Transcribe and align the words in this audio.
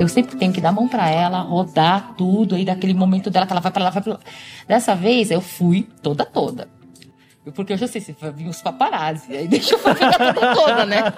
eu 0.00 0.08
sempre 0.08 0.34
tenho 0.36 0.50
que 0.50 0.62
dar 0.62 0.70
a 0.70 0.72
mão 0.72 0.88
para 0.88 1.10
ela, 1.10 1.40
rodar 1.40 2.14
tudo, 2.16 2.54
aí 2.54 2.64
daquele 2.64 2.94
momento 2.94 3.28
dela 3.28 3.46
que 3.46 3.52
ela 3.52 3.60
vai 3.60 3.70
para 3.70 3.84
lá, 3.84 3.90
vai 3.90 4.02
pra 4.02 4.14
lá. 4.14 4.20
Dessa 4.66 4.94
vez 4.94 5.30
eu 5.30 5.42
fui 5.42 5.86
toda 6.02 6.24
toda. 6.24 6.68
Porque 7.54 7.74
eu 7.74 7.76
já 7.76 7.86
sei 7.86 8.00
se 8.00 8.16
vir 8.34 8.48
os 8.48 8.62
paparazzi, 8.62 9.36
aí 9.36 9.46
deixa 9.46 9.74
eu 9.74 9.78
ficar 9.78 10.32
toda 10.32 10.54
toda, 10.54 10.86
né? 10.86 11.02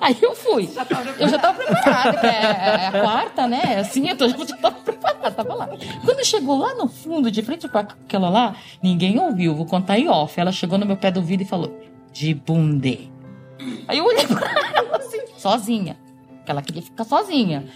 Aí 0.00 0.16
eu 0.22 0.34
fui. 0.34 0.70
Eu 1.18 1.28
já 1.28 1.38
tava 1.38 1.62
preparada, 1.62 2.18
que 2.18 2.26
é, 2.26 2.30
é 2.30 2.86
a 2.86 3.00
quarta, 3.02 3.46
né? 3.46 3.80
Assim, 3.80 4.08
eu, 4.08 4.16
tô, 4.16 4.24
eu 4.24 4.46
já 4.46 4.56
tava 4.56 4.76
preparada, 4.76 5.30
tava 5.30 5.54
lá. 5.54 5.68
Quando 6.04 6.24
chegou 6.24 6.58
lá 6.58 6.74
no 6.74 6.88
fundo, 6.88 7.30
de 7.30 7.42
frente 7.42 7.68
com 7.68 7.76
aquela 7.76 8.30
lá, 8.30 8.54
ninguém 8.82 9.18
ouviu, 9.18 9.54
vou 9.54 9.66
contar 9.66 9.98
em 9.98 10.08
off. 10.08 10.38
Ela 10.40 10.52
chegou 10.52 10.78
no 10.78 10.86
meu 10.86 10.96
pé 10.96 11.10
do 11.10 11.20
vidro 11.20 11.44
e 11.44 11.48
falou, 11.48 11.80
de 12.12 12.32
bunde. 12.32 13.10
Aí 13.88 13.98
eu 13.98 14.06
olhei 14.06 14.26
pra 14.26 14.48
ela 14.74 14.96
assim, 14.96 15.20
sozinha. 15.36 15.96
Porque 16.40 16.50
ela 16.50 16.62
queria 16.62 16.82
ficar 16.82 17.04
sozinha. 17.04 17.68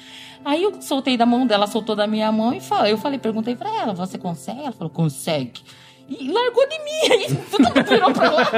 Aí 0.44 0.62
eu 0.62 0.82
soltei 0.82 1.16
da 1.16 1.24
mão 1.24 1.46
dela, 1.46 1.66
soltou 1.66 1.96
da 1.96 2.06
minha 2.06 2.30
mão 2.30 2.52
e 2.52 2.60
falei, 2.60 2.92
eu 2.92 2.98
falei, 2.98 3.18
perguntei 3.18 3.56
pra 3.56 3.70
ela, 3.70 3.94
você 3.94 4.18
consegue? 4.18 4.60
Ela 4.60 4.72
falou, 4.72 4.90
consegue. 4.90 5.62
E 6.06 6.30
largou 6.30 6.68
de 6.68 6.78
mim, 6.80 7.12
aí 7.12 7.34
todo 7.50 7.62
mundo 7.62 7.82
virou 7.88 8.12
pra 8.12 8.30
lá. 8.30 8.50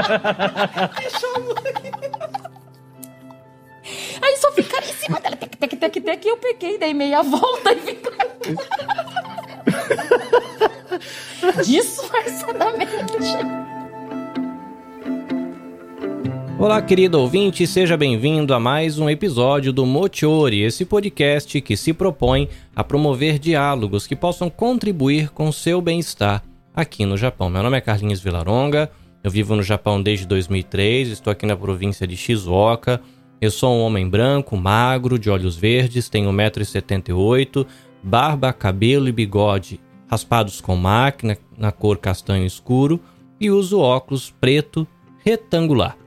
Aí 4.20 4.36
só 4.38 4.50
ficaram 4.50 4.88
em 4.88 4.92
cima 4.92 5.20
dela, 5.20 5.36
tec, 5.36 5.54
tec, 5.56 5.76
tec, 5.76 6.00
tec, 6.00 6.24
e 6.24 6.28
eu 6.28 6.36
peguei, 6.38 6.76
dei 6.76 6.92
meia 6.92 7.22
volta 7.22 7.72
e 7.72 7.80
ficaram. 7.80 8.26
Disfarçadamente. 11.64 13.65
Olá, 16.58 16.80
querido 16.80 17.20
ouvinte, 17.20 17.66
seja 17.66 17.98
bem-vindo 17.98 18.54
a 18.54 18.58
mais 18.58 18.98
um 18.98 19.10
episódio 19.10 19.74
do 19.74 19.84
Mochiori, 19.84 20.62
esse 20.62 20.86
podcast 20.86 21.60
que 21.60 21.76
se 21.76 21.92
propõe 21.92 22.48
a 22.74 22.82
promover 22.82 23.38
diálogos 23.38 24.06
que 24.06 24.16
possam 24.16 24.48
contribuir 24.48 25.28
com 25.28 25.52
seu 25.52 25.82
bem-estar 25.82 26.42
aqui 26.74 27.04
no 27.04 27.14
Japão. 27.14 27.50
Meu 27.50 27.62
nome 27.62 27.76
é 27.76 27.80
Carlinhos 27.82 28.20
Vilaronga, 28.20 28.90
eu 29.22 29.30
vivo 29.30 29.54
no 29.54 29.62
Japão 29.62 30.00
desde 30.00 30.26
2003, 30.26 31.08
estou 31.08 31.30
aqui 31.30 31.44
na 31.44 31.54
província 31.54 32.06
de 32.06 32.16
Shizuoka. 32.16 33.02
Eu 33.38 33.50
sou 33.50 33.76
um 33.76 33.82
homem 33.82 34.08
branco, 34.08 34.56
magro, 34.56 35.18
de 35.18 35.28
olhos 35.28 35.58
verdes, 35.58 36.08
tenho 36.08 36.30
1,78m, 36.32 37.66
barba, 38.02 38.50
cabelo 38.50 39.08
e 39.08 39.12
bigode 39.12 39.78
raspados 40.10 40.62
com 40.62 40.74
máquina 40.74 41.36
na 41.58 41.70
cor 41.70 41.98
castanho 41.98 42.46
escuro 42.46 42.98
e 43.38 43.50
uso 43.50 43.78
óculos 43.78 44.34
preto 44.40 44.88
retangular 45.22 45.98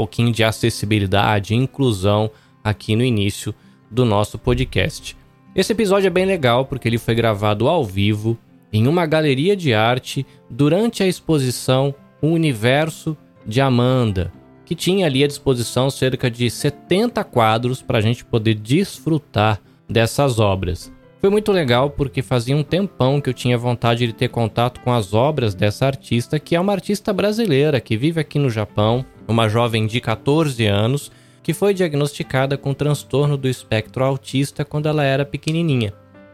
pouquinho 0.00 0.32
de 0.32 0.42
acessibilidade 0.42 1.52
e 1.52 1.56
inclusão 1.58 2.30
aqui 2.64 2.96
no 2.96 3.04
início 3.04 3.54
do 3.90 4.02
nosso 4.02 4.38
podcast. 4.38 5.14
Esse 5.54 5.72
episódio 5.72 6.06
é 6.06 6.10
bem 6.10 6.24
legal 6.24 6.64
porque 6.64 6.88
ele 6.88 6.96
foi 6.96 7.14
gravado 7.14 7.68
ao 7.68 7.84
vivo 7.84 8.38
em 8.72 8.88
uma 8.88 9.04
galeria 9.04 9.54
de 9.54 9.74
arte 9.74 10.24
durante 10.48 11.02
a 11.02 11.06
exposição 11.06 11.94
O 12.22 12.28
Universo 12.28 13.14
de 13.44 13.60
Amanda, 13.60 14.32
que 14.64 14.74
tinha 14.74 15.04
ali 15.04 15.22
à 15.22 15.26
disposição 15.26 15.90
cerca 15.90 16.30
de 16.30 16.48
70 16.48 17.22
quadros 17.24 17.82
para 17.82 17.98
a 17.98 18.00
gente 18.00 18.24
poder 18.24 18.54
desfrutar 18.54 19.60
dessas 19.86 20.38
obras. 20.38 20.90
Foi 21.20 21.28
muito 21.28 21.52
legal 21.52 21.90
porque 21.90 22.22
fazia 22.22 22.56
um 22.56 22.62
tempão 22.62 23.20
que 23.20 23.28
eu 23.28 23.34
tinha 23.34 23.58
vontade 23.58 24.06
de 24.06 24.14
ter 24.14 24.28
contato 24.28 24.80
com 24.80 24.94
as 24.94 25.12
obras 25.12 25.54
dessa 25.54 25.84
artista, 25.84 26.38
que 26.38 26.56
é 26.56 26.60
uma 26.60 26.72
artista 26.72 27.12
brasileira 27.12 27.78
que 27.78 27.98
vive 27.98 28.18
aqui 28.18 28.38
no 28.38 28.48
Japão, 28.48 29.04
uma 29.30 29.48
jovem 29.48 29.86
de 29.86 30.00
14 30.00 30.66
anos 30.66 31.10
que 31.42 31.54
foi 31.54 31.72
diagnosticada 31.72 32.56
com 32.56 32.74
transtorno 32.74 33.36
do 33.36 33.48
espectro 33.48 34.04
autista 34.04 34.64
quando 34.64 34.88
ela 34.88 35.04
era 35.04 35.24
pequenininha. 35.24 35.92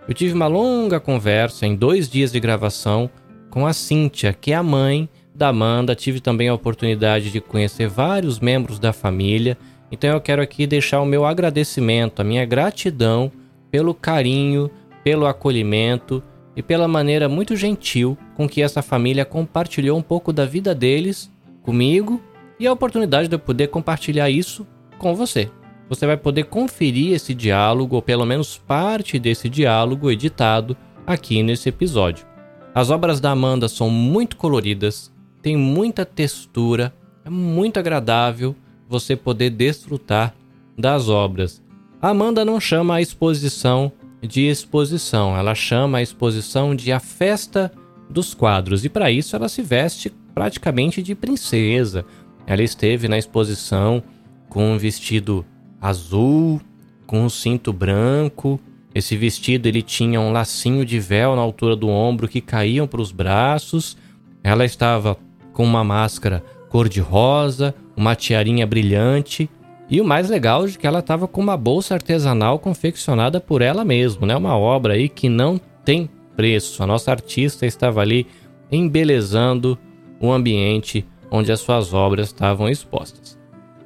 Eu 0.08 0.14
tive 0.14 0.34
uma 0.34 0.46
longa 0.46 1.00
conversa 1.00 1.66
em 1.66 1.74
dois 1.74 2.08
dias 2.08 2.32
de 2.32 2.40
gravação 2.40 3.10
com 3.50 3.66
a 3.66 3.72
Cíntia, 3.72 4.32
que 4.32 4.52
é 4.52 4.54
a 4.54 4.62
mãe 4.62 5.08
da 5.34 5.48
Amanda. 5.48 5.94
Tive 5.94 6.20
também 6.20 6.48
a 6.48 6.54
oportunidade 6.54 7.30
de 7.30 7.40
conhecer 7.40 7.88
vários 7.88 8.40
membros 8.40 8.78
da 8.78 8.92
família. 8.92 9.56
Então 9.90 10.10
eu 10.10 10.20
quero 10.20 10.42
aqui 10.42 10.66
deixar 10.66 11.00
o 11.00 11.06
meu 11.06 11.24
agradecimento, 11.24 12.20
a 12.20 12.24
minha 12.24 12.44
gratidão 12.44 13.30
pelo 13.70 13.94
carinho, 13.94 14.70
pelo 15.04 15.26
acolhimento 15.26 16.22
e 16.56 16.62
pela 16.62 16.88
maneira 16.88 17.28
muito 17.28 17.54
gentil 17.54 18.16
com 18.34 18.48
que 18.48 18.62
essa 18.62 18.82
família 18.82 19.24
compartilhou 19.24 19.98
um 19.98 20.02
pouco 20.02 20.32
da 20.32 20.44
vida 20.44 20.74
deles 20.74 21.30
comigo 21.62 22.20
e 22.58 22.66
a 22.66 22.72
oportunidade 22.72 23.28
de 23.28 23.34
eu 23.34 23.38
poder 23.38 23.68
compartilhar 23.68 24.30
isso 24.30 24.66
com 24.98 25.14
você. 25.14 25.50
Você 25.88 26.06
vai 26.06 26.16
poder 26.16 26.44
conferir 26.44 27.12
esse 27.12 27.32
diálogo, 27.32 27.96
ou 27.96 28.02
pelo 28.02 28.26
menos 28.26 28.58
parte 28.58 29.18
desse 29.18 29.48
diálogo 29.48 30.10
editado 30.10 30.76
aqui 31.06 31.42
nesse 31.42 31.68
episódio. 31.68 32.26
As 32.74 32.90
obras 32.90 33.20
da 33.20 33.30
Amanda 33.30 33.68
são 33.68 33.88
muito 33.88 34.36
coloridas, 34.36 35.12
tem 35.40 35.56
muita 35.56 36.04
textura, 36.04 36.92
é 37.24 37.30
muito 37.30 37.78
agradável 37.78 38.54
você 38.88 39.14
poder 39.14 39.50
desfrutar 39.50 40.34
das 40.76 41.08
obras. 41.08 41.62
A 42.02 42.10
Amanda 42.10 42.44
não 42.44 42.60
chama 42.60 42.96
a 42.96 43.00
exposição 43.00 43.92
de 44.20 44.42
exposição, 44.42 45.36
ela 45.36 45.54
chama 45.54 45.98
a 45.98 46.02
exposição 46.02 46.74
de 46.74 46.90
a 46.92 47.00
festa 47.00 47.72
dos 48.10 48.34
quadros, 48.34 48.84
e 48.84 48.88
para 48.88 49.10
isso 49.10 49.36
ela 49.36 49.48
se 49.48 49.62
veste 49.62 50.12
praticamente 50.34 51.02
de 51.02 51.14
princesa, 51.14 52.04
ela 52.46 52.62
esteve 52.62 53.08
na 53.08 53.18
exposição 53.18 54.02
com 54.48 54.72
um 54.72 54.78
vestido 54.78 55.44
azul, 55.80 56.60
com 57.06 57.22
um 57.22 57.28
cinto 57.28 57.72
branco. 57.72 58.60
Esse 58.94 59.16
vestido 59.16 59.66
ele 59.66 59.82
tinha 59.82 60.20
um 60.20 60.32
lacinho 60.32 60.84
de 60.84 60.98
véu 60.98 61.36
na 61.36 61.42
altura 61.42 61.76
do 61.76 61.88
ombro 61.88 62.28
que 62.28 62.40
caíam 62.40 62.86
para 62.86 63.00
os 63.00 63.12
braços. 63.12 63.96
Ela 64.42 64.64
estava 64.64 65.18
com 65.52 65.64
uma 65.64 65.82
máscara 65.82 66.42
cor-de-rosa, 66.68 67.74
uma 67.96 68.14
tiarinha 68.14 68.66
brilhante 68.66 69.48
e 69.88 70.00
o 70.00 70.04
mais 70.04 70.28
legal 70.28 70.66
é 70.66 70.70
que 70.70 70.86
ela 70.86 70.98
estava 70.98 71.28
com 71.28 71.40
uma 71.40 71.56
bolsa 71.56 71.94
artesanal 71.94 72.58
confeccionada 72.58 73.40
por 73.40 73.62
ela 73.62 73.84
mesma, 73.84 74.26
né? 74.26 74.36
Uma 74.36 74.56
obra 74.56 74.94
aí 74.94 75.08
que 75.08 75.28
não 75.28 75.60
tem 75.84 76.10
preço. 76.34 76.82
A 76.82 76.86
nossa 76.86 77.12
artista 77.12 77.64
estava 77.64 78.00
ali 78.00 78.26
embelezando 78.70 79.78
o 80.20 80.32
ambiente 80.32 81.06
onde 81.36 81.52
as 81.52 81.60
suas 81.60 81.92
obras 81.92 82.28
estavam 82.28 82.68
expostas. 82.68 83.38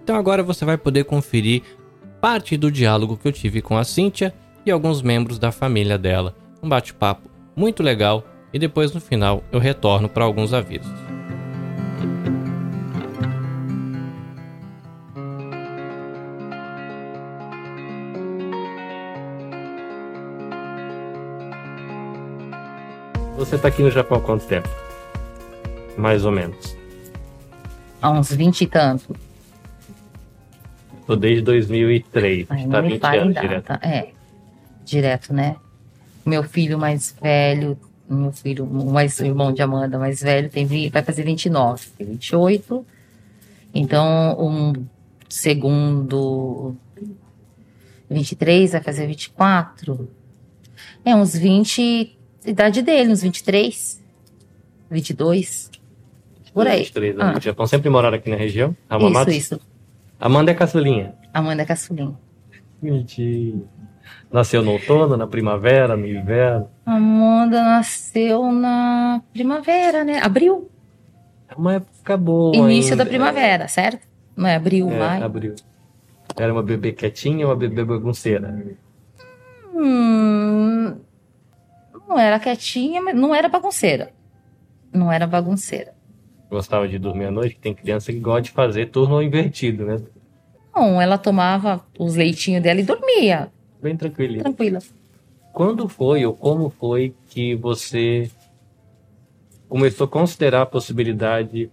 Então 0.03 0.17
agora 0.17 0.43
você 0.43 0.65
vai 0.65 0.79
poder 0.79 1.05
conferir 1.05 1.63
parte 2.21 2.57
do 2.57 2.71
diálogo 2.71 3.17
que 3.17 3.27
eu 3.27 3.33
tive 3.33 3.61
com 3.61 3.77
a 3.77 3.85
Cíntia 3.85 4.33
e 4.65 4.71
alguns 4.71 5.03
membros 5.03 5.39
da 5.39 5.51
família 5.51 5.99
dela. 5.99 6.35
Um 6.63 6.69
bate-papo 6.69 7.29
muito 7.57 7.83
legal 7.83 8.25
e 8.53 8.59
depois 8.59 8.93
no 8.93 9.01
final 9.01 9.43
eu 9.51 9.59
retorno 9.59 10.09
para 10.09 10.25
alguns 10.25 10.53
avisos. 10.53 10.91
Você 23.37 23.57
está 23.57 23.69
aqui 23.69 23.83
no 23.83 23.91
Japão 23.91 24.19
há 24.19 24.21
quanto 24.21 24.47
tempo? 24.47 24.69
Mais 25.97 26.25
ou 26.27 26.31
menos 26.31 26.80
há 28.01 28.11
uns 28.11 28.33
20 28.33 28.63
e 28.63 28.67
tanto. 28.67 29.17
Tô 31.07 31.17
desde 31.17 31.43
2003, 31.43 32.47
Ai, 32.51 32.67
tá 32.69 32.81
20 32.81 33.05
anos 33.05 33.35
data. 33.35 33.47
direto. 33.49 33.73
É, 33.83 34.09
direto, 34.85 35.35
né? 35.35 35.57
Meu 36.25 36.45
filho 36.45 36.79
mais 36.79 37.15
velho, 37.21 37.77
meu 38.09 38.33
filho, 38.33 38.67
mais 38.67 39.19
o 39.19 39.25
irmão 39.25 39.53
de 39.53 39.63
Amanda 39.63 39.99
mais 39.99 40.21
velho, 40.21 40.49
tem, 40.49 40.67
vai 40.89 41.03
fazer 41.03 41.25
29, 41.25 41.87
28. 41.99 42.87
Então, 43.75 44.37
um 44.39 44.73
segundo 45.29 46.77
23, 48.09 48.73
vai 48.73 48.83
fazer 48.83 49.07
24. 49.07 50.09
É, 51.05 51.15
uns 51.15 51.35
20, 51.35 52.17
idade 52.47 52.83
dele, 52.83 53.11
uns 53.11 53.23
23, 53.23 54.01
22. 54.91 55.71
Por 56.53 56.67
aí. 56.67 56.79
23 56.79 57.19
anos. 57.19 57.37
Ah. 57.37 57.41
Japão 57.41 57.67
sempre 57.67 57.89
moraram 57.91 58.17
aqui 58.17 58.31
na 58.31 58.37
região? 58.37 58.77
Hamamatsu? 58.89 59.31
Isso, 59.31 59.55
isso. 59.55 59.61
Amanda 60.19 60.51
é 60.51 60.55
caçulinha? 60.55 61.15
Amanda 61.33 61.63
é 61.63 61.65
caçulinha. 61.65 62.15
Mentira. 62.83 63.59
Nasceu 64.31 64.63
no 64.63 64.73
outono, 64.73 65.17
na 65.17 65.27
primavera, 65.27 65.97
no 65.97 66.07
inverno? 66.07 66.69
Amanda 66.85 67.63
nasceu 67.63 68.53
na 68.53 69.23
primavera, 69.33 70.05
né? 70.05 70.21
Abril. 70.21 70.71
É 71.49 71.55
uma 71.55 71.75
época 71.75 72.17
boa. 72.17 72.55
Início 72.57 72.93
ainda. 72.93 73.05
da 73.05 73.09
primavera, 73.09 73.69
certo? 73.69 74.07
Não 74.37 74.49
é 74.49 74.57
abril, 74.57 74.91
é, 74.91 74.99
maio? 74.99 75.25
abril. 75.25 75.55
Era 76.37 76.53
uma 76.53 76.63
bebê 76.63 76.93
quietinha 76.93 77.47
ou 77.47 77.53
uma 77.53 77.59
bebê 77.59 77.85
bagunceira? 77.85 78.65
Hum, 79.75 80.97
não 82.09 82.19
era 82.19 82.39
quietinha, 82.39 83.01
mas 83.03 83.15
não 83.15 83.35
era 83.35 83.49
bagunceira. 83.49 84.13
Não 84.93 85.11
era 85.11 85.27
bagunceira 85.27 86.00
gostava 86.51 86.89
de 86.89 86.99
dormir 86.99 87.27
à 87.27 87.31
noite, 87.31 87.57
tem 87.61 87.73
criança 87.73 88.13
que 88.13 88.19
gosta 88.19 88.43
de 88.43 88.51
fazer 88.51 88.87
turno 88.87 89.23
invertido, 89.23 89.85
né? 89.87 90.01
Não, 90.75 91.01
ela 91.01 91.17
tomava 91.17 91.85
os 91.99 92.17
leitinhos 92.17 92.63
dela 92.63 92.81
e 92.81 92.85
dormia. 92.85 93.49
Bem 93.83 93.97
tranquila. 93.97 94.39
Tranquila. 94.39 94.79
Quando 95.53 95.89
foi 95.89 96.25
ou 96.27 96.35
como 96.35 96.71
foi 96.71 97.15
que 97.29 97.55
você 97.55 98.31
começou 99.69 100.05
a 100.05 100.09
considerar 100.09 100.63
a 100.63 100.67
possibilidade 100.67 101.71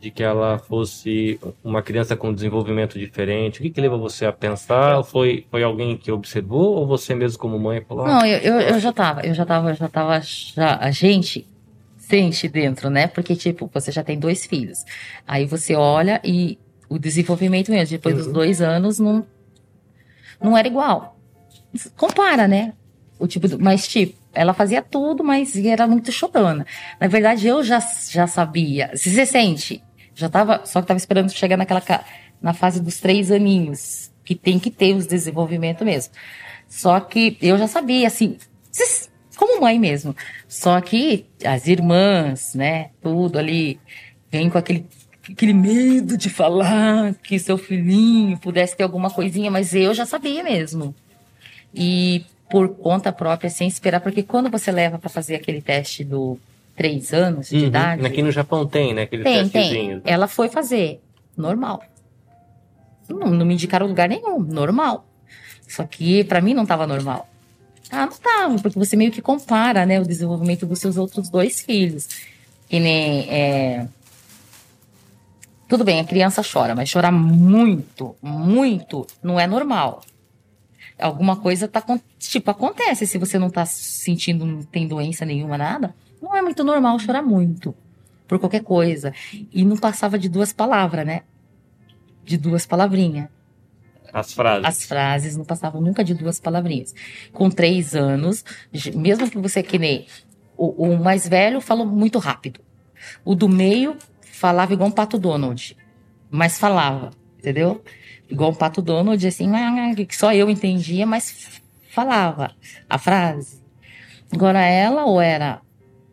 de 0.00 0.10
que 0.10 0.22
ela 0.22 0.58
fosse 0.58 1.38
uma 1.62 1.82
criança 1.82 2.16
com 2.16 2.32
desenvolvimento 2.32 2.98
diferente? 2.98 3.60
O 3.60 3.62
que, 3.62 3.70
que 3.70 3.80
levou 3.80 3.98
você 3.98 4.24
a 4.24 4.32
pensar? 4.32 5.02
Foi, 5.04 5.46
foi 5.50 5.62
alguém 5.62 5.96
que 5.96 6.10
observou 6.10 6.76
ou 6.76 6.86
você 6.86 7.14
mesmo 7.14 7.38
como 7.38 7.58
mãe 7.58 7.82
falou? 7.82 8.06
Não, 8.06 8.24
eu, 8.24 8.38
eu, 8.38 8.60
eu 8.60 8.80
já 8.80 8.92
tava, 8.92 9.26
eu 9.26 9.34
já 9.34 9.44
tava, 9.44 9.74
já 9.74 9.88
tava, 9.88 10.20
já, 10.22 10.76
a 10.76 10.90
gente 10.90 11.46
sente 12.10 12.48
dentro, 12.48 12.90
né? 12.90 13.06
Porque, 13.06 13.36
tipo, 13.36 13.70
você 13.72 13.92
já 13.92 14.02
tem 14.02 14.18
dois 14.18 14.44
filhos. 14.44 14.84
Aí 15.26 15.46
você 15.46 15.76
olha 15.76 16.20
e 16.24 16.58
o 16.88 16.98
desenvolvimento 16.98 17.70
mesmo, 17.70 17.96
depois 17.96 18.16
uhum. 18.16 18.22
dos 18.24 18.32
dois 18.32 18.60
anos, 18.60 18.98
não, 18.98 19.24
não 20.42 20.58
era 20.58 20.66
igual. 20.66 21.16
Compara, 21.96 22.48
né? 22.48 22.72
O 23.16 23.28
tipo, 23.28 23.46
do, 23.46 23.60
mas 23.60 23.86
tipo, 23.86 24.18
ela 24.34 24.52
fazia 24.52 24.82
tudo, 24.82 25.22
mas 25.22 25.56
era 25.56 25.86
muito 25.86 26.10
chorona. 26.10 26.66
Na 26.98 27.06
verdade, 27.06 27.46
eu 27.46 27.62
já, 27.62 27.78
já 28.10 28.26
sabia. 28.26 28.90
Se 28.96 29.10
você 29.14 29.24
sente, 29.24 29.82
já 30.14 30.28
tava, 30.28 30.62
só 30.66 30.80
que 30.80 30.88
tava 30.88 30.98
esperando 30.98 31.30
chegar 31.30 31.56
naquela 31.56 31.82
na 32.42 32.52
fase 32.52 32.80
dos 32.80 32.98
três 32.98 33.30
aninhos, 33.30 34.10
que 34.24 34.34
tem 34.34 34.58
que 34.58 34.70
ter 34.70 34.94
os 34.94 35.06
desenvolvimento 35.06 35.84
mesmo. 35.84 36.12
Só 36.68 36.98
que 36.98 37.36
eu 37.40 37.56
já 37.58 37.68
sabia, 37.68 38.06
assim, 38.06 38.36
como 39.40 39.62
mãe 39.62 39.78
mesmo. 39.78 40.14
Só 40.46 40.78
que 40.82 41.24
as 41.42 41.66
irmãs, 41.66 42.54
né, 42.54 42.90
tudo 43.02 43.38
ali, 43.38 43.80
vem 44.30 44.50
com 44.50 44.58
aquele, 44.58 44.84
aquele 45.32 45.54
medo 45.54 46.18
de 46.18 46.28
falar 46.28 47.14
que 47.14 47.38
seu 47.38 47.56
filhinho 47.56 48.36
pudesse 48.36 48.76
ter 48.76 48.82
alguma 48.82 49.08
coisinha, 49.08 49.50
mas 49.50 49.74
eu 49.74 49.94
já 49.94 50.04
sabia 50.04 50.44
mesmo. 50.44 50.94
E 51.74 52.22
por 52.50 52.68
conta 52.68 53.10
própria, 53.10 53.48
sem 53.48 53.66
esperar, 53.66 54.00
porque 54.00 54.22
quando 54.22 54.50
você 54.50 54.70
leva 54.70 54.98
para 54.98 55.08
fazer 55.08 55.36
aquele 55.36 55.62
teste 55.62 56.04
do 56.04 56.38
três 56.76 57.14
anos 57.14 57.48
de 57.48 57.56
uhum. 57.56 57.66
idade. 57.66 58.06
Aqui 58.06 58.20
no 58.20 58.30
Japão 58.30 58.66
tem, 58.66 58.92
né? 58.92 59.02
Aquele 59.02 59.22
tem, 59.22 59.48
tem. 59.48 60.02
Ela 60.04 60.28
foi 60.28 60.50
fazer, 60.50 61.00
normal. 61.34 61.82
Não, 63.08 63.30
não 63.30 63.46
me 63.46 63.54
indicaram 63.54 63.86
lugar 63.86 64.08
nenhum, 64.08 64.38
normal. 64.40 65.06
Só 65.66 65.84
que 65.84 66.24
para 66.24 66.42
mim 66.42 66.52
não 66.52 66.64
estava 66.64 66.86
normal. 66.86 67.29
Ah, 67.90 68.06
não 68.06 68.16
tava, 68.16 68.58
porque 68.60 68.78
você 68.78 68.96
meio 68.96 69.10
que 69.10 69.20
compara, 69.20 69.84
né, 69.84 70.00
o 70.00 70.04
desenvolvimento 70.04 70.64
dos 70.64 70.78
seus 70.78 70.96
outros 70.96 71.28
dois 71.28 71.60
filhos. 71.60 72.08
Que 72.68 72.78
nem. 72.78 73.28
É... 73.28 73.88
Tudo 75.68 75.84
bem, 75.84 76.00
a 76.00 76.04
criança 76.04 76.42
chora, 76.42 76.74
mas 76.74 76.88
chorar 76.88 77.12
muito, 77.12 78.16
muito, 78.22 79.06
não 79.22 79.38
é 79.38 79.46
normal 79.46 80.02
alguma 81.00 81.36
coisa 81.36 81.66
tá 81.66 81.82
tipo 82.18 82.50
acontece 82.50 83.06
se 83.06 83.18
você 83.18 83.38
não 83.38 83.50
tá 83.50 83.64
sentindo 83.64 84.44
não 84.44 84.62
tem 84.62 84.86
doença 84.86 85.24
nenhuma 85.24 85.56
nada 85.56 85.94
não 86.20 86.36
é 86.36 86.42
muito 86.42 86.62
normal 86.62 86.98
chorar 86.98 87.22
muito 87.22 87.74
por 88.28 88.38
qualquer 88.38 88.62
coisa 88.62 89.12
e 89.52 89.64
não 89.64 89.76
passava 89.76 90.18
de 90.18 90.28
duas 90.28 90.52
palavras 90.52 91.06
né 91.06 91.22
de 92.24 92.36
duas 92.36 92.66
palavrinhas 92.66 93.28
as 94.12 94.32
frases. 94.32 94.64
As 94.64 94.84
frases 94.84 95.36
não 95.36 95.44
passavam 95.44 95.80
nunca 95.80 96.04
de 96.04 96.14
duas 96.14 96.40
palavrinhas. 96.40 96.94
Com 97.32 97.50
três 97.50 97.94
anos 97.94 98.44
mesmo 98.94 99.30
que 99.30 99.38
você 99.38 99.62
que 99.62 99.78
nem 99.78 100.06
o, 100.56 100.88
o 100.88 101.02
mais 101.02 101.26
velho 101.26 101.60
falou 101.60 101.86
muito 101.86 102.18
rápido. 102.18 102.60
O 103.24 103.34
do 103.34 103.48
meio 103.48 103.96
falava 104.20 104.72
igual 104.72 104.88
um 104.88 104.92
pato 104.92 105.18
Donald 105.18 105.76
mas 106.30 106.58
falava 106.58 107.10
entendeu? 107.40 107.82
Igual 108.28 108.52
o 108.52 108.56
Pato 108.56 108.80
Donald, 108.80 109.26
assim, 109.26 109.50
que 110.06 110.16
só 110.16 110.32
eu 110.32 110.48
entendia, 110.48 111.04
mas 111.04 111.60
falava 111.88 112.52
a 112.88 112.96
frase. 112.96 113.60
Agora 114.32 114.60
ela 114.60 115.04
ou 115.04 115.20
era 115.20 115.60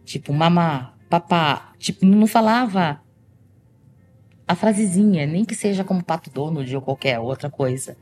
tipo 0.04 0.34
mamá, 0.34 0.96
papá, 1.10 1.74
tipo, 1.78 2.06
não 2.06 2.26
falava 2.26 3.00
a 4.48 4.56
frasezinha, 4.56 5.26
nem 5.26 5.44
que 5.44 5.54
seja 5.54 5.84
como 5.84 6.04
Pato 6.04 6.30
Donald 6.30 6.74
ou 6.76 6.82
qualquer 6.82 7.20
outra 7.20 7.50
coisa. 7.50 7.98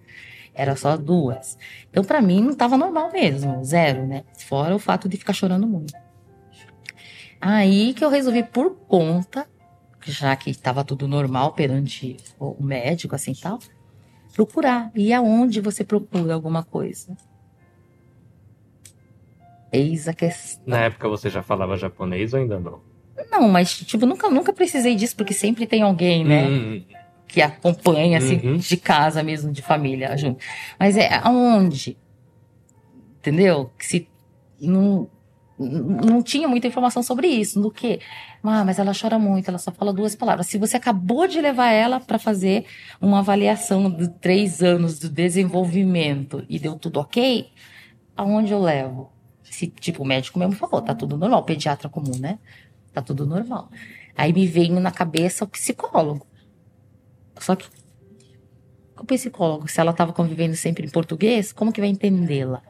Era 0.53 0.75
só 0.75 0.95
duas. 0.95 1.57
Então, 1.89 2.03
para 2.03 2.21
mim, 2.21 2.41
não 2.41 2.53
tava 2.53 2.77
normal 2.77 3.11
mesmo, 3.11 3.63
zero, 3.63 4.05
né? 4.05 4.23
Fora 4.47 4.75
o 4.75 4.79
fato 4.79 5.09
de 5.09 5.17
ficar 5.17 5.33
chorando 5.33 5.67
muito. 5.67 5.93
Aí 7.41 7.93
que 7.93 8.05
eu 8.05 8.09
resolvi 8.09 8.43
por 8.43 8.75
conta, 8.87 9.47
já 10.01 10.35
que 10.35 10.49
estava 10.49 10.83
tudo 10.83 11.07
normal 11.07 11.53
perante 11.53 12.15
o 12.39 12.63
médico, 12.63 13.15
assim 13.15 13.33
tal, 13.33 13.59
procurar. 14.33 14.91
E 14.95 15.13
aonde 15.13 15.59
você 15.59 15.83
procura 15.83 16.33
alguma 16.33 16.63
coisa? 16.63 17.17
Eis 19.71 20.07
a 20.07 20.13
questão. 20.13 20.63
Na 20.65 20.85
época 20.85 21.09
você 21.09 21.29
já 21.29 21.43
falava 21.43 21.75
japonês 21.75 22.33
ou 22.33 22.39
ainda 22.39 22.59
não? 22.59 22.94
Não, 23.31 23.47
mas 23.47 23.77
tipo, 23.77 24.05
nunca, 24.05 24.29
nunca 24.29 24.53
precisei 24.53 24.95
disso, 24.95 25.15
porque 25.15 25.33
sempre 25.33 25.65
tem 25.65 25.81
alguém, 25.81 26.23
né? 26.23 26.47
Hum. 26.47 26.83
Que 27.27 27.41
acompanha, 27.41 28.17
assim, 28.17 28.39
uhum. 28.43 28.57
de 28.57 28.77
casa 28.77 29.21
mesmo, 29.23 29.51
de 29.51 29.61
família, 29.61 30.15
junto. 30.15 30.43
Mas 30.79 30.95
é 30.95 31.19
aonde? 31.23 31.97
Entendeu? 33.19 33.71
Que 33.77 33.85
se 33.85 34.07
não, 34.61 35.09
não 35.57 36.21
tinha 36.21 36.47
muita 36.47 36.67
informação 36.67 37.01
sobre 37.01 37.27
isso. 37.27 37.61
Do 37.61 37.71
que? 37.71 37.99
Ah, 38.43 38.63
mas 38.63 38.77
ela 38.77 38.91
chora 38.99 39.17
muito, 39.17 39.49
ela 39.49 39.57
só 39.57 39.71
fala 39.71 39.91
duas 39.91 40.15
palavras. 40.15 40.47
Se 40.47 40.57
você 40.57 40.77
acabou 40.77 41.27
de 41.27 41.41
levar 41.41 41.71
ela 41.71 41.99
para 41.99 42.19
fazer 42.19 42.65
uma 43.01 43.19
avaliação 43.19 43.89
de 43.89 44.07
três 44.09 44.61
anos 44.61 44.99
do 44.99 45.09
desenvolvimento 45.09 46.45
e 46.49 46.59
deu 46.59 46.75
tudo 46.75 46.99
ok, 46.99 47.49
aonde 48.15 48.51
eu 48.51 48.61
levo? 48.61 49.11
Se, 49.43 49.67
tipo, 49.67 50.03
o 50.03 50.05
médico 50.05 50.37
mesmo 50.37 50.53
falou, 50.53 50.81
tá 50.81 50.93
tudo 50.93 51.17
normal, 51.17 51.43
pediatra 51.43 51.87
comum, 51.87 52.17
né? 52.19 52.39
Tá 52.95 53.01
tudo 53.01 53.25
normal. 53.25 53.69
Aí 54.15 54.31
me 54.31 54.47
veio 54.47 54.79
na 54.79 54.89
cabeça 54.89 55.43
o 55.43 55.47
psicólogo. 55.49 56.25
Só 57.37 57.53
que 57.53 57.67
o 58.97 59.03
psicólogo, 59.03 59.67
se 59.67 59.81
ela 59.81 59.91
estava 59.91 60.13
convivendo 60.13 60.55
sempre 60.55 60.87
em 60.87 60.89
português, 60.89 61.51
como 61.51 61.73
que 61.73 61.81
vai 61.81 61.89
entendê-la? 61.89 62.61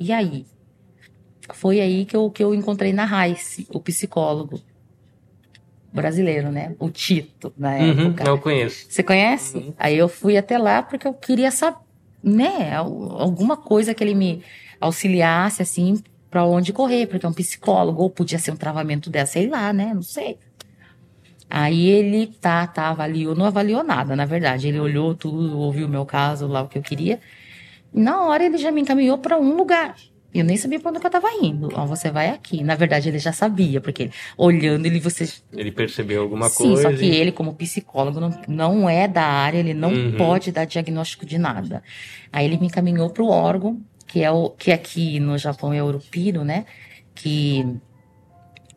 E 0.00 0.12
aí? 0.12 0.44
Foi 1.52 1.80
aí 1.80 2.04
que 2.04 2.16
eu, 2.16 2.28
que 2.28 2.42
eu 2.42 2.52
encontrei 2.52 2.92
na 2.92 3.04
Raiz, 3.04 3.64
o 3.72 3.78
psicólogo 3.78 4.60
brasileiro, 5.92 6.50
né? 6.50 6.74
O 6.80 6.90
Tito, 6.90 7.52
na 7.56 7.76
uhum, 7.76 8.06
época. 8.06 8.24
Eu 8.24 8.38
conheço. 8.38 8.86
Você 8.90 9.04
conhece? 9.04 9.58
Uhum. 9.58 9.74
Aí 9.78 9.96
eu 9.96 10.08
fui 10.08 10.36
até 10.36 10.58
lá 10.58 10.82
porque 10.82 11.06
eu 11.06 11.14
queria 11.14 11.52
saber, 11.52 11.78
né? 12.20 12.74
Alguma 12.74 13.56
coisa 13.56 13.94
que 13.94 14.02
ele 14.02 14.14
me 14.14 14.42
auxiliasse, 14.80 15.62
assim, 15.62 16.02
para 16.32 16.46
onde 16.46 16.72
correr, 16.72 17.06
porque 17.06 17.26
é 17.26 17.28
um 17.28 17.32
psicólogo, 17.34 18.02
ou 18.02 18.08
podia 18.08 18.38
ser 18.38 18.52
um 18.52 18.56
travamento 18.56 19.10
dessa, 19.10 19.34
sei 19.34 19.48
lá, 19.48 19.70
né? 19.70 19.92
Não 19.92 20.00
sei. 20.00 20.38
Aí 21.48 21.90
ele 21.90 22.26
tá, 22.26 22.66
tá, 22.66 22.88
avaliou, 22.88 23.34
não 23.34 23.44
avaliou 23.44 23.84
nada, 23.84 24.16
na 24.16 24.24
verdade. 24.24 24.66
Ele 24.66 24.80
olhou 24.80 25.14
tudo, 25.14 25.58
ouviu 25.58 25.86
o 25.86 25.90
meu 25.90 26.06
caso, 26.06 26.46
lá 26.46 26.62
o 26.62 26.68
que 26.68 26.78
eu 26.78 26.82
queria. 26.82 27.20
Na 27.92 28.22
hora 28.22 28.46
ele 28.46 28.56
já 28.56 28.70
me 28.70 28.80
encaminhou 28.80 29.18
para 29.18 29.38
um 29.38 29.54
lugar. 29.54 29.94
Eu 30.34 30.42
nem 30.42 30.56
sabia 30.56 30.80
para 30.80 30.88
onde 30.88 31.00
eu 31.00 31.06
estava 31.06 31.28
indo. 31.42 31.68
Ó, 31.74 31.84
você 31.84 32.10
vai 32.10 32.30
aqui. 32.30 32.64
Na 32.64 32.74
verdade, 32.74 33.10
ele 33.10 33.18
já 33.18 33.32
sabia, 33.32 33.82
porque 33.82 34.10
olhando 34.38 34.86
ele, 34.86 34.98
você. 34.98 35.30
Ele 35.52 35.70
percebeu 35.70 36.22
alguma 36.22 36.48
Sim, 36.48 36.68
coisa. 36.68 36.76
Sim, 36.76 36.82
só 36.82 36.98
que 36.98 37.04
e... 37.04 37.14
ele, 37.14 37.30
como 37.30 37.52
psicólogo, 37.52 38.18
não, 38.18 38.40
não 38.48 38.88
é 38.88 39.06
da 39.06 39.22
área, 39.22 39.58
ele 39.58 39.74
não 39.74 39.92
uhum. 39.92 40.16
pode 40.16 40.50
dar 40.50 40.64
diagnóstico 40.64 41.26
de 41.26 41.36
nada. 41.36 41.82
Aí 42.32 42.46
ele 42.46 42.56
me 42.56 42.68
encaminhou 42.68 43.10
para 43.10 43.22
o 43.22 43.28
órgão, 43.28 43.78
que 44.12 44.22
é 44.22 44.30
o 44.30 44.50
que 44.50 44.70
aqui 44.70 45.18
no 45.18 45.38
Japão 45.38 45.72
é 45.72 45.82
o 45.82 45.86
Urupiro, 45.86 46.44
né? 46.44 46.66
Que 47.14 47.64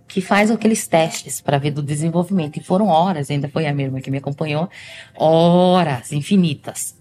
que 0.08 0.22
faz 0.22 0.50
aqueles 0.50 0.88
testes 0.88 1.42
para 1.42 1.58
ver 1.58 1.72
do 1.72 1.84
desenvolvimento. 1.84 2.56
E 2.56 2.64
foram 2.64 2.88
horas, 2.88 3.30
ainda 3.30 3.50
foi 3.50 3.66
a 3.66 3.72
irmã 3.72 4.00
que 4.00 4.10
me 4.10 4.20
acompanhou, 4.20 4.70
horas 5.14 6.14
infinitas. 6.14 6.96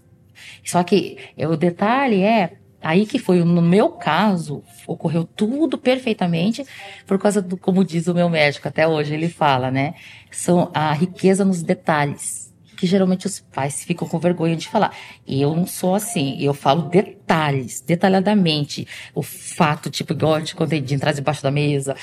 Só 0.65 0.83
que 0.83 1.17
o 1.37 1.55
detalhe 1.55 2.23
é 2.23 2.57
Aí 2.81 3.07
que 3.07 3.17
foi, 3.17 3.43
no 3.43 3.63
meu 3.63 3.89
caso, 3.89 4.61
ocorreu 4.85 5.23
tudo 5.23 5.75
perfeitamente 5.75 6.63
por 7.07 7.17
causa 7.17 7.41
do, 7.41 7.57
como 7.57 7.83
diz 7.83 8.05
o 8.05 8.13
meu 8.13 8.29
médico, 8.29 8.67
até 8.67 8.87
hoje 8.87 9.11
ele 9.11 9.27
fala, 9.27 9.71
né? 9.71 9.95
São 10.29 10.69
a 10.71 10.93
riqueza 10.93 11.43
nos 11.43 11.63
detalhes. 11.63 12.44
Que 12.85 12.91
geralmente 12.91 13.25
os 13.25 13.39
pais 13.39 13.83
ficam 13.83 14.07
com 14.07 14.19
vergonha 14.19 14.55
de 14.55 14.67
falar. 14.67 14.95
Eu 15.27 15.55
não 15.55 15.65
sou 15.65 15.95
assim, 15.95 16.37
eu 16.39 16.53
falo 16.53 16.83
detalhes, 16.83 17.81
detalhadamente. 17.81 18.87
O 19.15 19.23
fato, 19.23 19.89
tipo, 19.89 20.13
igual 20.13 20.39
de 20.39 20.53
quando 20.53 20.79
de 20.79 20.93
entrar 20.93 21.11
debaixo 21.11 21.41
da 21.41 21.49
mesa. 21.49 21.95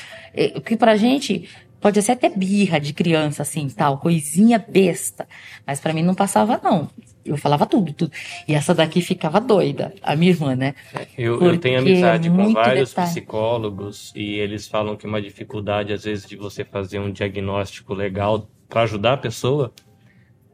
O 0.57 0.61
que 0.61 0.77
pra 0.77 0.97
gente 0.97 1.49
pode 1.81 2.03
ser 2.03 2.13
até 2.13 2.29
birra 2.29 2.81
de 2.81 2.93
criança, 2.93 3.43
assim, 3.43 3.69
tal, 3.69 3.99
coisinha 3.99 4.59
besta. 4.59 5.29
Mas 5.65 5.79
para 5.79 5.93
mim 5.93 6.03
não 6.03 6.17
passava, 6.17 6.61
não 6.65 6.91
eu 7.25 7.37
falava 7.37 7.65
tudo, 7.65 7.93
tudo. 7.93 8.13
E 8.47 8.55
essa 8.55 8.75
daqui 8.75 9.01
ficava 9.01 9.41
doida, 9.41 9.95
a 10.03 10.17
minha 10.17 10.33
irmã, 10.33 10.57
né? 10.57 10.75
Eu, 11.17 11.41
eu 11.41 11.59
tenho 11.59 11.79
amizade 11.79 12.29
com 12.29 12.53
vários 12.53 12.91
detalhe. 12.91 13.11
psicólogos 13.11 14.13
e 14.17 14.35
eles 14.35 14.67
falam 14.67 14.97
que 14.97 15.07
uma 15.07 15.23
dificuldade, 15.23 15.93
às 15.93 16.03
vezes, 16.03 16.27
de 16.27 16.37
você 16.37 16.65
fazer 16.65 16.99
um 16.99 17.13
diagnóstico 17.13 17.95
legal 17.95 18.49
para 18.69 18.83
ajudar 18.83 19.13
a 19.13 19.19
pessoa 19.19 19.73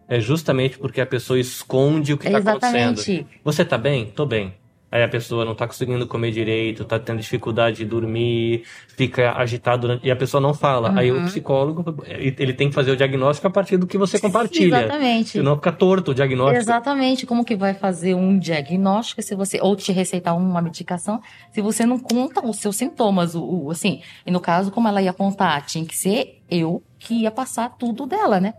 é 0.08 0.18
justamente 0.18 0.78
porque 0.78 1.00
a 1.00 1.06
pessoa 1.06 1.38
esconde 1.38 2.14
o 2.14 2.18
que 2.18 2.26
está 2.26 2.38
acontecendo. 2.38 3.26
Você 3.44 3.64
tá 3.64 3.76
bem? 3.76 4.06
Tô 4.06 4.24
bem. 4.24 4.54
Aí 4.90 5.02
a 5.02 5.08
pessoa 5.08 5.44
não 5.44 5.54
tá 5.54 5.66
conseguindo 5.66 6.06
comer 6.06 6.30
direito, 6.30 6.82
tá 6.82 6.98
tendo 6.98 7.20
dificuldade 7.20 7.76
de 7.76 7.84
dormir, 7.84 8.62
fica 8.96 9.32
agitado 9.32 9.82
durante... 9.82 10.06
e 10.06 10.10
a 10.10 10.16
pessoa 10.16 10.40
não 10.40 10.54
fala. 10.54 10.90
Uhum. 10.90 10.98
Aí 10.98 11.12
o 11.12 11.16
uhum. 11.16 11.26
psicólogo, 11.26 12.02
ele 12.06 12.54
tem 12.54 12.70
que 12.70 12.74
fazer 12.74 12.92
o 12.92 12.96
diagnóstico 12.96 13.46
a 13.46 13.50
partir 13.50 13.76
do 13.76 13.86
que 13.86 13.98
você 13.98 14.18
compartilha. 14.18 14.84
Exatamente. 14.84 15.28
Senão 15.28 15.56
fica 15.56 15.72
torto 15.72 16.12
o 16.12 16.14
diagnóstico. 16.14 16.58
Exatamente. 16.58 17.26
Como 17.26 17.44
que 17.44 17.54
vai 17.54 17.74
fazer 17.74 18.14
um 18.14 18.38
diagnóstico 18.38 19.20
se 19.20 19.34
você, 19.34 19.60
ou 19.60 19.76
te 19.76 19.92
receitar 19.92 20.34
uma 20.34 20.62
medicação, 20.62 21.20
se 21.52 21.60
você 21.60 21.84
não 21.84 21.98
conta 21.98 22.44
os 22.44 22.56
seus 22.56 22.76
sintomas, 22.76 23.34
o, 23.34 23.44
o 23.44 23.70
assim. 23.70 24.00
E 24.24 24.30
no 24.30 24.40
caso, 24.40 24.70
como 24.70 24.88
ela 24.88 25.02
ia 25.02 25.10
apontar, 25.10 25.66
tinha 25.66 25.84
que 25.84 25.94
ser 25.94 26.40
eu 26.50 26.82
que 26.98 27.12
ia 27.12 27.30
passar 27.30 27.76
tudo 27.76 28.06
dela, 28.06 28.40
né? 28.40 28.54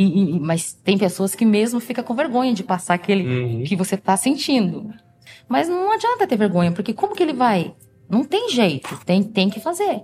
E, 0.00 0.36
e, 0.36 0.38
mas 0.38 0.72
tem 0.72 0.96
pessoas 0.96 1.34
que 1.34 1.44
mesmo 1.44 1.80
fica 1.80 2.04
com 2.04 2.14
vergonha 2.14 2.54
de 2.54 2.62
passar 2.62 2.94
aquele 2.94 3.26
uhum. 3.26 3.64
que 3.64 3.74
você 3.74 3.96
está 3.96 4.16
sentindo. 4.16 4.94
Mas 5.48 5.68
não 5.68 5.90
adianta 5.90 6.24
ter 6.24 6.36
vergonha, 6.36 6.70
porque 6.70 6.94
como 6.94 7.16
que 7.16 7.22
ele 7.22 7.32
vai? 7.32 7.74
Não 8.08 8.22
tem 8.22 8.48
jeito, 8.48 8.96
tem, 9.04 9.24
tem 9.24 9.50
que 9.50 9.58
fazer. 9.58 10.02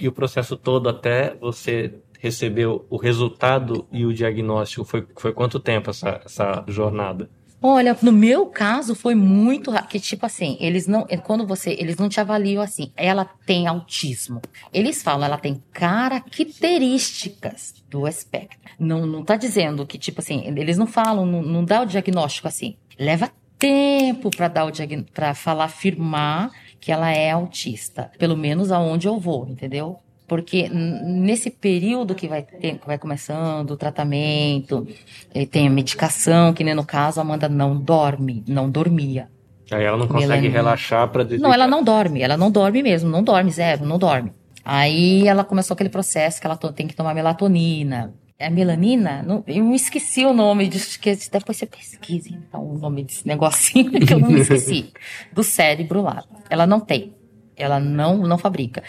E 0.00 0.08
o 0.08 0.12
processo 0.12 0.56
todo 0.56 0.88
até 0.88 1.36
você 1.38 2.00
receber 2.18 2.66
o 2.66 2.96
resultado 2.96 3.86
e 3.92 4.06
o 4.06 4.14
diagnóstico, 4.14 4.86
foi, 4.86 5.06
foi 5.18 5.34
quanto 5.34 5.60
tempo 5.60 5.90
essa, 5.90 6.22
essa 6.24 6.64
jornada? 6.66 7.28
Olha, 7.68 7.98
no 8.00 8.12
meu 8.12 8.46
caso 8.46 8.94
foi 8.94 9.16
muito 9.16 9.72
que 9.88 9.98
tipo 9.98 10.24
assim, 10.24 10.56
eles 10.60 10.86
não, 10.86 11.04
quando 11.24 11.44
você, 11.44 11.72
eles 11.72 11.96
não 11.96 12.08
te 12.08 12.20
avaliam 12.20 12.62
assim, 12.62 12.92
ela 12.96 13.24
tem 13.24 13.66
autismo. 13.66 14.40
Eles 14.72 15.02
falam, 15.02 15.26
ela 15.26 15.36
tem 15.36 15.60
características 15.72 17.74
do 17.90 18.06
espectro. 18.06 18.70
Não, 18.78 19.04
não 19.04 19.24
tá 19.24 19.34
dizendo 19.34 19.84
que 19.84 19.98
tipo 19.98 20.20
assim, 20.20 20.44
eles 20.46 20.78
não 20.78 20.86
falam, 20.86 21.26
não, 21.26 21.42
não 21.42 21.64
dá 21.64 21.82
o 21.82 21.86
diagnóstico 21.86 22.46
assim. 22.46 22.76
Leva 22.96 23.32
tempo 23.58 24.30
para 24.30 24.46
dar 24.46 24.64
o 24.64 24.70
para 25.12 25.34
falar, 25.34 25.64
afirmar 25.64 26.52
que 26.78 26.92
ela 26.92 27.10
é 27.10 27.32
autista, 27.32 28.12
pelo 28.16 28.36
menos 28.36 28.70
aonde 28.70 29.08
eu 29.08 29.18
vou, 29.18 29.44
entendeu? 29.48 29.98
Porque 30.26 30.68
nesse 30.68 31.50
período 31.50 32.14
que 32.14 32.26
vai, 32.26 32.42
ter, 32.42 32.78
que 32.78 32.86
vai 32.86 32.98
começando 32.98 33.70
o 33.70 33.76
tratamento, 33.76 34.86
eh, 35.32 35.46
tem 35.46 35.68
a 35.68 35.70
medicação, 35.70 36.52
que 36.52 36.64
nem 36.64 36.74
no 36.74 36.84
caso 36.84 37.20
a 37.20 37.22
Amanda 37.22 37.48
não 37.48 37.76
dorme, 37.76 38.42
não 38.48 38.68
dormia. 38.68 39.28
Aí 39.70 39.84
ela 39.84 39.96
não 39.96 40.08
consegue 40.08 40.48
relaxar 40.48 41.08
para 41.08 41.24
Não, 41.38 41.52
ela 41.52 41.66
não 41.66 41.82
dorme, 41.82 42.22
ela 42.22 42.36
não 42.36 42.50
dorme 42.50 42.82
mesmo, 42.82 43.08
não 43.08 43.22
dorme, 43.22 43.50
zero, 43.50 43.84
não 43.84 43.98
dorme. 43.98 44.32
Aí 44.64 45.26
ela 45.26 45.44
começou 45.44 45.74
aquele 45.74 45.90
processo 45.90 46.40
que 46.40 46.46
ela 46.46 46.56
tem 46.56 46.88
que 46.88 46.94
tomar 46.94 47.14
melatonina, 47.14 48.12
é 48.38 48.48
a 48.48 48.50
melanina? 48.50 49.22
Não, 49.22 49.42
eu 49.46 49.72
esqueci 49.72 50.26
o 50.26 50.34
nome 50.34 50.68
disso, 50.68 51.00
que 51.00 51.16
depois 51.32 51.56
você 51.56 51.64
pesquisa 51.64 52.28
então 52.30 52.62
o 52.68 52.78
nome 52.78 53.02
desse 53.02 53.26
negocinho 53.26 53.98
que 53.98 54.12
eu 54.12 54.18
não 54.18 54.36
esqueci. 54.36 54.92
do 55.32 55.42
cérebro 55.42 56.02
lá. 56.02 56.22
Ela 56.50 56.66
não 56.66 56.78
tem. 56.78 57.14
Ela 57.56 57.80
não, 57.80 58.18
não 58.18 58.36
fabrica. 58.36 58.82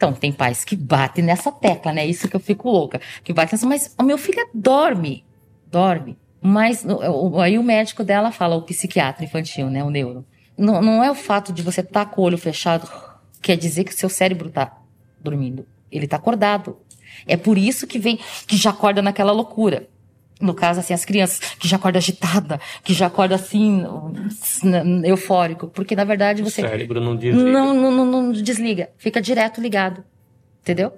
Então, 0.00 0.14
tem 0.14 0.32
pais 0.32 0.64
que 0.64 0.74
batem 0.74 1.22
nessa 1.22 1.52
tecla, 1.52 1.92
né? 1.92 2.06
Isso 2.06 2.26
que 2.26 2.34
eu 2.34 2.40
fico 2.40 2.70
louca. 2.70 2.98
Que 3.22 3.34
batem 3.34 3.52
nessa, 3.52 3.66
mas 3.66 3.94
o 3.98 4.02
meu 4.02 4.16
filho 4.16 4.48
dorme. 4.54 5.26
Dorme. 5.66 6.16
Mas 6.40 6.86
aí 7.42 7.58
o 7.58 7.62
médico 7.62 8.02
dela 8.02 8.32
fala, 8.32 8.56
o 8.56 8.62
psiquiatra 8.62 9.26
infantil, 9.26 9.68
né? 9.68 9.84
O 9.84 9.90
neuro. 9.90 10.24
Não, 10.56 10.80
não 10.80 11.04
é 11.04 11.10
o 11.10 11.14
fato 11.14 11.52
de 11.52 11.60
você 11.60 11.82
estar 11.82 12.06
tá 12.06 12.10
com 12.10 12.22
o 12.22 12.24
olho 12.24 12.38
fechado, 12.38 12.90
quer 13.42 13.58
dizer 13.58 13.84
que 13.84 13.92
o 13.92 13.94
seu 13.94 14.08
cérebro 14.08 14.48
está 14.48 14.74
dormindo. 15.20 15.66
Ele 15.92 16.06
está 16.06 16.16
acordado. 16.16 16.78
É 17.26 17.36
por 17.36 17.58
isso 17.58 17.86
que 17.86 17.98
vem, 17.98 18.18
que 18.46 18.56
já 18.56 18.70
acorda 18.70 19.02
naquela 19.02 19.32
loucura. 19.32 19.86
No 20.40 20.54
caso, 20.54 20.80
assim, 20.80 20.94
as 20.94 21.04
crianças 21.04 21.38
que 21.58 21.68
já 21.68 21.76
acorda 21.76 21.98
agitada, 21.98 22.58
que 22.82 22.94
já 22.94 23.06
acorda 23.06 23.34
assim, 23.34 23.84
eufórico. 25.04 25.68
Porque, 25.68 25.94
na 25.94 26.04
verdade, 26.04 26.42
você. 26.42 26.62
O 26.62 26.68
cérebro 26.68 27.00
não 27.00 27.14
desliga. 27.14 27.50
Não, 27.50 27.74
não, 27.74 27.90
não, 27.90 28.04
não 28.06 28.32
desliga. 28.32 28.88
Fica 28.96 29.20
direto 29.20 29.60
ligado. 29.60 30.02
Entendeu? 30.62 30.92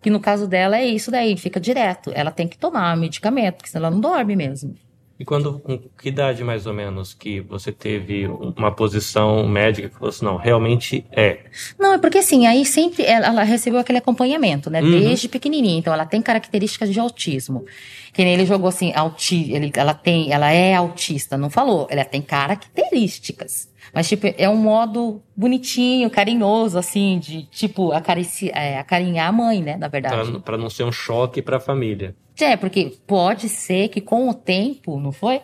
Que 0.00 0.10
no 0.10 0.20
caso 0.20 0.46
dela 0.46 0.78
é 0.78 0.86
isso 0.86 1.10
daí, 1.10 1.36
fica 1.36 1.58
direto. 1.58 2.12
Ela 2.14 2.30
tem 2.30 2.46
que 2.46 2.56
tomar 2.56 2.96
medicamento, 2.96 3.56
porque 3.56 3.70
senão 3.70 3.86
ela 3.86 3.94
não 3.94 4.00
dorme 4.00 4.36
mesmo. 4.36 4.74
E 5.18 5.24
quando, 5.24 5.58
com 5.58 5.76
que 5.78 6.08
idade 6.08 6.44
mais 6.44 6.64
ou 6.64 6.72
menos 6.72 7.12
que 7.12 7.40
você 7.40 7.72
teve 7.72 8.28
uma 8.28 8.70
posição 8.70 9.48
médica 9.48 9.88
que 9.88 9.94
falou 9.94 10.10
assim, 10.10 10.24
não, 10.24 10.36
realmente 10.36 11.04
é? 11.10 11.40
Não, 11.76 11.94
é 11.94 11.98
porque 11.98 12.18
assim, 12.18 12.46
aí 12.46 12.64
sempre 12.64 13.02
ela, 13.02 13.42
recebeu 13.42 13.80
aquele 13.80 13.98
acompanhamento, 13.98 14.70
né? 14.70 14.80
Uhum. 14.80 14.90
Desde 14.90 15.28
pequenininha. 15.28 15.78
Então 15.78 15.92
ela 15.92 16.06
tem 16.06 16.22
características 16.22 16.92
de 16.92 17.00
autismo. 17.00 17.64
Que 18.12 18.22
nem 18.22 18.34
ele 18.34 18.46
jogou 18.46 18.68
assim, 18.68 18.92
auti, 18.94 19.52
ele, 19.52 19.72
ela 19.74 19.92
tem, 19.92 20.32
ela 20.32 20.52
é 20.52 20.74
autista, 20.74 21.36
não 21.36 21.50
falou. 21.50 21.88
Ela 21.90 22.04
tem 22.04 22.22
características. 22.22 23.68
Mas, 23.92 24.08
tipo, 24.08 24.26
é 24.36 24.48
um 24.48 24.56
modo 24.56 25.22
bonitinho, 25.36 26.10
carinhoso, 26.10 26.78
assim, 26.78 27.18
de, 27.18 27.44
tipo, 27.44 27.92
acarici, 27.92 28.50
é, 28.50 28.78
acarinhar 28.78 29.28
a 29.28 29.32
mãe, 29.32 29.62
né, 29.62 29.76
na 29.76 29.88
verdade. 29.88 30.40
Para 30.40 30.58
não 30.58 30.70
ser 30.70 30.84
um 30.84 30.92
choque 30.92 31.40
para 31.40 31.56
a 31.56 31.60
família. 31.60 32.14
É, 32.40 32.56
porque 32.56 32.96
pode 33.06 33.48
ser 33.48 33.88
que 33.88 34.00
com 34.00 34.28
o 34.28 34.34
tempo, 34.34 35.00
não 35.00 35.10
foi? 35.10 35.40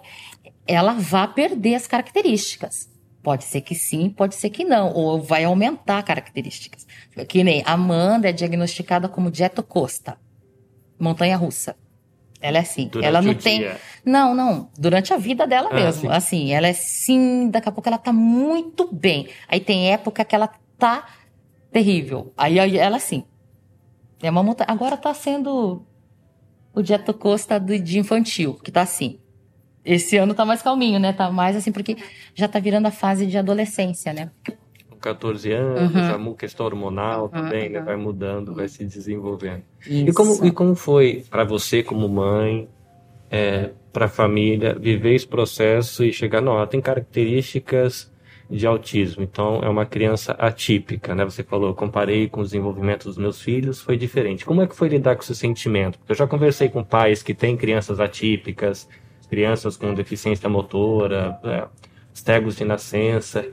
Ela 0.67 0.93
vá 0.95 1.27
perder 1.27 1.75
as 1.75 1.87
características. 1.87 2.89
Pode 3.23 3.45
ser 3.45 3.63
que 3.63 3.75
sim, 3.75 4.11
pode 4.11 4.35
ser 4.35 4.51
que 4.51 4.65
não. 4.65 4.93
Ou 4.93 5.21
vai 5.21 5.45
aumentar 5.45 6.03
características. 6.03 6.87
Que 7.27 7.43
nem 7.43 7.63
Amanda 7.65 8.29
é 8.29 8.33
diagnosticada 8.33 9.09
como 9.09 9.31
dietocosta, 9.31 10.19
montanha 10.99 11.37
russa. 11.37 11.75
Ela 12.45 12.59
é 12.59 12.61
assim. 12.61 12.89
Durante 12.89 13.09
ela 13.09 13.23
não 13.23 13.35
tem. 13.35 13.61
Dia. 13.61 13.81
Não, 14.05 14.35
não. 14.35 14.69
Durante 14.79 15.15
a 15.15 15.17
vida 15.17 15.47
dela 15.47 15.71
ah, 15.73 15.75
mesmo. 15.75 16.03
Sim. 16.03 16.09
Assim, 16.11 16.53
ela 16.53 16.69
é 16.69 16.75
sim, 16.75 17.49
daqui 17.49 17.71
a 17.71 17.73
pouco 17.73 17.89
ela 17.89 17.97
tá 17.97 18.13
muito 18.13 18.87
bem. 18.93 19.29
Aí 19.49 19.61
tem 19.61 19.91
época 19.91 20.23
que 20.27 20.35
ela 20.35 20.51
tá 20.79 21.07
terrível. 21.73 22.35
Aí 22.37 22.59
ela 22.59 22.99
assim. 22.99 23.25
É 24.23 24.31
uma 24.31 24.43
montanha. 24.43 24.67
Agora 24.69 24.95
tá 24.95 25.15
sendo 25.15 25.87
o 26.75 26.83
Dieta 26.83 27.15
Costa 27.15 27.59
de 27.59 27.99
infantil, 27.99 28.61
que 28.63 28.71
tá 28.71 28.83
assim. 28.83 29.19
Esse 29.83 30.19
ano 30.19 30.35
tá 30.35 30.45
mais 30.45 30.61
calminho, 30.61 31.01
né? 31.01 31.15
Tá 31.15 31.31
mais 31.31 31.57
assim, 31.57 31.73
porque 31.73 31.97
já 32.35 32.47
tá 32.47 32.59
virando 32.59 32.89
a 32.89 32.91
fase 32.91 33.27
de 33.27 33.39
adolescência, 33.39 34.13
né? 34.13 34.31
Com 35.05 35.11
14 35.11 35.53
anos, 35.53 35.95
uhum. 35.95 36.33
a 36.33 36.35
questão 36.35 36.67
hormonal 36.67 37.25
uhum, 37.25 37.29
também, 37.29 37.69
né? 37.69 37.81
Vai 37.81 37.97
mudando, 37.97 38.55
vai 38.55 38.69
se 38.69 38.85
desenvolvendo. 38.85 39.63
Isso. 39.87 40.09
E 40.09 40.13
como, 40.13 40.47
e 40.47 40.51
como 40.51 40.75
foi 40.75 41.25
para 41.31 41.45
você, 41.45 41.83
como 41.83 42.09
mãe, 42.09 42.69
é, 43.31 43.71
para 43.93 44.07
a 44.07 44.09
família, 44.09 44.75
viver 44.79 45.15
esse 45.15 45.27
processo 45.27 46.05
e 46.05 46.13
chegar, 46.13 46.41
não, 46.41 46.57
ela 46.57 46.67
tem 46.67 46.81
características 46.81 48.13
de 48.51 48.67
autismo. 48.67 49.23
Então, 49.23 49.61
é 49.63 49.69
uma 49.69 49.87
criança 49.87 50.33
atípica, 50.33 51.15
né? 51.15 51.25
Você 51.25 51.43
falou, 51.43 51.75
comparei 51.75 52.29
com 52.29 52.41
o 52.41 52.45
desenvolvimento 52.45 53.05
dos 53.05 53.19
meus 53.19 53.41
filhos, 53.41 53.81
foi 53.81 53.97
diferente. 53.97 54.45
Como 54.45 54.63
é 54.63 54.67
que 54.67 54.75
foi 54.75 54.89
lidar 54.89 55.17
com 55.17 55.23
esse 55.23 55.35
sentimento? 55.35 55.99
Porque 55.99 56.13
eu 56.13 56.17
já 56.17 56.27
conversei 56.27 56.69
com 56.69 56.83
pais 56.83 57.23
que 57.23 57.35
têm 57.35 57.57
crianças 57.57 58.01
atípicas, 58.01 58.89
crianças 59.29 59.77
com 59.77 59.95
deficiência 59.95 60.49
motora, 60.49 61.39
é, 61.45 61.67
cegos 62.15 62.57
de 62.57 62.65
nascença. 62.65 63.45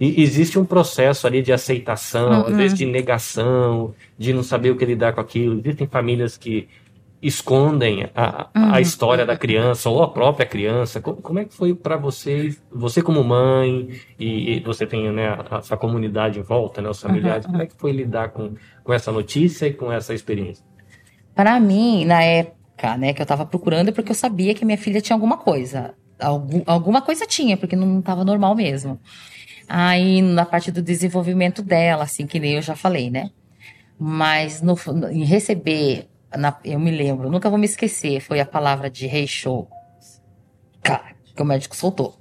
E 0.00 0.22
existe 0.22 0.58
um 0.58 0.64
processo 0.64 1.26
ali 1.26 1.40
de 1.40 1.52
aceitação, 1.52 2.40
uhum. 2.40 2.46
às 2.46 2.56
vezes 2.56 2.78
de 2.78 2.84
negação, 2.84 3.94
de 4.18 4.32
não 4.32 4.42
saber 4.42 4.70
o 4.70 4.76
que 4.76 4.84
lidar 4.84 5.12
com 5.12 5.20
aquilo. 5.20 5.60
Existem 5.60 5.86
famílias 5.86 6.36
que 6.36 6.68
escondem 7.22 8.08
a, 8.14 8.48
uhum. 8.54 8.74
a 8.74 8.80
história 8.80 9.24
da 9.24 9.36
criança 9.36 9.88
ou 9.88 10.02
a 10.02 10.08
própria 10.08 10.44
criança. 10.44 11.00
Como, 11.00 11.16
como 11.16 11.38
é 11.38 11.44
que 11.44 11.54
foi 11.54 11.74
para 11.74 11.96
você, 11.96 12.54
você 12.70 13.02
como 13.02 13.24
mãe 13.24 13.88
e, 14.18 14.56
e 14.56 14.60
você 14.60 14.86
tem 14.86 15.10
né, 15.10 15.28
a, 15.28 15.58
a, 15.58 15.62
sua 15.62 15.76
comunidade 15.76 16.38
em 16.38 16.42
volta, 16.42 16.82
né, 16.82 16.90
os 16.90 17.00
familiares, 17.00 17.46
uhum. 17.46 17.52
como 17.52 17.62
é 17.62 17.66
que 17.66 17.74
foi 17.76 17.92
lidar 17.92 18.30
com, 18.30 18.54
com 18.84 18.92
essa 18.92 19.10
notícia 19.10 19.66
e 19.66 19.72
com 19.72 19.90
essa 19.90 20.12
experiência? 20.12 20.64
Para 21.34 21.58
mim, 21.58 22.04
na 22.04 22.22
época, 22.22 22.96
né, 22.98 23.12
que 23.14 23.20
eu 23.20 23.24
estava 23.24 23.46
procurando, 23.46 23.88
é 23.88 23.92
porque 23.92 24.10
eu 24.10 24.16
sabia 24.16 24.54
que 24.54 24.64
minha 24.64 24.78
filha 24.78 25.00
tinha 25.00 25.16
alguma 25.16 25.38
coisa. 25.38 25.94
Algum, 26.18 26.62
alguma 26.66 27.02
coisa 27.02 27.26
tinha, 27.26 27.56
porque 27.56 27.76
não 27.76 28.00
estava 28.00 28.24
normal 28.24 28.54
mesmo. 28.54 28.98
Aí, 29.68 30.22
na 30.22 30.46
parte 30.46 30.70
do 30.70 30.80
desenvolvimento 30.80 31.62
dela, 31.62 32.04
assim, 32.04 32.26
que 32.26 32.38
nem 32.38 32.54
eu 32.54 32.62
já 32.62 32.76
falei, 32.76 33.10
né? 33.10 33.30
Mas 33.98 34.62
no, 34.62 34.76
em 35.10 35.24
receber 35.24 36.08
na, 36.36 36.56
eu 36.64 36.78
me 36.78 36.90
lembro, 36.90 37.30
nunca 37.30 37.48
vou 37.48 37.58
me 37.58 37.66
esquecer, 37.66 38.20
foi 38.20 38.40
a 38.40 38.46
palavra 38.46 38.90
de 38.90 39.06
rei 39.06 39.26
show. 39.26 39.68
Cara, 40.82 41.14
que 41.34 41.42
o 41.42 41.44
médico 41.44 41.76
soltou. 41.76 42.16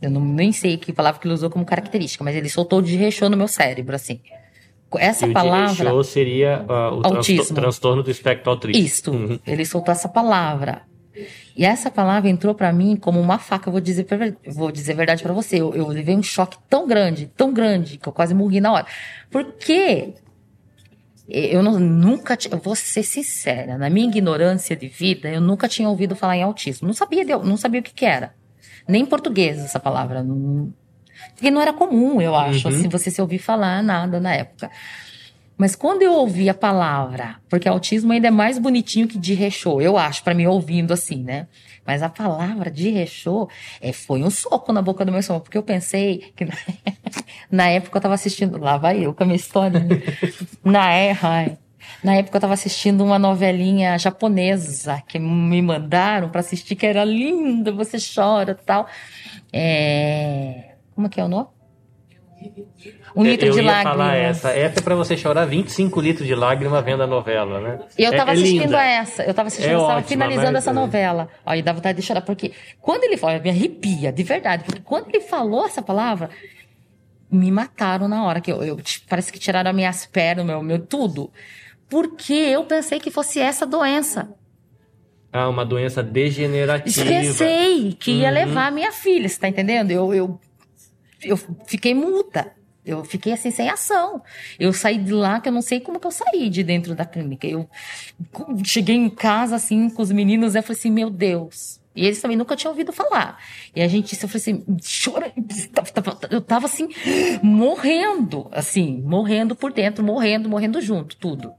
Eu 0.00 0.10
não, 0.10 0.20
nem 0.20 0.52
sei 0.52 0.76
que 0.76 0.92
palavra 0.92 1.20
que 1.20 1.26
ele 1.26 1.34
usou 1.34 1.48
como 1.48 1.64
característica, 1.64 2.22
mas 2.22 2.36
ele 2.36 2.48
soltou 2.48 2.82
de 2.82 2.96
rechô 2.96 3.28
no 3.28 3.36
meu 3.36 3.48
cérebro, 3.48 3.94
assim. 3.94 4.20
Essa 4.96 5.26
e 5.26 5.32
palavra. 5.32 5.92
O 5.92 6.04
seria 6.04 6.64
uh, 6.68 6.98
o 6.98 7.54
transtorno 7.54 8.02
do 8.02 8.10
espectro 8.10 8.52
autista. 8.52 8.78
Isto. 8.78 9.10
Uhum. 9.10 9.38
Ele 9.44 9.64
soltou 9.64 9.90
essa 9.90 10.08
palavra. 10.08 10.82
E 11.56 11.64
essa 11.64 11.90
palavra 11.90 12.28
entrou 12.28 12.54
para 12.54 12.72
mim 12.72 12.96
como 12.96 13.20
uma 13.20 13.38
faca. 13.38 13.68
Eu 13.68 13.72
vou 13.72 13.80
dizer, 13.80 14.06
vou 14.48 14.72
dizer 14.72 14.92
a 14.92 14.96
verdade 14.96 15.22
para 15.22 15.32
você. 15.32 15.60
Eu, 15.60 15.74
eu 15.74 15.86
levei 15.88 16.16
um 16.16 16.22
choque 16.22 16.58
tão 16.68 16.86
grande, 16.86 17.30
tão 17.36 17.52
grande, 17.52 17.98
que 17.98 18.08
eu 18.08 18.12
quase 18.12 18.34
morri 18.34 18.60
na 18.60 18.72
hora. 18.72 18.86
Porque 19.30 20.14
Eu 21.26 21.62
não, 21.62 21.78
nunca, 21.78 22.36
eu 22.50 22.58
vou 22.58 22.76
ser 22.76 23.02
sincera, 23.02 23.78
na 23.78 23.88
minha 23.88 24.06
ignorância 24.06 24.76
de 24.76 24.88
vida, 24.88 25.28
eu 25.30 25.40
nunca 25.40 25.66
tinha 25.66 25.88
ouvido 25.88 26.14
falar 26.14 26.36
em 26.36 26.42
autismo. 26.42 26.86
Não 26.86 26.94
sabia, 26.94 27.24
de, 27.24 27.34
não 27.34 27.56
sabia 27.56 27.80
o 27.80 27.82
que, 27.82 27.94
que 27.94 28.04
era. 28.04 28.34
Nem 28.86 29.02
em 29.02 29.06
português 29.06 29.58
essa 29.58 29.80
palavra. 29.80 30.22
Não, 30.22 30.70
porque 31.34 31.50
não 31.50 31.62
era 31.62 31.72
comum, 31.72 32.20
eu 32.20 32.34
acho, 32.34 32.68
uhum. 32.68 32.74
assim, 32.74 32.88
você 32.88 33.10
se 33.10 33.22
ouvir 33.22 33.38
falar 33.38 33.82
nada 33.82 34.20
na 34.20 34.34
época. 34.34 34.70
Mas 35.56 35.76
quando 35.76 36.02
eu 36.02 36.12
ouvi 36.12 36.48
a 36.48 36.54
palavra, 36.54 37.36
porque 37.48 37.68
autismo 37.68 38.12
ainda 38.12 38.28
é 38.28 38.30
mais 38.30 38.58
bonitinho 38.58 39.06
que 39.06 39.16
de 39.16 39.34
rechô, 39.34 39.80
eu 39.80 39.96
acho, 39.96 40.22
para 40.24 40.34
mim 40.34 40.46
ouvindo 40.46 40.92
assim, 40.92 41.22
né? 41.22 41.46
Mas 41.86 42.02
a 42.02 42.08
palavra 42.08 42.70
de 42.70 42.90
rechô 42.90 43.48
é, 43.80 43.92
foi 43.92 44.22
um 44.22 44.30
soco 44.30 44.72
na 44.72 44.82
boca 44.82 45.04
do 45.04 45.12
meu 45.12 45.20
estômago, 45.20 45.44
porque 45.44 45.58
eu 45.58 45.62
pensei 45.62 46.32
que 46.34 46.46
na 47.50 47.68
época 47.70 47.98
eu 47.98 48.02
tava 48.02 48.14
assistindo, 48.14 48.58
lá 48.58 48.76
vai 48.76 49.04
eu 49.04 49.14
com 49.14 49.22
a 49.22 49.26
minha 49.26 49.36
história. 49.36 49.78
Né? 49.78 50.02
na, 50.64 50.92
é, 50.92 51.16
na 52.02 52.16
época 52.16 52.36
eu 52.36 52.40
tava 52.40 52.54
assistindo 52.54 53.04
uma 53.04 53.18
novelinha 53.18 53.96
japonesa 53.98 55.02
que 55.06 55.18
me 55.18 55.62
mandaram 55.62 56.30
para 56.30 56.40
assistir, 56.40 56.74
que 56.74 56.86
era 56.86 57.04
linda, 57.04 57.70
você 57.70 57.98
chora 57.98 58.54
tal. 58.54 58.88
É... 59.52 60.74
Como 60.94 61.06
é 61.06 61.10
que 61.10 61.20
é 61.20 61.24
o 61.24 61.28
nome? 61.28 61.48
Um 63.16 63.22
litro 63.22 63.46
eu 63.46 63.52
de 63.52 63.60
lágrimas. 63.60 63.96
falar 63.96 64.16
essa. 64.16 64.50
Essa 64.50 64.80
é 64.80 64.82
pra 64.82 64.96
você 64.96 65.16
chorar 65.16 65.44
25 65.44 66.00
litros 66.00 66.26
de 66.26 66.34
lágrima 66.34 66.82
vendo 66.82 67.04
a 67.04 67.06
novela, 67.06 67.60
né? 67.60 67.78
E 67.96 68.02
eu 68.02 68.10
tava 68.10 68.32
é, 68.32 68.34
é 68.34 68.36
assistindo 68.36 68.62
linda. 68.62 68.84
essa. 68.84 69.22
Eu 69.22 69.32
tava 69.32 69.46
assistindo, 69.46 69.70
é 69.70 69.74
eu 69.74 69.86
tava 69.86 70.02
finalizando 70.02 70.58
essa 70.58 70.70
é. 70.70 70.72
novela. 70.72 71.28
Aí 71.46 71.62
dá 71.62 71.72
vontade 71.72 72.00
de 72.00 72.04
chorar, 72.04 72.22
porque 72.22 72.52
quando 72.80 73.04
ele 73.04 73.16
falou, 73.16 73.40
me 73.40 73.50
arrepia, 73.50 74.10
de 74.10 74.22
verdade. 74.24 74.64
Porque 74.64 74.80
quando 74.80 75.08
ele 75.10 75.20
falou 75.20 75.64
essa 75.64 75.80
palavra, 75.80 76.28
me 77.30 77.50
mataram 77.52 78.08
na 78.08 78.24
hora. 78.24 78.40
que 78.40 78.50
eu, 78.50 78.62
eu 78.64 78.78
Parece 79.08 79.32
que 79.32 79.38
tiraram 79.38 79.70
as 79.70 79.76
minhas 79.76 80.06
pernas, 80.06 80.44
meu, 80.44 80.60
meu 80.60 80.80
tudo. 80.80 81.30
Porque 81.88 82.32
eu 82.32 82.64
pensei 82.64 82.98
que 82.98 83.10
fosse 83.12 83.38
essa 83.38 83.64
doença. 83.64 84.28
Ah, 85.32 85.48
uma 85.48 85.64
doença 85.64 86.02
degenerativa. 86.02 87.06
Pensei 87.06 87.92
que 87.92 88.12
ia 88.12 88.28
uhum. 88.28 88.34
levar 88.34 88.66
a 88.66 88.70
minha 88.70 88.90
filha, 88.90 89.28
você 89.28 89.38
tá 89.38 89.48
entendendo? 89.48 89.90
Eu, 89.90 90.14
eu, 90.14 90.40
eu 91.22 91.36
fiquei 91.66 91.94
muda. 91.94 92.52
Eu 92.84 93.04
fiquei 93.04 93.32
assim 93.32 93.50
sem 93.50 93.70
ação. 93.70 94.22
Eu 94.58 94.72
saí 94.72 94.98
de 94.98 95.12
lá 95.12 95.40
que 95.40 95.48
eu 95.48 95.52
não 95.52 95.62
sei 95.62 95.80
como 95.80 95.98
que 95.98 96.06
eu 96.06 96.10
saí 96.10 96.50
de 96.50 96.62
dentro 96.62 96.94
da 96.94 97.04
clínica. 97.04 97.46
Eu 97.46 97.68
cheguei 98.64 98.96
em 98.96 99.08
casa 99.08 99.56
assim 99.56 99.88
com 99.88 100.02
os 100.02 100.12
meninos 100.12 100.54
e 100.54 100.62
falei 100.62 100.78
assim, 100.78 100.90
meu 100.90 101.08
Deus. 101.08 101.80
E 101.96 102.04
eles 102.04 102.20
também 102.20 102.36
nunca 102.36 102.56
tinham 102.56 102.72
ouvido 102.72 102.92
falar. 102.92 103.38
E 103.74 103.80
a 103.80 103.88
gente, 103.88 104.20
eu 104.20 104.28
falei 104.28 104.40
assim, 104.40 104.64
chora. 105.02 105.32
Eu 106.30 106.40
tava 106.40 106.66
assim, 106.66 106.88
morrendo, 107.42 108.48
assim, 108.50 109.00
morrendo 109.02 109.54
por 109.54 109.72
dentro, 109.72 110.04
morrendo, 110.04 110.48
morrendo 110.48 110.80
junto, 110.80 111.16
tudo. 111.16 111.54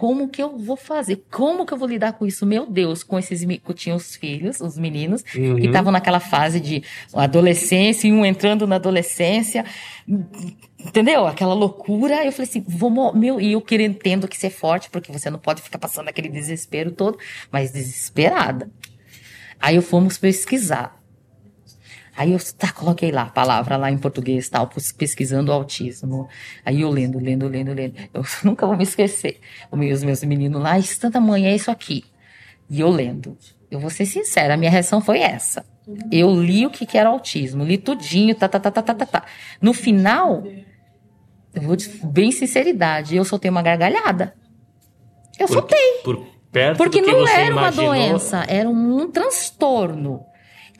Como 0.00 0.30
que 0.30 0.42
eu 0.42 0.56
vou 0.56 0.78
fazer? 0.78 1.26
Como 1.30 1.66
que 1.66 1.74
eu 1.74 1.76
vou 1.76 1.86
lidar 1.86 2.14
com 2.14 2.26
isso? 2.26 2.46
Meu 2.46 2.64
Deus, 2.64 3.02
com 3.02 3.18
esses 3.18 3.44
que 3.44 3.74
tinham 3.74 3.98
os 3.98 4.16
filhos, 4.16 4.58
os 4.58 4.78
meninos, 4.78 5.22
uhum. 5.36 5.56
que 5.56 5.66
estavam 5.66 5.92
naquela 5.92 6.18
fase 6.18 6.58
de 6.58 6.82
adolescência, 7.12 8.08
e 8.08 8.12
um 8.12 8.24
entrando 8.24 8.66
na 8.66 8.76
adolescência, 8.76 9.62
entendeu? 10.78 11.26
Aquela 11.26 11.52
loucura. 11.52 12.24
Eu 12.24 12.32
falei 12.32 12.48
assim, 12.48 12.64
vou, 12.66 13.14
meu, 13.14 13.38
e 13.38 13.52
eu 13.52 13.60
querendo 13.60 13.96
tendo 13.96 14.26
que 14.26 14.38
ser 14.38 14.48
forte, 14.48 14.88
porque 14.88 15.12
você 15.12 15.28
não 15.28 15.38
pode 15.38 15.60
ficar 15.60 15.78
passando 15.78 16.08
aquele 16.08 16.30
desespero 16.30 16.92
todo, 16.92 17.18
mas 17.52 17.70
desesperada. 17.70 18.70
Aí 19.60 19.76
eu 19.76 19.82
fomos 19.82 20.16
pesquisar. 20.16 20.98
Aí 22.16 22.32
eu 22.32 22.38
tá, 22.58 22.72
coloquei 22.72 23.10
lá 23.10 23.22
a 23.22 23.30
palavra 23.30 23.76
lá 23.76 23.90
em 23.90 23.98
português, 23.98 24.48
tal, 24.48 24.68
pesquisando 24.98 25.52
autismo. 25.52 26.28
Aí 26.64 26.80
eu 26.82 26.90
lendo, 26.90 27.18
lendo, 27.18 27.48
lendo, 27.48 27.72
lendo. 27.72 27.94
Eu 28.12 28.22
nunca 28.44 28.66
vou 28.66 28.76
me 28.76 28.82
esquecer. 28.82 29.40
Os 29.70 30.02
meus 30.02 30.22
meninos 30.24 30.62
lá, 30.62 30.78
isso 30.78 31.08
da 31.08 31.20
manhã 31.20 31.50
é 31.50 31.54
isso 31.54 31.70
aqui. 31.70 32.04
E 32.68 32.80
eu 32.80 32.90
lendo. 32.90 33.36
Eu 33.70 33.78
vou 33.78 33.90
ser 33.90 34.06
sincera, 34.06 34.54
a 34.54 34.56
minha 34.56 34.70
reação 34.70 35.00
foi 35.00 35.20
essa. 35.20 35.64
Eu 36.10 36.34
li 36.40 36.66
o 36.66 36.70
que, 36.70 36.84
que 36.84 36.98
era 36.98 37.08
autismo, 37.08 37.64
li 37.64 37.78
tudinho, 37.78 38.34
tá, 38.34 38.48
tá, 38.48 38.60
tá, 38.60 38.70
tá, 38.70 38.82
tá, 38.82 38.94
tá, 38.94 39.06
tá. 39.06 39.24
No 39.60 39.72
final, 39.72 40.44
eu 41.54 41.62
vou 41.62 41.76
bem 42.04 42.30
sinceridade, 42.30 43.16
eu 43.16 43.24
soltei 43.24 43.50
uma 43.50 43.62
gargalhada. 43.62 44.34
Eu 45.38 45.46
por, 45.46 45.54
soltei. 45.54 46.00
Por 46.04 46.26
perto 46.50 46.78
Porque 46.78 47.00
não 47.00 47.26
era 47.26 47.50
imaginou... 47.50 47.86
uma 47.86 47.94
doença, 47.94 48.44
era 48.48 48.68
um 48.68 49.10
transtorno 49.10 50.24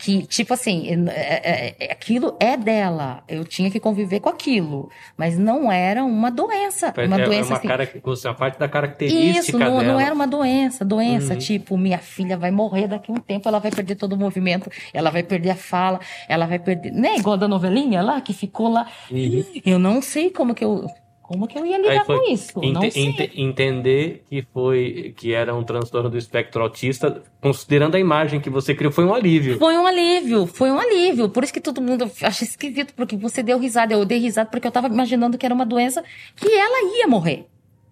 que, 0.01 0.27
tipo 0.27 0.55
assim, 0.55 0.89
é, 1.09 1.13
é, 1.13 1.77
é, 1.79 1.93
aquilo 1.93 2.35
é 2.41 2.57
dela. 2.57 3.23
Eu 3.29 3.45
tinha 3.45 3.71
que 3.71 3.79
conviver 3.79 4.21
com 4.21 4.31
aquilo. 4.31 4.89
Mas 5.17 5.39
não 5.39 5.71
era 5.71 6.03
uma 6.03 6.31
doença. 6.31 6.93
Uma 6.97 7.21
é 7.21 7.25
doença 7.25 7.51
uma 7.51 7.59
assim. 7.59 7.69
Cara, 7.69 7.89
a 8.25 8.35
parte 8.35 8.59
da 8.59 8.69
característica 8.69 9.39
Isso, 9.41 9.59
não, 9.59 9.79
dela. 9.79 9.83
não 9.83 10.01
era 10.01 10.15
uma 10.15 10.27
doença. 10.27 10.85
Doença, 10.85 11.35
uhum. 11.35 11.39
tipo, 11.39 11.77
minha 11.77 11.99
filha 11.99 12.37
vai 12.37 12.51
morrer 12.51 12.89
daqui 12.89 13.13
a 13.13 13.15
um 13.15 13.19
tempo, 13.19 13.47
ela 13.47 13.59
vai 13.59 13.71
perder 13.71 13.95
todo 13.97 14.15
o 14.15 14.17
movimento, 14.17 14.71
ela 14.95 15.11
vai 15.11 15.23
perder 15.23 15.51
a 15.51 15.57
fala, 15.57 16.01
ela 16.27 16.47
vai 16.47 16.59
perder. 16.59 16.93
Né, 16.93 17.17
igual 17.17 17.37
da 17.37 17.47
novelinha 17.47 18.01
lá, 18.01 18.21
que 18.23 18.33
ficou 18.33 18.71
lá. 18.71 18.87
Uhum. 19.11 19.45
Eu 19.67 19.79
não 19.79 20.01
sei 20.01 20.31
como 20.31 20.55
que 20.55 20.65
eu 20.65 20.87
como 21.31 21.47
que 21.47 21.57
eu 21.57 21.65
ia 21.65 21.79
lidar 21.79 22.05
com 22.05 22.29
isso? 22.29 22.61
Não 22.61 22.91
sei. 22.91 23.07
Ent 23.07 23.31
entender 23.37 24.25
que 24.29 24.45
foi 24.53 25.15
que 25.17 25.33
era 25.33 25.55
um 25.55 25.63
transtorno 25.63 26.11
do 26.11 26.19
espectro 26.19 26.61
autista, 26.61 27.23
considerando 27.41 27.95
a 27.95 28.01
imagem 28.01 28.41
que 28.41 28.51
você 28.51 28.75
criou, 28.75 28.91
foi 28.91 29.05
um 29.05 29.15
alívio. 29.15 29.57
Foi 29.57 29.77
um 29.77 29.87
alívio, 29.87 30.45
foi 30.45 30.73
um 30.73 30.79
alívio. 30.81 31.29
Por 31.29 31.45
isso 31.45 31.53
que 31.53 31.61
todo 31.61 31.81
mundo 31.81 32.11
acha 32.21 32.43
esquisito, 32.43 32.93
porque 32.95 33.17
você 33.17 33.45
deu 33.45 33.61
risada. 33.61 33.95
Eu 33.95 34.05
dei 34.05 34.19
risada 34.19 34.51
porque 34.51 34.67
eu 34.67 34.73
tava 34.73 34.89
imaginando 34.89 35.39
que 35.39 35.47
era 35.47 35.55
uma 35.55 35.65
doença 35.65 36.03
que 36.35 36.53
ela 36.53 36.99
ia 36.99 37.07
morrer. 37.07 37.47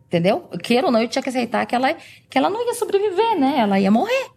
Entendeu? 0.09 0.48
Queira 0.61 0.88
ou 0.88 0.92
não, 0.92 1.01
eu 1.01 1.07
tinha 1.07 1.22
que 1.22 1.29
aceitar 1.29 1.64
que 1.64 1.77
ela, 1.77 1.94
que 2.29 2.37
ela 2.37 2.51
não 2.51 2.66
ia 2.66 2.74
sobreviver, 2.74 3.38
né? 3.38 3.55
Ela 3.59 3.79
ia 3.79 3.90
morrer. 3.92 4.31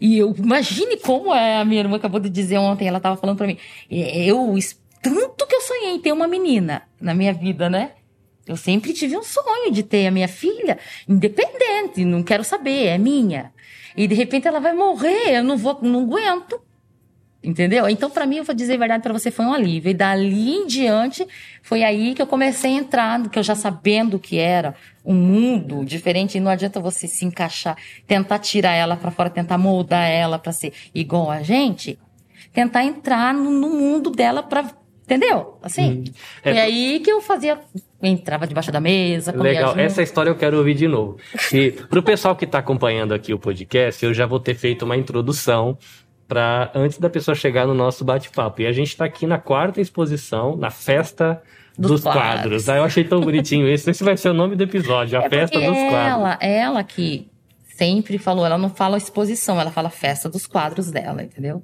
E 0.00 0.16
eu 0.16 0.34
imagine 0.38 0.96
como 0.96 1.34
é, 1.34 1.58
a 1.58 1.64
minha 1.66 1.80
irmã 1.80 1.96
acabou 1.96 2.20
de 2.20 2.30
dizer 2.30 2.56
ontem, 2.56 2.88
ela 2.88 3.00
tava 3.00 3.18
falando 3.18 3.36
para 3.36 3.46
mim. 3.46 3.58
Eu 3.90 4.56
tanto 5.02 5.46
que 5.46 5.54
eu 5.54 5.60
sonhei 5.60 5.90
em 5.90 6.00
ter 6.00 6.12
uma 6.12 6.26
menina 6.26 6.84
na 6.98 7.12
minha 7.12 7.34
vida, 7.34 7.68
né? 7.68 7.90
Eu 8.46 8.56
sempre 8.56 8.92
tive 8.92 9.16
um 9.16 9.22
sonho 9.22 9.72
de 9.72 9.82
ter 9.82 10.06
a 10.06 10.10
minha 10.10 10.28
filha 10.28 10.78
independente, 11.08 12.04
não 12.04 12.22
quero 12.22 12.44
saber, 12.44 12.86
é 12.86 12.98
minha. 12.98 13.52
E 13.96 14.06
de 14.06 14.14
repente 14.14 14.46
ela 14.46 14.60
vai 14.60 14.74
morrer, 14.74 15.36
eu 15.38 15.44
não 15.44 15.56
vou, 15.56 15.78
não 15.82 16.02
aguento. 16.02 16.60
Entendeu? 17.42 17.86
Então, 17.90 18.08
para 18.08 18.24
mim, 18.24 18.36
eu 18.36 18.44
vou 18.44 18.54
dizer 18.54 18.74
a 18.74 18.78
verdade 18.78 19.02
para 19.02 19.12
você, 19.12 19.30
foi 19.30 19.44
um 19.44 19.52
alívio. 19.52 19.90
E 19.90 19.94
dali 19.94 20.54
em 20.54 20.66
diante, 20.66 21.26
foi 21.62 21.82
aí 21.82 22.14
que 22.14 22.22
eu 22.22 22.26
comecei 22.26 22.70
a 22.70 22.78
entrar, 22.78 23.28
que 23.28 23.38
eu 23.38 23.42
já 23.42 23.54
sabendo 23.54 24.18
que 24.18 24.38
era 24.38 24.74
um 25.04 25.12
mundo 25.12 25.84
diferente, 25.84 26.38
e 26.38 26.40
não 26.40 26.50
adianta 26.50 26.80
você 26.80 27.06
se 27.06 27.22
encaixar, 27.22 27.76
tentar 28.06 28.38
tirar 28.38 28.72
ela 28.72 28.96
para 28.96 29.10
fora, 29.10 29.28
tentar 29.28 29.58
moldar 29.58 30.08
ela 30.08 30.38
para 30.38 30.52
ser 30.52 30.72
igual 30.94 31.30
a 31.30 31.42
gente, 31.42 31.98
tentar 32.50 32.82
entrar 32.82 33.34
no, 33.34 33.50
no 33.50 33.68
mundo 33.68 34.10
dela 34.10 34.42
para 34.42 34.70
Entendeu? 35.04 35.58
Assim. 35.62 36.02
Hum. 36.08 36.12
É, 36.42 36.54
e 36.54 36.58
aí 36.58 37.00
que 37.00 37.10
eu 37.10 37.20
fazia. 37.20 37.60
Entrava 38.02 38.46
debaixo 38.46 38.72
da 38.72 38.80
mesa. 38.80 39.32
Legal, 39.32 39.68
junto. 39.68 39.80
essa 39.80 40.02
história 40.02 40.30
eu 40.30 40.34
quero 40.34 40.58
ouvir 40.58 40.74
de 40.74 40.88
novo. 40.88 41.18
E 41.52 41.70
pro 41.72 42.02
pessoal 42.02 42.34
que 42.34 42.44
está 42.44 42.58
acompanhando 42.58 43.12
aqui 43.12 43.32
o 43.32 43.38
podcast, 43.38 44.04
eu 44.04 44.12
já 44.12 44.26
vou 44.26 44.40
ter 44.40 44.54
feito 44.54 44.84
uma 44.84 44.96
introdução 44.96 45.78
para 46.26 46.70
antes 46.74 46.98
da 46.98 47.10
pessoa 47.10 47.34
chegar 47.34 47.66
no 47.66 47.74
nosso 47.74 48.04
bate-papo. 48.04 48.62
E 48.62 48.66
a 48.66 48.72
gente 48.72 48.88
está 48.88 49.04
aqui 49.04 49.26
na 49.26 49.38
quarta 49.38 49.80
exposição, 49.80 50.56
na 50.56 50.70
festa 50.70 51.42
dos, 51.78 51.92
dos 51.92 52.02
quadros. 52.02 52.22
quadros. 52.22 52.68
Ah, 52.68 52.76
eu 52.76 52.84
achei 52.84 53.04
tão 53.04 53.20
bonitinho 53.20 53.68
isso. 53.68 53.88
Esse 53.90 54.02
vai 54.02 54.16
ser 54.16 54.30
o 54.30 54.34
nome 54.34 54.56
do 54.56 54.62
episódio, 54.62 55.18
a 55.18 55.24
é 55.24 55.28
festa 55.28 55.58
dos 55.58 55.76
ela, 55.76 55.90
quadros. 55.90 56.38
Ela 56.40 56.84
que 56.84 57.28
sempre 57.76 58.18
falou, 58.18 58.46
ela 58.46 58.58
não 58.58 58.70
fala 58.70 58.96
exposição, 58.96 59.60
ela 59.60 59.70
fala 59.70 59.90
festa 59.90 60.28
dos 60.28 60.46
quadros 60.46 60.90
dela, 60.90 61.22
entendeu? 61.22 61.62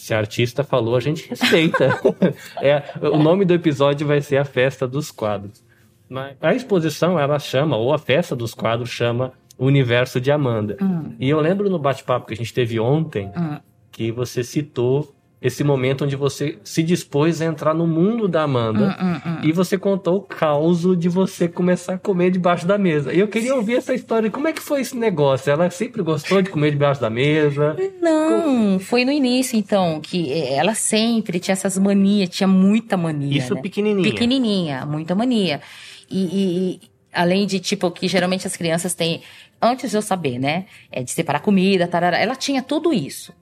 Se 0.00 0.14
a 0.14 0.18
artista 0.18 0.64
falou, 0.64 0.96
a 0.96 1.00
gente 1.00 1.28
respeita. 1.28 1.90
é, 2.62 2.82
o 3.06 3.18
nome 3.18 3.44
do 3.44 3.52
episódio 3.52 4.06
vai 4.06 4.22
ser 4.22 4.38
a 4.38 4.46
Festa 4.46 4.88
dos 4.88 5.10
Quadros. 5.10 5.62
Mas 6.08 6.38
a 6.40 6.54
exposição, 6.54 7.20
ela 7.20 7.38
chama, 7.38 7.76
ou 7.76 7.92
a 7.92 7.98
Festa 7.98 8.34
dos 8.34 8.54
Quadros 8.54 8.88
chama 8.88 9.34
Universo 9.58 10.18
de 10.18 10.32
Amanda. 10.32 10.78
Hum. 10.80 11.14
E 11.20 11.28
eu 11.28 11.38
lembro 11.38 11.68
no 11.68 11.78
bate-papo 11.78 12.26
que 12.26 12.32
a 12.32 12.36
gente 12.36 12.52
teve 12.54 12.80
ontem, 12.80 13.30
hum. 13.36 13.58
que 13.92 14.10
você 14.10 14.42
citou 14.42 15.14
esse 15.40 15.64
momento 15.64 16.04
onde 16.04 16.16
você 16.16 16.58
se 16.62 16.82
dispôs 16.82 17.40
a 17.40 17.46
entrar 17.46 17.72
no 17.72 17.86
mundo 17.86 18.28
da 18.28 18.42
Amanda 18.42 18.96
hum, 19.00 19.06
hum, 19.06 19.20
hum. 19.24 19.38
e 19.42 19.52
você 19.52 19.78
contou 19.78 20.16
o 20.16 20.20
caos 20.20 20.82
de 20.98 21.08
você 21.08 21.48
começar 21.48 21.94
a 21.94 21.98
comer 21.98 22.30
debaixo 22.30 22.66
da 22.66 22.76
mesa. 22.76 23.12
E 23.12 23.20
eu 23.20 23.28
queria 23.28 23.54
ouvir 23.54 23.76
essa 23.76 23.94
história. 23.94 24.30
Como 24.30 24.46
é 24.46 24.52
que 24.52 24.60
foi 24.60 24.82
esse 24.82 24.94
negócio? 24.96 25.50
Ela 25.50 25.70
sempre 25.70 26.02
gostou 26.02 26.42
de 26.42 26.50
comer 26.50 26.72
debaixo 26.72 27.00
da 27.00 27.08
mesa? 27.08 27.74
Não, 28.02 28.78
foi 28.78 29.04
no 29.04 29.10
início 29.10 29.58
então, 29.58 29.98
que 30.00 30.30
ela 30.30 30.74
sempre 30.74 31.40
tinha 31.40 31.54
essas 31.54 31.78
manias, 31.78 32.28
tinha 32.28 32.46
muita 32.46 32.98
mania. 32.98 33.38
Isso 33.38 33.54
né? 33.54 33.62
pequenininha. 33.62 34.10
Pequenininha, 34.10 34.84
muita 34.84 35.14
mania. 35.14 35.62
E, 36.10 36.18
e, 36.20 36.80
além 37.14 37.46
de 37.46 37.58
tipo 37.60 37.90
que 37.90 38.06
geralmente 38.08 38.46
as 38.46 38.56
crianças 38.56 38.92
têm, 38.92 39.22
antes 39.60 39.90
de 39.90 39.96
eu 39.96 40.02
saber, 40.02 40.38
né, 40.38 40.66
é 40.92 41.02
de 41.02 41.10
separar 41.10 41.40
comida, 41.40 41.88
tarará, 41.88 42.18
ela 42.18 42.36
tinha 42.36 42.62
tudo 42.62 42.92
isso 42.92 43.32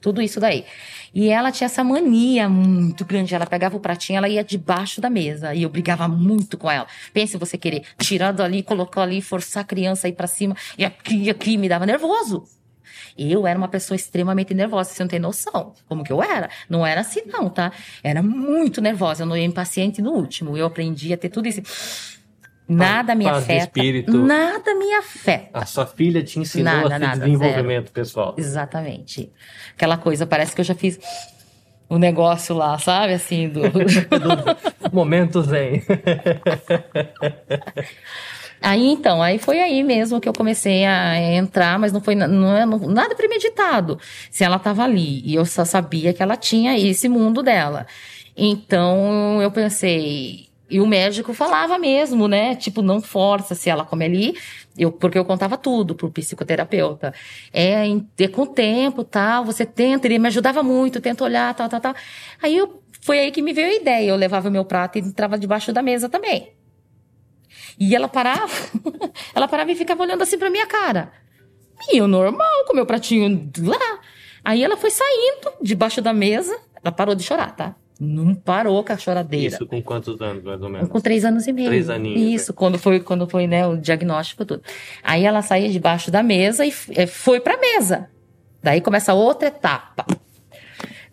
Tudo 0.00 0.22
isso 0.22 0.38
daí. 0.38 0.64
E 1.14 1.28
ela 1.28 1.50
tinha 1.50 1.66
essa 1.66 1.82
mania 1.82 2.48
muito 2.48 3.04
grande. 3.04 3.34
Ela 3.34 3.46
pegava 3.46 3.76
o 3.76 3.80
pratinho, 3.80 4.18
ela 4.18 4.28
ia 4.28 4.44
debaixo 4.44 5.00
da 5.00 5.08
mesa. 5.08 5.54
E 5.54 5.62
eu 5.62 5.68
brigava 5.68 6.06
muito 6.06 6.58
com 6.58 6.70
ela. 6.70 6.86
Pense 7.12 7.36
você 7.36 7.56
querer 7.56 7.82
tirar 7.98 8.32
dali, 8.32 8.62
colocar 8.62 9.02
ali, 9.02 9.22
forçar 9.22 9.62
a 9.62 9.66
criança 9.66 10.06
a 10.06 10.10
ir 10.10 10.12
pra 10.12 10.26
cima. 10.26 10.56
E 10.76 10.84
aqui, 10.84 11.30
aqui, 11.30 11.56
me 11.56 11.68
dava 11.68 11.86
nervoso. 11.86 12.44
Eu 13.18 13.46
era 13.46 13.58
uma 13.58 13.68
pessoa 13.68 13.96
extremamente 13.96 14.52
nervosa, 14.52 14.90
você 14.90 15.02
não 15.02 15.08
tem 15.08 15.18
noção 15.18 15.72
como 15.88 16.04
que 16.04 16.12
eu 16.12 16.22
era. 16.22 16.50
Não 16.68 16.86
era 16.86 17.00
assim, 17.00 17.22
não, 17.26 17.48
tá? 17.48 17.72
Era 18.02 18.22
muito 18.22 18.80
nervosa, 18.80 19.22
eu 19.22 19.26
não 19.26 19.36
ia 19.36 19.44
impaciente 19.44 20.02
no 20.02 20.12
último. 20.12 20.56
Eu 20.56 20.66
aprendi 20.66 21.12
a 21.12 21.16
ter 21.16 21.30
tudo 21.30 21.48
isso. 21.48 21.62
Nada 22.68 23.14
me 23.14 23.28
afeta. 23.28 23.64
espírito. 23.64 24.12
Nada 24.18 24.74
me 24.74 24.92
afeta. 24.94 25.50
A 25.52 25.64
sua 25.64 25.86
filha 25.86 26.22
te 26.22 26.40
ensinou 26.40 26.72
Nada, 26.72 26.96
a 26.96 26.98
nada, 26.98 27.24
desenvolvimento 27.24 27.92
pessoal. 27.92 28.34
Exatamente. 28.36 29.30
Aquela 29.74 29.96
coisa, 29.96 30.26
parece 30.26 30.54
que 30.54 30.60
eu 30.60 30.64
já 30.64 30.74
fiz 30.74 30.98
o 31.88 31.98
negócio 31.98 32.56
lá, 32.56 32.76
sabe? 32.78 33.12
Assim, 33.12 33.48
do. 33.48 33.62
Momento 34.92 35.42
zen. 35.42 35.82
Aí 38.60 38.86
então, 38.86 39.22
aí 39.22 39.38
foi 39.38 39.60
aí 39.60 39.84
mesmo 39.84 40.18
que 40.18 40.26
eu 40.28 40.32
comecei 40.32 40.84
a 40.86 41.20
entrar, 41.34 41.78
mas 41.78 41.92
não 41.92 42.00
foi 42.00 42.14
não 42.14 42.56
é 42.56 42.64
nada 42.64 43.14
premeditado. 43.14 43.98
Se 44.30 44.44
ela 44.44 44.56
estava 44.56 44.82
ali 44.82 45.20
e 45.24 45.34
eu 45.34 45.44
só 45.44 45.64
sabia 45.64 46.12
que 46.12 46.22
ela 46.22 46.36
tinha 46.36 46.76
esse 46.76 47.06
mundo 47.08 47.42
dela. 47.42 47.86
Então 48.36 49.40
eu 49.42 49.50
pensei, 49.50 50.45
e 50.68 50.80
o 50.80 50.86
médico 50.86 51.32
falava 51.32 51.78
mesmo, 51.78 52.26
né? 52.26 52.56
Tipo, 52.56 52.82
não 52.82 53.00
força 53.00 53.54
se 53.54 53.70
ela 53.70 53.84
come 53.84 54.04
ali, 54.04 54.38
eu, 54.76 54.90
porque 54.90 55.16
eu 55.16 55.24
contava 55.24 55.56
tudo 55.56 55.94
pro 55.94 56.10
psicoterapeuta. 56.10 57.14
É, 57.52 57.84
é 58.18 58.28
com 58.28 58.42
o 58.42 58.46
tempo, 58.46 59.04
tal, 59.04 59.44
você 59.44 59.64
tenta, 59.64 60.06
ele 60.06 60.18
me 60.18 60.26
ajudava 60.26 60.62
muito, 60.62 61.00
tenta 61.00 61.22
olhar, 61.22 61.54
tal, 61.54 61.68
tal, 61.68 61.80
tal. 61.80 61.94
Aí 62.42 62.56
eu, 62.56 62.82
foi 63.00 63.20
aí 63.20 63.30
que 63.30 63.42
me 63.42 63.52
veio 63.52 63.68
a 63.68 63.74
ideia, 63.74 64.10
eu 64.10 64.16
levava 64.16 64.50
meu 64.50 64.64
prato 64.64 64.98
e 64.98 65.00
entrava 65.00 65.38
debaixo 65.38 65.72
da 65.72 65.82
mesa 65.82 66.08
também. 66.08 66.52
E 67.78 67.94
ela 67.94 68.08
parava, 68.08 68.52
ela 69.34 69.46
parava 69.46 69.70
e 69.70 69.76
ficava 69.76 70.02
olhando 70.02 70.22
assim 70.22 70.38
pra 70.38 70.50
minha 70.50 70.66
cara. 70.66 71.12
E 71.92 71.98
eu 71.98 72.08
normal, 72.08 72.64
com 72.66 72.74
meu 72.74 72.86
pratinho 72.86 73.50
lá. 73.58 74.00
Aí 74.44 74.64
ela 74.64 74.76
foi 74.76 74.90
saindo 74.90 75.52
debaixo 75.62 76.00
da 76.00 76.12
mesa, 76.12 76.58
ela 76.82 76.90
parou 76.90 77.14
de 77.14 77.22
chorar, 77.22 77.54
tá? 77.54 77.76
Não 77.98 78.34
parou 78.34 78.84
com 78.84 78.92
a 78.92 78.98
choradeira. 78.98 79.54
Isso 79.54 79.66
com 79.66 79.80
quantos 79.82 80.20
anos, 80.20 80.44
mais 80.44 80.60
ou 80.60 80.68
menos? 80.68 80.88
Com 80.88 81.00
três 81.00 81.24
anos 81.24 81.46
e 81.46 81.52
meio. 81.52 81.68
Três 81.68 81.88
aninhos, 81.88 82.20
né? 82.20 82.26
Isso, 82.28 82.52
quando 82.52 82.78
foi, 82.78 83.00
quando 83.00 83.26
foi, 83.26 83.46
né, 83.46 83.66
o 83.66 83.76
diagnóstico 83.76 84.44
tudo. 84.44 84.62
Aí 85.02 85.24
ela 85.24 85.40
saía 85.40 85.70
debaixo 85.70 86.10
da 86.10 86.22
mesa 86.22 86.66
e 86.66 86.72
eh, 86.90 87.06
foi 87.06 87.40
pra 87.40 87.56
mesa. 87.56 88.08
Daí 88.62 88.82
começa 88.82 89.14
outra 89.14 89.48
etapa. 89.48 90.04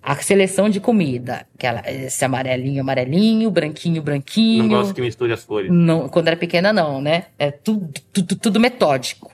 A 0.02 0.16
seleção 0.16 0.68
de 0.68 0.82
comida. 0.82 1.48
Aquela, 1.56 1.82
esse 1.90 2.26
amarelinho, 2.26 2.82
amarelinho, 2.82 3.50
branquinho, 3.50 4.02
branquinho. 4.02 4.64
Não 4.64 4.70
gosto 4.70 4.94
que 4.94 5.02
misture 5.02 5.32
as 5.32 5.46
cores. 5.46 5.72
Não, 5.72 6.10
quando 6.10 6.28
era 6.28 6.36
pequena, 6.36 6.74
não, 6.74 7.02
né? 7.02 7.28
É 7.40 7.50
tudo, 7.50 7.90
tudo, 8.12 8.36
tudo 8.36 8.60
metódico. 8.60 9.32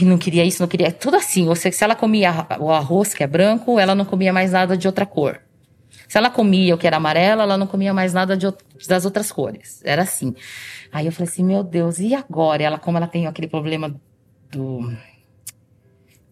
E 0.00 0.04
não 0.04 0.18
queria 0.18 0.44
isso, 0.44 0.60
não 0.60 0.66
queria. 0.66 0.90
Tudo 0.90 1.16
assim. 1.16 1.46
Ou 1.46 1.54
seja, 1.54 1.76
se 1.76 1.84
ela 1.84 1.94
comia 1.94 2.48
o 2.58 2.72
arroz, 2.72 3.14
que 3.14 3.22
é 3.22 3.26
branco, 3.28 3.78
ela 3.78 3.94
não 3.94 4.04
comia 4.04 4.32
mais 4.32 4.50
nada 4.50 4.76
de 4.76 4.88
outra 4.88 5.06
cor. 5.06 5.40
Se 6.14 6.18
ela 6.18 6.30
comia 6.30 6.76
o 6.76 6.78
que 6.78 6.86
era 6.86 6.98
amarelo, 6.98 7.42
ela 7.42 7.58
não 7.58 7.66
comia 7.66 7.92
mais 7.92 8.14
nada 8.14 8.36
de, 8.36 8.46
das 8.86 9.04
outras 9.04 9.32
cores. 9.32 9.82
Era 9.84 10.02
assim. 10.02 10.32
Aí 10.92 11.06
eu 11.06 11.10
falei 11.10 11.28
assim, 11.28 11.42
meu 11.42 11.64
Deus, 11.64 11.98
e 11.98 12.14
agora? 12.14 12.62
Ela, 12.62 12.78
como 12.78 12.96
ela 12.96 13.08
tem 13.08 13.26
aquele 13.26 13.48
problema 13.48 13.92
do, 14.48 14.92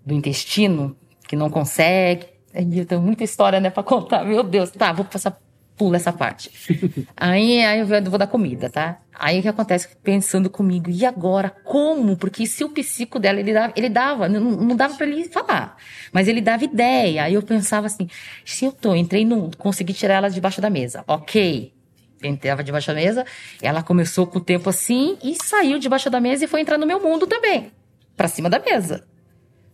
do 0.07 0.15
intestino, 0.15 0.97
que 1.27 1.35
não 1.35 1.51
consegue. 1.51 2.27
Ai, 2.55 2.65
Eu 2.73 2.87
tenho 2.87 3.01
muita 3.01 3.25
história, 3.25 3.59
né, 3.59 3.71
pra 3.71 3.83
contar. 3.83 4.25
Meu 4.25 4.45
Deus, 4.45 4.71
tá, 4.71 4.93
vou 4.93 5.05
passar, 5.05 5.37
pula 5.83 5.97
essa 5.97 6.13
parte. 6.13 6.49
aí, 7.17 7.65
aí 7.65 7.81
eu 7.81 7.87
vou 7.87 8.19
dar 8.19 8.29
comida, 8.29 8.71
tá? 8.71 9.01
Aí 9.13 9.41
o 9.41 9.43
que 9.43 9.49
acontece? 9.49 9.89
Pensando 10.01 10.49
comigo, 10.49 10.89
e 10.89 11.05
agora? 11.05 11.51
Como? 11.51 12.17
Porque 12.17 12.47
se 12.47 12.63
o 12.63 12.69
psico 12.69 13.19
dela, 13.19 13.41
ele 13.41 13.53
dava, 13.53 13.73
ele 13.75 13.89
dava 13.89 14.29
não, 14.29 14.41
não 14.41 14.77
dava 14.77 14.95
pra 14.95 15.05
ele 15.05 15.25
falar, 15.25 15.77
mas 16.13 16.29
ele 16.29 16.41
dava 16.41 16.63
ideia. 16.63 17.25
Aí 17.25 17.35
eu 17.35 17.43
pensava 17.43 17.87
assim, 17.87 18.09
se 18.45 18.65
eu 18.65 18.71
tô, 18.71 18.95
entrei 18.95 19.25
no, 19.25 19.51
consegui 19.59 19.93
tirar 19.93 20.15
ela 20.15 20.31
debaixo 20.31 20.61
da 20.61 20.71
mesa, 20.71 21.03
ok. 21.09 21.73
Entrava 22.23 22.63
debaixo 22.63 22.87
da 22.87 22.95
mesa, 22.95 23.27
ela 23.61 23.83
começou 23.83 24.29
com 24.29 24.39
o 24.39 24.41
tempo 24.41 24.71
assim 24.71 25.19
e 25.25 25.35
saiu 25.43 25.81
debaixo 25.81 26.09
da 26.09 26.21
mesa 26.21 26.45
e 26.45 26.47
foi 26.47 26.61
entrar 26.61 26.79
no 26.79 26.87
meu 26.87 27.01
mundo 27.01 27.27
também, 27.27 27.73
pra 28.17 28.29
cima 28.29 28.49
da 28.49 28.61
mesa. 28.61 29.05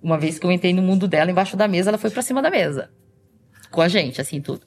Uma 0.03 0.17
vez 0.17 0.39
que 0.39 0.47
eu 0.47 0.51
entrei 0.51 0.73
no 0.73 0.81
mundo 0.81 1.07
dela, 1.07 1.31
embaixo 1.31 1.55
da 1.55 1.69
mesa, 1.69 1.91
ela 1.91 1.99
foi 1.99 2.09
pra 2.09 2.23
cima 2.23 2.41
da 2.41 2.49
mesa. 2.49 2.89
Com 3.71 3.83
a 3.83 3.89
gente, 3.89 4.19
assim, 4.23 4.41
tudo. 4.41 4.63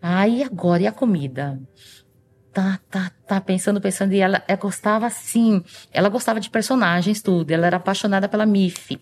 Aí 0.00 0.42
agora, 0.42 0.82
e 0.82 0.86
a 0.86 0.92
comida? 0.92 1.60
Tá, 2.52 2.80
tá, 2.90 3.12
tá, 3.26 3.40
pensando, 3.40 3.80
pensando, 3.80 4.12
e 4.14 4.20
ela, 4.20 4.42
ela 4.48 4.58
gostava 4.58 5.06
assim, 5.06 5.62
ela 5.92 6.08
gostava 6.08 6.40
de 6.40 6.50
personagens, 6.50 7.22
tudo, 7.22 7.50
ela 7.50 7.66
era 7.66 7.76
apaixonada 7.76 8.28
pela 8.28 8.46
Miffy, 8.46 9.00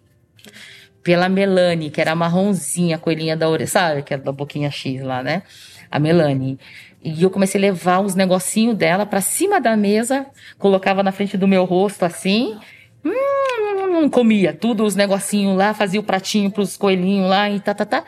pela 1.03 1.29
Melanie, 1.29 1.91
que 1.91 2.01
era 2.01 2.13
a 2.13 2.17
marronzinha, 2.17 2.97
a 2.97 2.99
coelhinha 2.99 3.37
da 3.37 3.49
orelha, 3.49 3.67
sabe, 3.67 4.03
que 4.03 4.13
é 4.13 4.19
da 4.19 4.33
boquinha 4.33 4.71
X 4.71 5.01
lá, 5.01 5.23
né, 5.23 5.43
a 5.91 5.99
Melanie. 5.99 6.59
E 7.03 7.23
eu 7.23 7.31
comecei 7.31 7.59
a 7.59 7.63
levar 7.63 8.01
os 8.01 8.15
negocinhos 8.15 8.77
dela 8.77 9.07
pra 9.07 9.21
cima 9.21 9.61
da 9.61 9.77
mesa, 9.77 10.27
colocava 10.59 11.03
na 11.03 11.13
frente 11.13 11.37
do 11.37 11.47
meu 11.49 11.65
rosto 11.65 12.05
assim, 12.05 12.59
hum, 13.05 14.11
comia 14.11 14.53
tudo, 14.53 14.85
os 14.85 14.95
negocinhos 14.97 15.57
lá, 15.57 15.73
fazia 15.73 16.01
o 16.01 16.03
pratinho 16.03 16.51
pros 16.51 16.77
coelhinhos 16.77 17.31
lá 17.31 17.49
e 17.49 17.61
tá, 17.61 17.73
tá, 17.73 17.87
tá. 17.87 18.05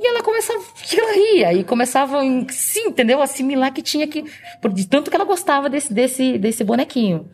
E 0.00 0.06
ela 0.06 0.22
começava, 0.22 0.62
ela 0.96 1.12
ria 1.12 1.52
e 1.52 1.64
começava, 1.64 2.20
sim, 2.50 2.88
entendeu? 2.88 3.20
Assimilar 3.20 3.72
que 3.72 3.82
tinha 3.82 4.06
que, 4.06 4.24
por 4.60 4.72
de 4.72 4.86
tanto 4.86 5.10
que 5.10 5.16
ela 5.16 5.24
gostava 5.24 5.68
desse, 5.68 5.92
desse, 5.92 6.38
desse 6.38 6.64
bonequinho. 6.64 7.28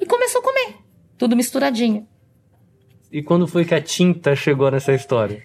E 0.00 0.06
começou 0.06 0.40
a 0.40 0.44
comer, 0.44 0.76
tudo 1.16 1.36
misturadinho. 1.36 2.06
E 3.10 3.22
quando 3.22 3.46
foi 3.46 3.64
que 3.64 3.74
a 3.74 3.80
tinta 3.80 4.34
chegou 4.34 4.70
nessa 4.70 4.92
história? 4.92 5.42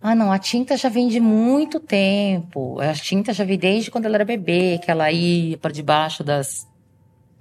Ah, 0.00 0.16
não, 0.16 0.32
a 0.32 0.38
tinta 0.38 0.76
já 0.76 0.88
vem 0.88 1.06
de 1.06 1.20
muito 1.20 1.78
tempo. 1.78 2.80
A 2.80 2.92
tinta 2.92 3.32
já 3.32 3.44
vem 3.44 3.56
desde 3.56 3.88
quando 3.88 4.06
ela 4.06 4.16
era 4.16 4.24
bebê, 4.24 4.80
que 4.84 4.90
ela 4.90 5.12
ia 5.12 5.56
para 5.56 5.70
debaixo 5.70 6.24
das 6.24 6.66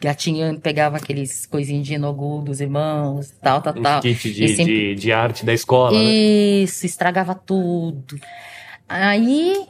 gatinhas, 0.02 0.58
pegava 0.60 0.98
aqueles 0.98 1.46
coisinhos 1.46 1.86
de 1.86 1.94
inogu 1.94 2.42
dos 2.42 2.60
irmãos, 2.60 3.32
tal, 3.42 3.62
tal, 3.62 3.74
tal. 3.76 4.02
kit 4.02 4.34
de, 4.34 4.48
sempre- 4.56 4.96
de, 4.96 5.02
de 5.02 5.12
arte 5.14 5.46
da 5.46 5.54
escola, 5.54 5.92
né? 5.98 6.04
Isso, 6.04 6.86
estragava 6.86 7.36
tudo. 7.36 8.20
Aí, 8.90 9.66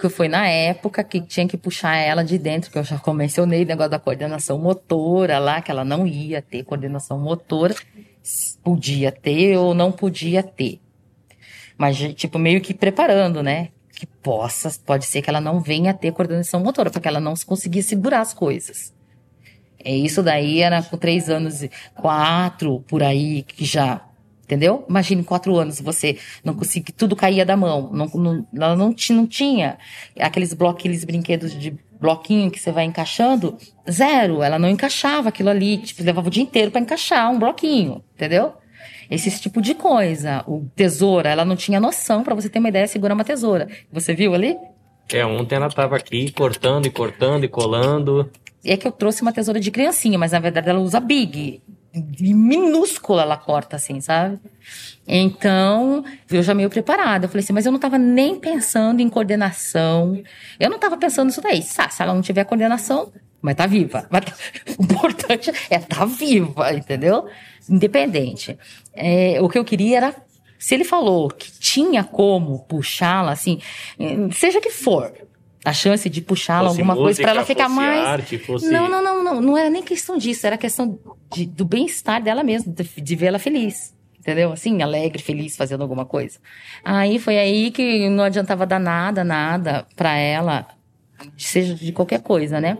que 0.00 0.08
foi 0.08 0.28
na 0.28 0.46
época 0.48 1.02
que 1.04 1.20
tinha 1.20 1.46
que 1.46 1.56
puxar 1.56 1.96
ela 1.96 2.22
de 2.24 2.38
dentro, 2.38 2.70
que 2.70 2.78
eu 2.78 2.84
já 2.84 3.00
mencionei 3.12 3.64
o 3.64 3.66
negócio 3.66 3.90
da 3.90 3.98
coordenação 3.98 4.58
motora 4.58 5.38
lá, 5.38 5.60
que 5.60 5.70
ela 5.70 5.84
não 5.84 6.06
ia 6.06 6.40
ter 6.40 6.62
coordenação 6.64 7.18
motora. 7.18 7.74
Podia 8.62 9.10
ter 9.10 9.56
ou 9.58 9.74
não 9.74 9.90
podia 9.90 10.42
ter. 10.42 10.78
Mas, 11.76 11.98
tipo, 12.14 12.38
meio 12.38 12.60
que 12.60 12.72
preparando, 12.72 13.42
né? 13.42 13.68
Que 13.94 14.06
possa, 14.06 14.72
pode 14.86 15.04
ser 15.06 15.20
que 15.22 15.28
ela 15.28 15.40
não 15.40 15.60
venha 15.60 15.92
ter 15.92 16.12
coordenação 16.12 16.60
motora, 16.60 16.88
porque 16.90 17.08
ela 17.08 17.20
não 17.20 17.34
conseguia 17.44 17.82
segurar 17.82 18.20
as 18.20 18.32
coisas. 18.32 18.94
É 19.84 19.94
isso 19.94 20.22
daí 20.22 20.60
era 20.60 20.82
com 20.82 20.96
três 20.96 21.28
anos, 21.28 21.64
quatro 21.94 22.84
por 22.88 23.02
aí, 23.02 23.42
que 23.42 23.64
já. 23.64 24.02
Entendeu? 24.44 24.84
Imagine 24.88 25.24
quatro 25.24 25.56
anos 25.56 25.80
você 25.80 26.18
não 26.44 26.54
conseguia, 26.54 26.94
tudo 26.96 27.16
caía 27.16 27.44
da 27.44 27.56
mão. 27.56 27.90
Não, 27.92 28.06
não, 28.06 28.46
ela 28.54 28.76
não, 28.76 28.94
não 29.10 29.26
tinha 29.26 29.78
aqueles 30.18 30.52
bloquinhos, 30.52 30.78
aqueles 30.78 31.04
brinquedos 31.04 31.58
de 31.58 31.78
bloquinho 31.98 32.50
que 32.50 32.58
você 32.58 32.70
vai 32.72 32.84
encaixando. 32.84 33.56
Zero, 33.90 34.42
ela 34.42 34.58
não 34.58 34.68
encaixava 34.68 35.28
aquilo 35.28 35.48
ali. 35.48 35.78
Tipo, 35.78 36.02
levava 36.02 36.26
o 36.26 36.30
dia 36.30 36.42
inteiro 36.42 36.70
para 36.70 36.80
encaixar 36.80 37.30
um 37.30 37.38
bloquinho, 37.38 38.02
entendeu? 38.14 38.52
Esse 39.08 39.30
tipo 39.40 39.62
de 39.62 39.74
coisa. 39.74 40.44
O 40.46 40.66
tesoura, 40.74 41.30
ela 41.30 41.44
não 41.44 41.56
tinha 41.56 41.80
noção, 41.80 42.22
para 42.22 42.34
você 42.34 42.48
ter 42.48 42.58
uma 42.58 42.68
ideia, 42.68 42.86
segura 42.86 43.14
uma 43.14 43.24
tesoura. 43.24 43.68
Você 43.92 44.14
viu 44.14 44.34
ali? 44.34 44.56
É, 45.12 45.24
ontem 45.24 45.56
ela 45.56 45.68
tava 45.68 45.96
aqui 45.96 46.30
cortando 46.32 46.86
e 46.86 46.90
cortando 46.90 47.44
e 47.44 47.48
colando. 47.48 48.30
É 48.64 48.76
que 48.76 48.86
eu 48.86 48.92
trouxe 48.92 49.22
uma 49.22 49.32
tesoura 49.32 49.58
de 49.60 49.70
criancinha, 49.70 50.18
mas 50.18 50.32
na 50.32 50.38
verdade 50.38 50.68
ela 50.68 50.80
usa 50.80 51.00
big. 51.00 51.62
Minúscula 52.20 53.22
ela 53.22 53.36
corta 53.36 53.76
assim, 53.76 54.00
sabe? 54.00 54.38
Então, 55.06 56.04
eu 56.30 56.42
já 56.42 56.54
meio 56.54 56.70
preparada. 56.70 57.26
Eu 57.26 57.28
falei 57.28 57.42
assim, 57.44 57.52
mas 57.52 57.66
eu 57.66 57.72
não 57.72 57.78
tava 57.78 57.98
nem 57.98 58.38
pensando 58.38 59.00
em 59.00 59.08
coordenação. 59.08 60.22
Eu 60.58 60.70
não 60.70 60.78
tava 60.78 60.96
pensando 60.96 61.26
nisso 61.26 61.42
daí. 61.42 61.62
Se 61.62 61.78
ela 62.00 62.14
não 62.14 62.22
tiver 62.22 62.44
coordenação, 62.44 63.12
mas 63.42 63.56
tá 63.56 63.66
viva. 63.66 64.06
Mas 64.10 64.24
tá- 64.24 64.34
O 64.78 64.84
importante 64.84 65.52
é 65.68 65.78
tá 65.80 66.04
viva, 66.06 66.72
entendeu? 66.72 67.26
Independente. 67.68 68.58
É, 68.94 69.38
o 69.42 69.48
que 69.48 69.58
eu 69.58 69.64
queria 69.64 69.98
era 69.98 70.14
se 70.58 70.74
ele 70.74 70.84
falou 70.84 71.28
que 71.28 71.50
tinha 71.58 72.04
como 72.04 72.60
puxá-la, 72.60 73.32
assim, 73.32 73.60
seja 74.30 74.60
que 74.60 74.70
for, 74.70 75.12
a 75.64 75.72
chance 75.72 76.08
de 76.10 76.20
puxá-la, 76.20 76.68
alguma 76.68 76.94
coisa, 76.96 77.22
para 77.22 77.30
ela 77.32 77.44
ficar 77.44 77.68
mais. 77.68 78.04
arte, 78.06 78.38
fosse- 78.38 78.68
Não, 78.70 78.88
não, 78.88 79.02
não, 79.02 79.22
não. 79.24 79.40
Não 79.40 79.56
era 79.56 79.70
nem 79.70 79.82
questão 79.82 80.16
disso, 80.18 80.46
era 80.46 80.56
questão 80.58 80.98
de- 81.32 81.46
do 81.46 81.64
bem-estar 81.64 82.22
dela 82.22 82.42
mesma, 82.42 82.72
de, 82.72 82.82
de 83.00 83.16
ver 83.16 83.26
ela 83.26 83.38
feliz. 83.38 83.94
entendeu? 84.18 84.52
Assim, 84.52 84.80
alegre, 84.82 85.20
feliz, 85.20 85.56
fazendo 85.56 85.82
alguma 85.82 86.04
coisa. 86.04 86.38
Aí 86.84 87.18
foi 87.18 87.38
aí 87.38 87.72
que 87.72 88.08
não 88.08 88.22
adiantava 88.22 88.64
dar 88.64 88.78
nada, 88.78 89.24
nada 89.24 89.84
pra 89.96 90.16
ela, 90.16 90.64
seja 91.36 91.74
de 91.74 91.90
qualquer 91.90 92.20
coisa, 92.22 92.60
né? 92.60 92.78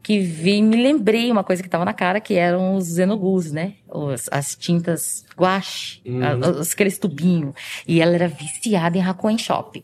Que 0.00 0.20
vi, 0.20 0.62
me 0.62 0.76
lembrei 0.80 1.32
uma 1.32 1.42
coisa 1.42 1.64
que 1.64 1.68
tava 1.68 1.84
na 1.84 1.92
cara, 1.92 2.20
que 2.20 2.34
eram 2.34 2.76
os 2.76 2.94
xenogus, 2.94 3.50
né? 3.50 3.74
Os, 3.88 4.28
as 4.30 4.54
tintas 4.54 5.24
guache, 5.36 6.00
Uhum. 6.06 6.60
os- 6.60 6.72
aqueles 6.72 6.96
tubinhos. 6.96 7.54
E 7.86 8.00
ela 8.00 8.14
era 8.14 8.28
viciada 8.28 8.96
em 8.96 9.02
Hakuen 9.02 9.36
Shopping. 9.36 9.82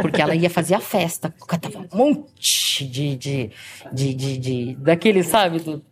Porque 0.00 0.20
ela 0.20 0.34
ia 0.34 0.50
fazer 0.50 0.74
a 0.74 0.80
festa, 0.80 1.32
catava 1.46 1.78
um 1.92 1.96
monte 1.96 2.86
de, 2.86 3.16
de, 3.16 3.50
de, 3.92 4.14
de, 4.14 4.38
de- 4.38 4.74
daquele, 4.76 5.22
sabe? 5.22 5.60
Do, 5.60 5.82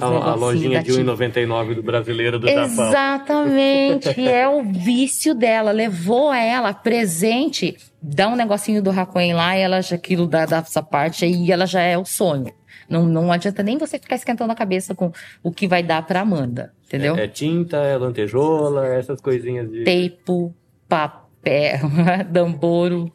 A, 0.00 0.06
a 0.30 0.34
lojinha 0.34 0.78
da 0.78 0.82
de 0.84 0.92
tinta. 0.94 1.12
1,99 1.12 1.74
do 1.74 1.82
brasileiro 1.82 2.38
do 2.38 2.48
Japão. 2.48 2.88
Exatamente, 2.88 4.14
e 4.20 4.26
é 4.28 4.48
o 4.48 4.62
vício 4.62 5.34
dela. 5.34 5.70
Levou 5.72 6.32
ela 6.32 6.72
presente, 6.72 7.76
dá 8.00 8.28
um 8.28 8.36
negocinho 8.36 8.82
do 8.82 8.90
Hakuen 8.90 9.34
lá, 9.34 9.56
e 9.56 9.60
ela 9.60 9.80
já 9.82 9.96
aquilo 9.96 10.26
dá, 10.26 10.46
dá 10.46 10.58
essa 10.58 10.82
parte 10.82 11.24
aí, 11.24 11.50
ela 11.52 11.66
já 11.66 11.80
é 11.82 11.98
o 11.98 12.04
sonho. 12.04 12.52
Não, 12.88 13.04
não 13.04 13.32
adianta 13.32 13.62
nem 13.64 13.76
você 13.76 13.98
ficar 13.98 14.14
esquentando 14.14 14.52
a 14.52 14.54
cabeça 14.54 14.94
com 14.94 15.10
o 15.42 15.50
que 15.50 15.66
vai 15.66 15.82
dar 15.82 16.06
pra 16.06 16.20
Amanda, 16.20 16.72
entendeu? 16.86 17.16
É 17.16 17.26
tinta, 17.26 17.78
é 17.78 17.96
lantejola, 17.96 18.86
essas 18.86 19.20
coisinhas 19.20 19.68
de. 19.70 19.82
Teipo, 19.82 20.54
papel, 20.88 21.80
damboro, 22.30 23.12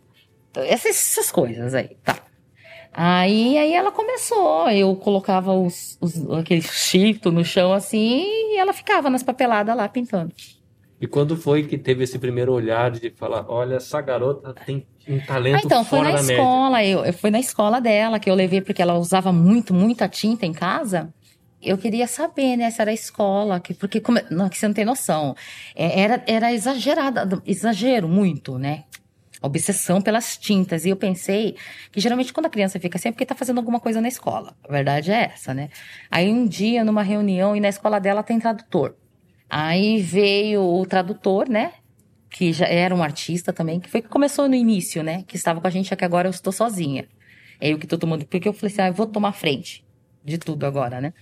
essas, 0.55 0.95
essas 0.95 1.31
coisas 1.31 1.73
aí, 1.73 1.95
tá. 2.03 2.17
Aí, 2.93 3.57
aí 3.57 3.73
ela 3.73 3.91
começou, 3.91 4.69
eu 4.69 4.95
colocava 4.97 5.53
os, 5.53 5.97
os, 6.01 6.29
aquele 6.31 6.61
chito 6.61 7.31
no 7.31 7.43
chão 7.45 7.73
assim, 7.73 8.23
e 8.25 8.57
ela 8.57 8.73
ficava 8.73 9.09
nas 9.09 9.23
papeladas 9.23 9.75
lá 9.75 9.87
pintando. 9.87 10.33
E 10.99 11.07
quando 11.07 11.35
foi 11.35 11.63
que 11.65 11.77
teve 11.77 12.03
esse 12.03 12.19
primeiro 12.19 12.53
olhar 12.53 12.91
de 12.91 13.09
falar, 13.11 13.45
olha, 13.49 13.75
essa 13.75 13.99
garota 14.01 14.53
tem 14.53 14.85
um 15.07 15.19
talento 15.19 15.57
Ah, 15.57 15.61
então, 15.65 15.83
foi 15.83 15.99
fora 15.99 16.11
na 16.11 16.17
da 16.17 16.23
média? 16.23 16.33
escola, 16.43 16.83
eu, 16.85 17.05
eu- 17.05 17.13
foi 17.13 17.31
na 17.31 17.39
escola 17.39 17.81
dela 17.81 18.19
que 18.19 18.29
eu 18.29 18.35
levei, 18.35 18.61
porque 18.61 18.81
ela 18.81 18.95
usava 18.99 19.31
muito, 19.31 19.73
muita 19.73 20.07
tinta 20.07 20.45
em 20.45 20.53
casa. 20.53 21.13
Eu 21.61 21.77
queria 21.77 22.07
saber, 22.07 22.57
né, 22.57 22.69
se 22.71 22.81
era 22.81 22.91
a 22.91 22.93
escola, 22.93 23.59
que, 23.59 23.73
porque 23.73 23.99
como, 24.01 24.19
não, 24.29 24.49
que 24.49 24.57
você 24.57 24.67
não 24.67 24.73
tem 24.73 24.85
noção. 24.85 25.35
É, 25.75 26.01
era, 26.01 26.23
era 26.27 26.53
exagerada, 26.53 27.41
exagero 27.45 28.07
muito, 28.07 28.57
né? 28.59 28.83
Obsessão 29.41 30.01
pelas 30.01 30.37
tintas. 30.37 30.85
E 30.85 30.89
eu 30.89 30.95
pensei 30.95 31.55
que 31.91 31.99
geralmente 31.99 32.31
quando 32.31 32.45
a 32.45 32.49
criança 32.49 32.79
fica 32.79 32.97
assim 32.97 33.09
é 33.09 33.11
porque 33.11 33.25
tá 33.25 33.35
fazendo 33.35 33.57
alguma 33.57 33.79
coisa 33.79 33.99
na 33.99 34.07
escola. 34.07 34.55
A 34.63 34.71
verdade 34.71 35.11
é 35.11 35.31
essa, 35.33 35.53
né? 35.53 35.69
Aí 36.09 36.31
um 36.31 36.47
dia, 36.47 36.83
numa 36.83 37.01
reunião, 37.01 37.55
e 37.55 37.59
na 37.59 37.69
escola 37.69 37.99
dela 37.99 38.21
tem 38.21 38.39
tradutor. 38.39 38.95
Aí 39.49 40.01
veio 40.01 40.63
o 40.63 40.85
tradutor, 40.85 41.49
né? 41.49 41.73
que 42.31 42.53
já 42.53 42.65
era 42.65 42.95
um 42.95 43.03
artista 43.03 43.51
também, 43.51 43.79
que 43.79 43.89
foi 43.89 44.01
que 44.01 44.07
começou 44.07 44.47
no 44.47 44.55
início, 44.55 45.03
né? 45.03 45.23
Que 45.27 45.35
estava 45.35 45.59
com 45.59 45.67
a 45.67 45.69
gente, 45.69 45.93
que 45.93 46.05
agora 46.05 46.27
eu 46.27 46.31
estou 46.31 46.53
sozinha. 46.53 47.07
É 47.59 47.69
eu 47.69 47.77
que 47.77 47.85
estou 47.85 47.99
tomando, 47.99 48.25
porque 48.25 48.47
eu 48.47 48.53
falei 48.53 48.71
assim, 48.73 48.81
ah, 48.81 48.87
eu 48.87 48.93
vou 48.93 49.05
tomar 49.05 49.33
frente 49.33 49.85
de 50.23 50.37
tudo 50.37 50.65
agora, 50.65 51.01
né? 51.01 51.13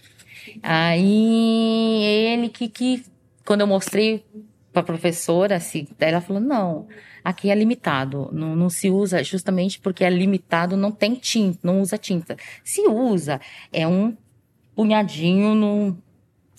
Aí 0.62 2.04
ele 2.04 2.50
que, 2.50 2.70
que 2.70 3.04
quando 3.44 3.62
eu 3.62 3.68
mostrei 3.68 4.24
para 4.72 4.82
a 4.82 4.86
professora, 4.86 5.56
assim, 5.56 5.88
ela 6.00 6.22
falou, 6.22 6.42
não, 6.42 6.88
aqui 7.24 7.50
é 7.50 7.56
limitado, 7.56 8.30
não, 8.32 8.56
não 8.56 8.70
se 8.70 8.90
usa, 8.90 9.24
justamente 9.24 9.80
porque 9.80 10.04
é 10.04 10.10
limitado, 10.10 10.78
não 10.78 10.92
tem 10.92 11.16
tinta, 11.16 11.60
não 11.64 11.82
usa 11.82 11.98
tinta. 11.98 12.38
Se 12.64 12.82
usa, 12.82 13.42
é 13.74 13.88
um 13.88 14.16
punhadinho 14.76 15.56
no, 15.56 15.98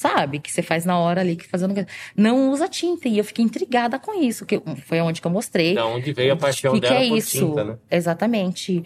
sabe, 0.01 0.39
que 0.39 0.51
você 0.51 0.63
faz 0.63 0.87
na 0.87 0.99
hora 0.99 1.21
ali, 1.21 1.37
que 1.37 1.47
fazendo, 1.47 1.75
não 2.17 2.51
usa 2.51 2.67
tinta. 2.67 3.07
E 3.07 3.19
eu 3.19 3.25
fiquei 3.25 3.45
intrigada 3.45 3.99
com 3.99 4.19
isso, 4.19 4.47
que 4.47 4.59
foi 4.87 4.99
onde 4.99 5.21
que 5.21 5.27
eu 5.27 5.31
mostrei. 5.31 5.75
Da 5.75 5.85
onde 5.85 6.11
veio 6.15 6.33
a 6.33 6.37
paixão 6.37 6.73
O 6.73 6.75
que, 6.75 6.81
que 6.81 6.89
dela 6.89 7.05
é 7.05 7.09
por 7.09 7.19
isso? 7.19 7.39
tinta, 7.39 7.65
né? 7.65 7.79
Exatamente. 7.91 8.83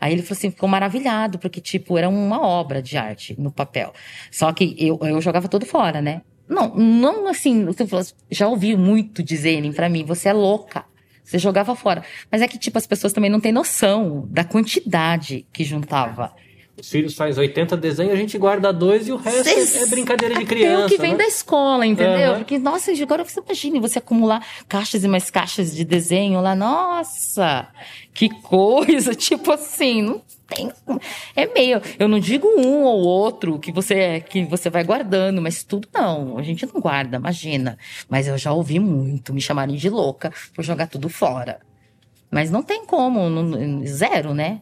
Aí 0.00 0.14
ele 0.14 0.22
falou 0.22 0.38
assim, 0.38 0.50
ficou 0.50 0.66
maravilhado, 0.66 1.38
porque, 1.38 1.60
tipo, 1.60 1.98
era 1.98 2.08
uma 2.08 2.40
obra 2.40 2.80
de 2.80 2.96
arte 2.96 3.38
no 3.38 3.52
papel. 3.52 3.92
Só 4.30 4.50
que 4.54 4.74
eu, 4.78 4.98
eu 5.02 5.20
jogava 5.20 5.48
tudo 5.48 5.66
fora, 5.66 6.00
né? 6.00 6.22
Não, 6.48 6.74
não 6.74 7.26
assim, 7.28 7.64
você 7.64 7.86
falou, 7.86 8.04
já 8.30 8.48
ouvi 8.48 8.76
muito 8.76 9.22
dizerem 9.22 9.72
pra 9.72 9.88
mim, 9.88 10.04
você 10.04 10.28
é 10.28 10.32
louca. 10.32 10.84
Você 11.24 11.38
jogava 11.38 11.74
fora. 11.74 12.04
Mas 12.30 12.42
é 12.42 12.48
que, 12.48 12.58
tipo, 12.58 12.76
as 12.76 12.86
pessoas 12.86 13.12
também 13.14 13.30
não 13.30 13.40
têm 13.40 13.50
noção 13.50 14.28
da 14.28 14.44
quantidade 14.44 15.46
que 15.52 15.64
juntava. 15.64 16.34
Os 16.78 16.90
filhos 16.90 17.14
faz 17.14 17.38
80 17.38 17.76
desenhos, 17.76 18.12
a 18.12 18.16
gente 18.16 18.36
guarda 18.36 18.72
dois 18.72 19.06
e 19.06 19.12
o 19.12 19.16
resto 19.16 19.44
Cês- 19.44 19.76
é 19.76 19.86
brincadeira 19.86 20.34
de 20.34 20.44
criança. 20.44 20.86
o 20.86 20.88
que 20.88 20.98
vem 21.00 21.12
né? 21.12 21.18
da 21.18 21.24
escola, 21.24 21.86
entendeu? 21.86 22.30
Aham. 22.32 22.38
Porque, 22.38 22.58
nossa, 22.58 22.90
agora 23.00 23.24
você 23.24 23.40
imagina 23.40 23.80
você 23.80 24.00
acumular 24.00 24.44
caixas 24.68 25.04
e 25.04 25.08
mais 25.08 25.30
caixas 25.30 25.74
de 25.74 25.84
desenho 25.84 26.40
lá. 26.40 26.54
Nossa, 26.56 27.68
que 28.12 28.28
coisa! 28.28 29.14
Tipo 29.16 29.52
assim, 29.52 30.02
não 30.02 30.20
tem. 30.46 30.70
É 31.34 31.46
meio. 31.46 31.80
Eu 31.98 32.08
não 32.08 32.18
digo 32.18 32.46
um 32.46 32.82
ou 32.82 33.00
outro 33.02 33.58
que 33.58 33.72
você 33.72 34.20
que 34.20 34.44
você 34.44 34.70
vai 34.70 34.84
guardando, 34.84 35.40
mas 35.40 35.62
tudo 35.62 35.88
não. 35.92 36.38
A 36.38 36.42
gente 36.42 36.66
não 36.66 36.80
guarda, 36.80 37.16
imagina. 37.16 37.78
Mas 38.08 38.26
eu 38.28 38.36
já 38.38 38.52
ouvi 38.52 38.78
muito 38.78 39.32
me 39.34 39.40
chamarem 39.40 39.76
de 39.76 39.88
louca 39.88 40.32
por 40.54 40.64
jogar 40.64 40.86
tudo 40.86 41.08
fora. 41.08 41.60
Mas 42.30 42.50
não 42.50 42.62
tem 42.62 42.84
como, 42.84 43.28
não- 43.28 43.86
zero, 43.86 44.34
né? 44.34 44.60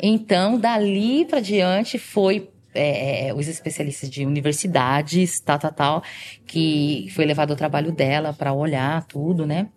Então, 0.00 0.58
dali 0.58 1.24
para 1.24 1.40
diante 1.40 1.98
foi 1.98 2.50
é, 2.74 3.32
os 3.34 3.48
especialistas 3.48 4.08
de 4.10 4.24
universidades, 4.24 5.40
tal, 5.40 5.58
tal, 5.58 5.72
tal, 5.72 6.02
que 6.46 7.08
foi 7.14 7.24
levado 7.24 7.50
ao 7.50 7.56
trabalho 7.56 7.90
dela 7.90 8.32
para 8.32 8.52
olhar 8.52 9.04
tudo, 9.06 9.46
né? 9.46 9.68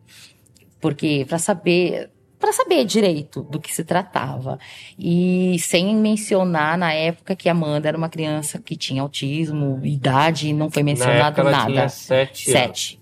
Porque 0.80 1.25
para 1.27 1.39
saber 1.39 2.12
para 2.41 2.51
saber 2.51 2.84
direito 2.84 3.43
do 3.43 3.60
que 3.62 3.73
se 3.73 3.86
tratava. 3.86 4.60
E 4.99 5.58
sem 5.60 5.95
mencionar 5.95 6.77
na 6.77 6.91
época 6.91 7.36
que 7.36 7.47
a 7.47 7.54
Amanda 7.54 7.88
era 7.88 7.97
uma 7.97 8.10
criança 8.10 8.60
que 8.60 8.75
tinha 8.75 9.01
autismo, 9.01 9.80
idade, 9.86 10.51
não 10.51 10.69
foi 10.69 10.82
Na 10.84 10.88
mencionado 10.88 11.39
época 11.39 11.41
ela 11.41 11.51
nada. 11.51 11.71
tinha 11.71 11.89
sete, 11.89 12.51
anos. 12.51 12.62
Sete. 12.62 13.01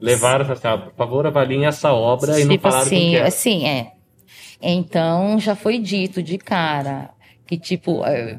Levaram 0.00 0.44
e 0.44 0.46
falaram 0.46 0.52
assim, 0.52 0.68
ah, 0.68 0.90
por 0.90 0.94
favor, 0.96 1.26
avaliem 1.26 1.66
essa 1.66 1.92
obra 1.92 2.38
e 2.38 2.44
não 2.44 2.52
tipo 2.52 2.62
falaram 2.62 2.86
assim, 2.86 3.10
que 3.10 3.16
era. 3.16 3.26
assim, 3.26 3.66
é. 3.66 3.92
Então 4.62 5.40
já 5.40 5.56
foi 5.56 5.78
dito 5.78 6.22
de 6.22 6.38
cara 6.38 7.10
que 7.46 7.58
tipo 7.58 8.04
eh, 8.04 8.38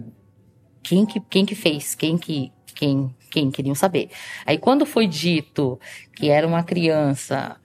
quem 0.83 1.05
que 1.05 1.19
quem 1.19 1.45
que 1.45 1.55
fez, 1.55 1.95
quem 1.95 2.17
que 2.17 2.51
quem 2.75 3.13
quem 3.29 3.51
queriam 3.51 3.75
saber. 3.75 4.09
Aí 4.45 4.57
quando 4.57 4.85
foi 4.85 5.05
dito 5.07 5.79
que 6.15 6.29
era 6.29 6.47
uma 6.47 6.63
criança, 6.63 7.57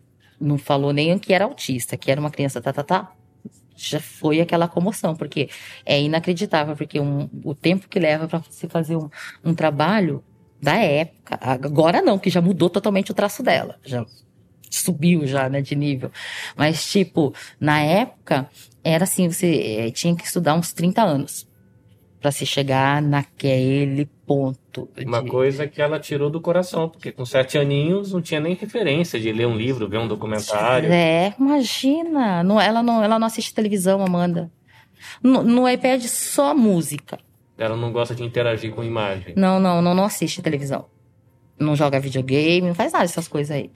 não 0.44 0.58
falou 0.58 0.92
nem 0.92 1.18
que 1.18 1.32
era 1.32 1.44
autista, 1.44 1.96
que 1.96 2.10
era 2.10 2.20
uma 2.20 2.30
criança 2.30 2.60
tá 2.60 2.72
tá 2.72 2.82
tá, 2.82 3.12
já 3.76 4.00
foi 4.00 4.40
aquela 4.40 4.68
comoção, 4.68 5.16
porque 5.16 5.48
é 5.84 6.00
inacreditável, 6.00 6.76
porque 6.76 7.00
um- 7.00 7.28
o 7.44 7.54
tempo 7.54 7.88
que 7.88 7.98
leva 7.98 8.28
para 8.28 8.38
você 8.38 8.68
fazer 8.68 8.96
um, 8.96 9.08
um 9.44 9.54
trabalho 9.54 10.22
da 10.62 10.76
época, 10.76 11.38
agora 11.40 12.00
não, 12.00 12.18
que 12.18 12.30
já 12.30 12.40
mudou 12.40 12.70
totalmente 12.70 13.10
o 13.10 13.14
traço 13.14 13.42
dela, 13.42 13.78
já 13.84 14.04
subiu 14.70 15.26
já, 15.26 15.48
né, 15.48 15.60
de 15.60 15.74
nível. 15.76 16.10
Mas, 16.56 16.90
tipo, 16.90 17.32
na 17.60 17.80
época, 17.80 18.48
era 18.82 19.04
assim, 19.04 19.28
você 19.28 19.86
eh, 19.88 19.90
tinha 19.90 20.14
que 20.16 20.24
estudar 20.24 20.54
uns 20.54 20.72
30 20.72 21.02
anos 21.02 21.46
para 22.20 22.32
se 22.32 22.46
chegar 22.46 23.02
naquele 23.02 24.08
ponto. 24.26 24.88
Uma 25.06 25.22
de- 25.22 25.30
coisa 25.30 25.66
que 25.66 25.80
ela 25.82 25.98
tirou 26.00 26.30
do 26.30 26.40
coração, 26.40 26.88
porque 26.88 27.12
com 27.12 27.24
sete 27.24 27.58
aninhos 27.58 28.12
não 28.12 28.20
tinha 28.22 28.40
nem 28.40 28.54
referência 28.54 29.18
de 29.20 29.30
ler 29.32 29.46
um 29.46 29.56
livro, 29.56 29.88
ver 29.88 29.98
um 29.98 30.08
documentário. 30.08 30.92
É, 30.92 31.34
imagina. 31.38 32.42
Não, 32.42 32.60
ela, 32.60 32.82
não, 32.82 33.02
ela 33.02 33.18
não 33.18 33.26
assiste 33.26 33.54
televisão, 33.54 34.04
Amanda. 34.04 34.50
No, 35.22 35.42
no 35.42 35.68
iPad 35.68 36.02
só 36.04 36.54
música. 36.54 37.18
Ela 37.58 37.76
não 37.76 37.92
gosta 37.92 38.14
de 38.14 38.24
interagir 38.24 38.72
com 38.74 38.82
imagem. 38.82 39.34
Não, 39.36 39.60
não, 39.60 39.80
não, 39.80 39.94
não 39.94 40.04
assiste 40.04 40.42
televisão. 40.42 40.86
Não 41.58 41.76
joga 41.76 42.00
videogame, 42.00 42.66
não 42.66 42.74
faz 42.74 42.92
nada 42.92 43.04
dessas 43.04 43.28
coisas 43.28 43.54
aí. 43.54 43.70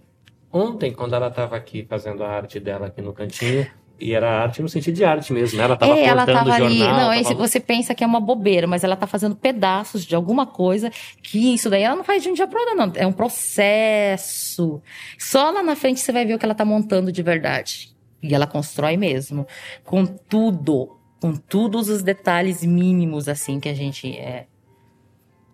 Ontem, 0.52 0.92
quando 0.92 1.14
ela 1.14 1.28
estava 1.28 1.54
aqui 1.56 1.86
fazendo 1.88 2.24
a 2.24 2.28
arte 2.28 2.58
dela 2.58 2.86
aqui 2.86 3.00
no 3.02 3.12
cantinho, 3.12 3.66
e 4.00 4.12
era 4.14 4.42
arte 4.42 4.62
no 4.62 4.68
sentido 4.68 4.94
de 4.94 5.04
arte 5.04 5.32
mesmo, 5.32 5.58
né? 5.58 5.64
Ela 5.64 5.74
estava 5.74 5.98
é, 5.98 6.04
ela 6.04 6.26
tava 6.26 6.52
ali. 6.54 6.78
jornal. 6.78 7.00
Não, 7.00 7.10
aí 7.10 7.22
tava- 7.22 7.34
você 7.34 7.58
pensa 7.58 7.94
que 7.94 8.04
é 8.04 8.06
uma 8.06 8.20
bobeira, 8.20 8.66
mas 8.66 8.84
ela 8.84 8.94
tá 8.96 9.06
fazendo 9.06 9.34
pedaços 9.34 10.04
de 10.04 10.14
alguma 10.14 10.46
coisa 10.46 10.90
que 11.22 11.54
isso 11.54 11.68
daí 11.68 11.82
ela 11.82 11.96
não 11.96 12.04
faz 12.04 12.22
de 12.22 12.28
um 12.28 12.32
dia 12.32 12.46
pro 12.46 12.58
outro, 12.60 12.76
não. 12.76 12.92
É 12.94 13.06
um 13.06 13.12
processo. 13.12 14.80
Só 15.18 15.50
lá 15.50 15.62
na 15.62 15.76
frente 15.76 16.00
você 16.00 16.12
vai 16.12 16.24
ver 16.24 16.34
o 16.34 16.38
que 16.38 16.44
ela 16.44 16.54
tá 16.54 16.64
montando 16.64 17.10
de 17.12 17.22
verdade. 17.22 17.90
E 18.22 18.34
ela 18.34 18.46
constrói 18.46 18.96
mesmo. 18.96 19.46
Com 19.84 20.04
tudo. 20.06 20.96
Com 21.20 21.34
todos 21.34 21.88
os 21.88 22.02
detalhes 22.02 22.62
mínimos, 22.64 23.28
assim, 23.28 23.58
que 23.58 23.68
a 23.68 23.74
gente 23.74 24.08
é. 24.16 24.46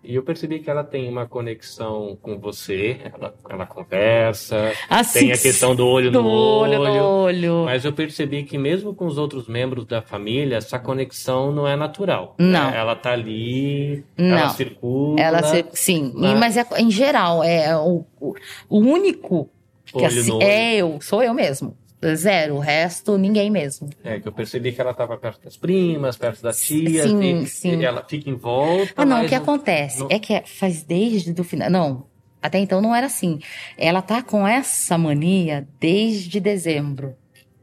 E 0.05 0.15
eu 0.15 0.23
percebi 0.23 0.59
que 0.59 0.69
ela 0.69 0.83
tem 0.83 1.09
uma 1.09 1.25
conexão 1.25 2.17
com 2.21 2.37
você, 2.39 2.97
ela, 3.11 3.33
ela 3.49 3.65
conversa, 3.65 4.71
assim, 4.89 5.19
tem 5.19 5.31
a 5.31 5.37
questão 5.37 5.75
do 5.75 5.85
olho 5.85 6.11
do 6.11 6.21
no 6.21 6.29
olho, 6.29 6.79
olho, 6.79 6.93
no 6.93 7.03
olho. 7.03 7.65
Mas 7.65 7.83
eu 7.83 7.91
percebi 7.91 8.43
que 8.43 8.57
mesmo 8.57 8.93
com 8.93 9.07
os 9.07 9.17
outros 9.17 9.47
membros 9.47 9.85
da 9.85 10.01
família, 10.01 10.57
essa 10.57 10.77
conexão 10.77 11.51
não 11.51 11.67
é 11.67 11.75
natural. 11.75 12.35
Não. 12.37 12.69
É, 12.69 12.77
ela 12.77 12.95
tá 12.95 13.13
ali, 13.13 14.03
não. 14.15 14.37
ela 14.37 14.49
circula. 14.49 15.19
Ela 15.19 15.41
sim, 15.73 16.13
mas, 16.15 16.39
mas 16.39 16.57
é, 16.57 16.65
em 16.77 16.91
geral, 16.91 17.43
é 17.43 17.75
o, 17.75 18.05
o, 18.21 18.35
o 18.69 18.77
único 18.77 19.49
que 19.85 20.05
assim, 20.05 20.41
é 20.41 20.75
eu, 20.75 20.99
sou 21.01 21.23
eu 21.23 21.33
mesmo. 21.33 21.75
Zero, 22.15 22.55
o 22.55 22.59
resto, 22.59 23.17
ninguém 23.17 23.49
mesmo. 23.49 23.89
É, 24.03 24.19
que 24.19 24.27
eu 24.27 24.31
percebi 24.31 24.71
que 24.71 24.79
ela 24.79 24.91
estava 24.91 25.17
perto 25.17 25.43
das 25.43 25.57
primas, 25.57 26.17
perto 26.17 26.41
da 26.41 26.51
tia, 26.51 27.07
sim, 27.07 27.43
e, 27.43 27.47
sim. 27.47 27.79
E 27.79 27.85
ela 27.85 28.03
fica 28.07 28.29
em 28.29 28.35
volta. 28.35 28.93
Ah, 28.95 29.05
não, 29.05 29.23
o 29.23 29.27
que 29.27 29.35
não, 29.35 29.41
acontece 29.41 29.99
não... 29.99 30.07
é 30.09 30.19
que 30.19 30.41
faz 30.45 30.83
desde 30.83 31.39
o 31.39 31.43
final. 31.43 31.69
Não, 31.69 32.05
até 32.41 32.59
então 32.59 32.81
não 32.81 32.93
era 32.93 33.07
assim. 33.07 33.39
Ela 33.77 34.01
tá 34.01 34.21
com 34.21 34.47
essa 34.47 34.97
mania 34.97 35.67
desde 35.79 36.39
dezembro. 36.39 37.15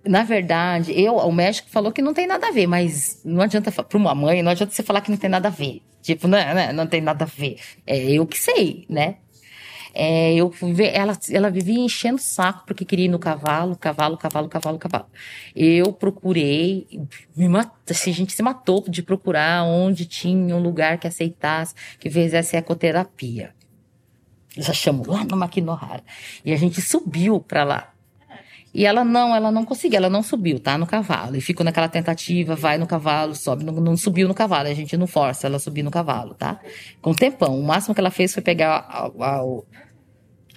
Na 0.04 0.24
verdade, 0.24 0.92
eu, 1.00 1.14
o 1.14 1.30
médico 1.30 1.70
falou 1.70 1.92
que 1.92 2.02
não 2.02 2.12
tem 2.12 2.26
nada 2.26 2.48
a 2.48 2.50
ver, 2.50 2.66
mas 2.66 3.20
não 3.24 3.40
adianta 3.40 3.70
para 3.70 3.96
uma 3.96 4.14
mãe, 4.14 4.42
não 4.42 4.50
adianta 4.50 4.74
você 4.74 4.82
falar 4.82 5.00
que 5.00 5.10
não 5.10 5.18
tem 5.18 5.30
nada 5.30 5.46
a 5.46 5.50
ver. 5.52 5.80
Tipo, 6.02 6.26
não, 6.26 6.36
não, 6.38 6.54
né, 6.54 6.72
não 6.72 6.86
tem 6.86 7.00
nada 7.00 7.24
a 7.24 7.28
ver. 7.28 7.58
É 7.86 8.10
eu 8.10 8.26
que 8.26 8.36
sei, 8.36 8.84
né? 8.88 9.16
É, 9.94 10.34
eu 10.34 10.52
ela, 10.92 11.18
ela 11.30 11.50
vivia 11.50 11.78
enchendo 11.78 12.16
o 12.16 12.22
saco 12.22 12.64
porque 12.66 12.84
queria 12.84 13.04
ir 13.04 13.08
no 13.08 13.18
cavalo, 13.18 13.76
cavalo, 13.76 14.16
cavalo, 14.16 14.48
cavalo, 14.48 14.78
cavalo. 14.78 15.06
Eu 15.54 15.92
procurei, 15.92 16.86
me 17.36 17.48
mat... 17.48 17.70
assim, 17.90 18.10
a 18.10 18.14
gente 18.14 18.32
se 18.32 18.42
matou 18.42 18.84
de 18.88 19.02
procurar 19.02 19.64
onde 19.64 20.06
tinha 20.06 20.56
um 20.56 20.62
lugar 20.62 20.98
que 20.98 21.06
aceitasse, 21.06 21.74
que 21.98 22.10
fizesse 22.10 22.56
ecoterapia. 22.56 23.54
Já 24.56 24.72
chamou 24.72 25.06
lá 25.08 25.24
no 25.24 25.36
Maquinorrara. 25.36 26.04
E 26.44 26.52
a 26.52 26.56
gente 26.56 26.80
subiu 26.80 27.40
para 27.40 27.64
lá. 27.64 27.91
E 28.74 28.86
ela 28.86 29.04
não, 29.04 29.34
ela 29.36 29.52
não 29.52 29.64
conseguiu, 29.64 29.98
ela 29.98 30.08
não 30.08 30.22
subiu, 30.22 30.58
tá? 30.58 30.78
No 30.78 30.86
cavalo. 30.86 31.36
E 31.36 31.40
ficou 31.40 31.62
naquela 31.62 31.88
tentativa, 31.88 32.54
vai 32.54 32.78
no 32.78 32.86
cavalo, 32.86 33.34
sobe, 33.34 33.64
não, 33.64 33.74
não 33.74 33.96
subiu 33.96 34.26
no 34.26 34.34
cavalo. 34.34 34.68
A 34.68 34.74
gente 34.74 34.96
não 34.96 35.06
força 35.06 35.46
ela 35.46 35.58
subir 35.58 35.82
no 35.82 35.90
cavalo, 35.90 36.34
tá? 36.34 36.58
Com 37.00 37.10
um 37.10 37.14
tempão. 37.14 37.58
O 37.58 37.62
máximo 37.62 37.94
que 37.94 38.00
ela 38.00 38.10
fez 38.10 38.32
foi 38.32 38.42
pegar 38.42 38.86
a, 38.88 39.06
a, 39.06 39.42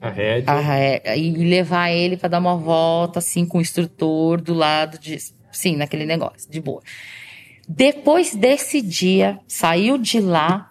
a 0.02 0.10
rédea. 0.10 0.52
A 0.52 0.60
rédea, 0.60 1.16
e 1.18 1.32
levar 1.32 1.92
ele 1.92 2.16
para 2.16 2.30
dar 2.30 2.40
uma 2.40 2.56
volta, 2.56 3.20
assim, 3.20 3.46
com 3.46 3.58
o 3.58 3.62
instrutor 3.62 4.40
do 4.40 4.54
lado 4.54 4.98
de. 4.98 5.18
Sim, 5.52 5.76
naquele 5.76 6.06
negócio, 6.06 6.50
de 6.50 6.62
boa. 6.62 6.82
Depois 7.68 8.34
desse 8.36 8.82
dia, 8.82 9.40
saiu 9.48 9.98
de 9.98 10.22
lá, 10.22 10.70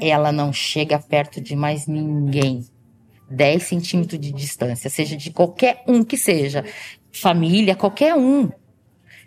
ela 0.00 0.32
não 0.32 0.52
chega 0.52 0.98
perto 0.98 1.40
de 1.40 1.56
mais 1.56 1.86
ninguém. 1.86 2.64
10 3.32 3.62
centímetros 3.62 4.20
de 4.20 4.32
distância, 4.32 4.88
seja 4.88 5.16
de 5.16 5.30
qualquer 5.30 5.82
um 5.86 6.04
que 6.04 6.16
seja, 6.16 6.64
família, 7.12 7.74
qualquer 7.74 8.14
um. 8.14 8.50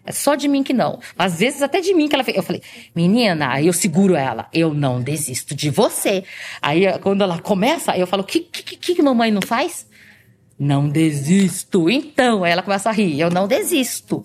É 0.06 0.12
só 0.12 0.36
de 0.36 0.48
mim 0.48 0.62
que 0.62 0.74
não. 0.74 1.00
Às 1.18 1.40
vezes 1.40 1.64
até 1.64 1.82
de 1.82 1.94
mim 1.94 2.08
que 2.08 2.14
ela 2.14 2.24
fez. 2.24 2.38
Eu 2.38 2.44
falei, 2.44 2.62
menina, 2.96 3.52
aí 3.52 3.66
eu 3.66 3.74
seguro 3.74 4.16
ela. 4.16 4.48
Eu 4.54 4.72
não 4.72 5.02
desisto 5.02 5.56
de 5.56 5.72
você. 5.72 6.24
Aí 6.62 6.86
quando 7.00 7.24
ela 7.24 7.40
começa, 7.40 7.98
eu 7.98 8.06
falo, 8.06 8.24
que, 8.24 8.42
que, 8.42 8.78
que, 8.78 8.96
que 8.96 9.02
mamãe 9.02 9.32
não 9.32 9.42
faz? 9.42 9.88
Não 10.58 10.88
desisto. 10.88 11.90
Então, 11.90 12.46
aí 12.46 12.52
ela 12.54 12.64
começa 12.64 12.90
a 12.90 12.94
rir. 12.94 13.20
Eu 13.20 13.30
não 13.30 13.46
desisto. 13.46 14.24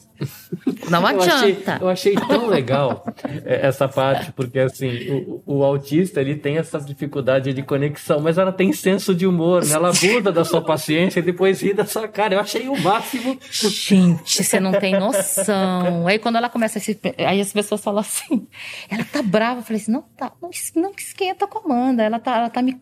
Não 0.89 1.05
adianta. 1.05 1.79
Eu 1.81 1.89
achei, 1.89 2.15
eu 2.15 2.15
achei 2.15 2.15
tão 2.15 2.47
legal 2.47 3.05
é, 3.45 3.67
essa 3.67 3.89
parte, 3.89 4.31
porque 4.33 4.59
assim, 4.59 5.11
o, 5.11 5.43
o, 5.47 5.65
autista 5.65 6.21
ele 6.21 6.37
tem 6.37 6.59
essa 6.59 6.79
dificuldade 6.79 7.53
de 7.53 7.63
conexão, 7.63 8.21
mas 8.21 8.37
ela 8.37 8.53
tem 8.53 8.73
senso 8.73 9.15
de 9.15 9.27
humor, 9.27 9.65
né? 9.65 9.75
Ela 9.75 9.89
abusa 9.89 10.31
da 10.31 10.45
sua 10.45 10.63
paciência 10.63 11.21
e 11.21 11.23
depois 11.23 11.63
ri 11.63 11.73
da 11.73 11.87
sua 11.87 12.07
cara. 12.07 12.35
Eu 12.35 12.41
achei 12.41 12.69
o 12.69 12.79
máximo. 12.79 13.39
Gente, 13.51 14.45
você 14.45 14.61
não 14.61 14.73
tem 14.73 14.99
noção. 14.99 16.07
Aí 16.07 16.19
quando 16.19 16.37
ela 16.37 16.49
começa 16.49 16.79
a 16.79 16.83
se. 16.83 16.99
Aí 17.19 17.41
as 17.41 17.53
pessoas 17.53 17.81
falam 17.81 18.01
assim, 18.01 18.47
ela 18.89 19.05
tá 19.05 19.23
brava. 19.23 19.61
Eu 19.61 19.65
falei 19.65 19.81
assim, 19.81 19.93
não 19.93 20.03
tá, 20.03 20.33
não, 20.41 20.51
não 20.77 20.93
esquenta 20.97 21.45
a 21.47 21.49
comanda. 21.49 22.03
Ela 22.03 22.19
tá, 22.19 22.37
ela 22.37 22.51
tá 22.51 22.63
me 22.63 22.81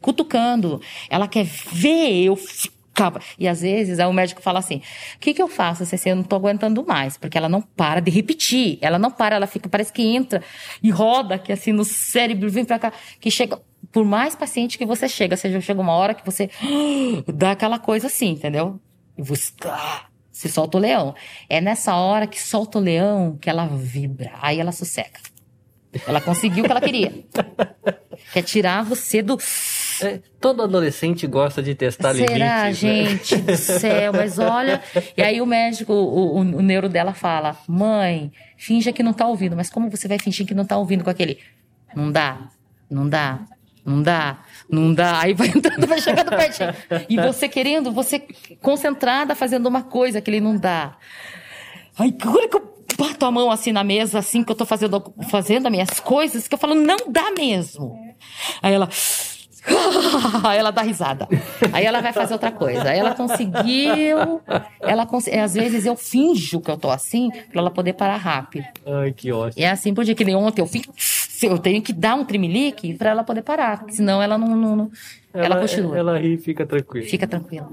cutucando. 0.00 0.80
Ela 1.08 1.28
quer 1.28 1.44
ver 1.44 2.24
eu 2.24 2.36
E 3.38 3.48
às 3.48 3.62
vezes 3.62 3.98
aí 3.98 4.06
o 4.06 4.12
médico 4.12 4.42
fala 4.42 4.58
assim: 4.58 4.82
o 5.16 5.18
que, 5.18 5.32
que 5.32 5.40
eu 5.40 5.48
faço, 5.48 5.82
assim, 5.82 6.10
eu 6.10 6.16
não 6.16 6.22
tô 6.22 6.36
aguentando 6.36 6.84
mais, 6.84 7.16
porque 7.16 7.38
ela 7.38 7.48
não 7.48 7.62
para 7.62 8.00
de 8.00 8.10
repetir. 8.10 8.78
Ela 8.80 8.98
não 8.98 9.10
para, 9.10 9.36
ela 9.36 9.46
fica, 9.46 9.68
parece 9.68 9.92
que 9.92 10.02
entra 10.02 10.42
e 10.82 10.90
roda 10.90 11.36
aqui 11.36 11.52
assim 11.52 11.72
no 11.72 11.84
cérebro, 11.84 12.50
vem 12.50 12.64
pra 12.64 12.78
cá, 12.78 12.92
que 13.20 13.30
chega. 13.30 13.60
Por 13.90 14.04
mais 14.04 14.36
paciente 14.36 14.76
que 14.76 14.84
você 14.84 15.08
chega, 15.08 15.36
seja 15.36 15.60
chega 15.60 15.80
uma 15.80 15.92
hora 15.92 16.14
que 16.14 16.24
você 16.24 16.50
dá 17.32 17.52
aquela 17.52 17.78
coisa 17.78 18.08
assim, 18.08 18.30
entendeu? 18.30 18.78
E 19.16 19.22
você 19.22 19.52
se 20.30 20.48
solta 20.48 20.78
o 20.78 20.80
leão. 20.80 21.14
É 21.48 21.60
nessa 21.60 21.94
hora 21.94 22.26
que 22.26 22.40
solta 22.40 22.78
o 22.78 22.80
leão 22.80 23.36
que 23.40 23.50
ela 23.50 23.66
vibra. 23.66 24.32
Aí 24.40 24.60
ela 24.60 24.72
sossega. 24.72 25.18
Ela 26.06 26.20
conseguiu 26.20 26.62
o 26.62 26.66
que 26.66 26.70
ela 26.70 26.80
queria. 26.80 27.12
Quer 28.32 28.42
tirar 28.42 28.84
você 28.84 29.22
do 29.22 29.36
é, 30.02 30.20
todo 30.40 30.62
adolescente 30.62 31.26
gosta 31.26 31.62
de 31.62 31.74
testar 31.74 32.14
Será, 32.14 32.26
limites. 32.26 32.38
Será, 32.38 32.62
né? 32.64 32.72
gente 32.72 33.36
né? 33.36 33.42
do 33.42 33.56
céu, 33.56 34.12
mas 34.12 34.38
olha. 34.38 34.82
E 35.16 35.22
aí 35.22 35.40
o 35.40 35.46
médico, 35.46 35.92
o, 35.92 36.36
o, 36.36 36.38
o, 36.38 36.62
neuro 36.62 36.88
dela 36.88 37.12
fala: 37.12 37.56
mãe, 37.68 38.32
finja 38.56 38.92
que 38.92 39.02
não 39.02 39.12
tá 39.12 39.26
ouvindo. 39.26 39.56
Mas 39.56 39.70
como 39.70 39.90
você 39.90 40.08
vai 40.08 40.18
fingir 40.18 40.46
que 40.46 40.54
não 40.54 40.64
tá 40.64 40.76
ouvindo 40.76 41.04
com 41.04 41.10
aquele? 41.10 41.38
Não 41.94 42.10
dá, 42.10 42.48
não 42.90 43.08
dá, 43.08 43.40
não 43.84 44.02
dá, 44.02 44.38
não 44.70 44.94
dá. 44.94 45.20
Aí 45.20 45.34
vai 45.34 45.48
entrando, 45.54 45.86
vai 45.86 46.00
chegando 46.00 46.30
pertinho. 46.30 46.74
E 47.08 47.16
você 47.16 47.48
querendo, 47.48 47.92
você 47.92 48.22
concentrada 48.60 49.34
fazendo 49.34 49.66
uma 49.66 49.82
coisa 49.82 50.20
que 50.20 50.30
ele 50.30 50.40
não 50.40 50.56
dá. 50.56 50.96
Aí, 51.98 52.12
que 52.12 52.26
eu 52.26 52.70
bato 52.96 53.24
a 53.24 53.30
mão 53.30 53.50
assim 53.50 53.72
na 53.72 53.82
mesa, 53.82 54.18
assim 54.18 54.44
que 54.44 54.52
eu 54.52 54.56
tô 54.56 54.66
fazendo, 54.66 55.12
fazendo 55.30 55.66
as 55.66 55.72
minhas 55.72 56.00
coisas, 56.00 56.46
que 56.46 56.54
eu 56.54 56.58
falo, 56.58 56.74
não 56.74 56.96
dá 57.08 57.30
mesmo. 57.30 57.98
Aí 58.62 58.74
ela. 58.74 58.88
Aí 60.44 60.58
ela 60.58 60.70
dá 60.70 60.82
risada. 60.82 61.28
Aí 61.72 61.84
ela 61.84 62.00
vai 62.00 62.12
fazer 62.12 62.32
outra 62.32 62.50
coisa. 62.50 62.88
Aí 62.88 62.98
ela 62.98 63.14
conseguiu. 63.14 64.40
Ela 64.80 65.06
cons... 65.06 65.28
Às 65.28 65.54
vezes 65.54 65.86
eu 65.86 65.96
finjo 65.96 66.60
que 66.60 66.70
eu 66.70 66.76
tô 66.76 66.90
assim 66.90 67.30
pra 67.50 67.60
ela 67.60 67.70
poder 67.70 67.92
parar 67.92 68.16
rápido. 68.16 68.66
Ai, 68.86 69.12
que 69.12 69.30
ótimo. 69.32 69.60
E 69.60 69.64
é 69.64 69.70
assim 69.70 69.92
por 69.94 70.04
dia 70.04 70.14
que 70.14 70.24
nem 70.24 70.34
ontem 70.34 70.62
eu 70.62 70.66
fico. 70.66 70.92
Eu 71.42 71.58
tenho 71.58 71.80
que 71.80 71.92
dar 71.92 72.14
um 72.16 72.24
trimelique 72.24 72.94
pra 72.94 73.10
ela 73.10 73.24
poder 73.24 73.42
parar. 73.42 73.84
Senão 73.88 74.22
ela 74.22 74.36
não, 74.36 74.48
não, 74.48 74.76
não 74.76 74.90
ela, 75.32 75.46
ela, 75.46 75.60
continua. 75.60 75.96
Ela 75.96 76.18
ri 76.18 76.34
e 76.34 76.38
fica 76.38 76.66
tranquila. 76.66 77.06
Fica 77.06 77.26
tranquila. 77.26 77.68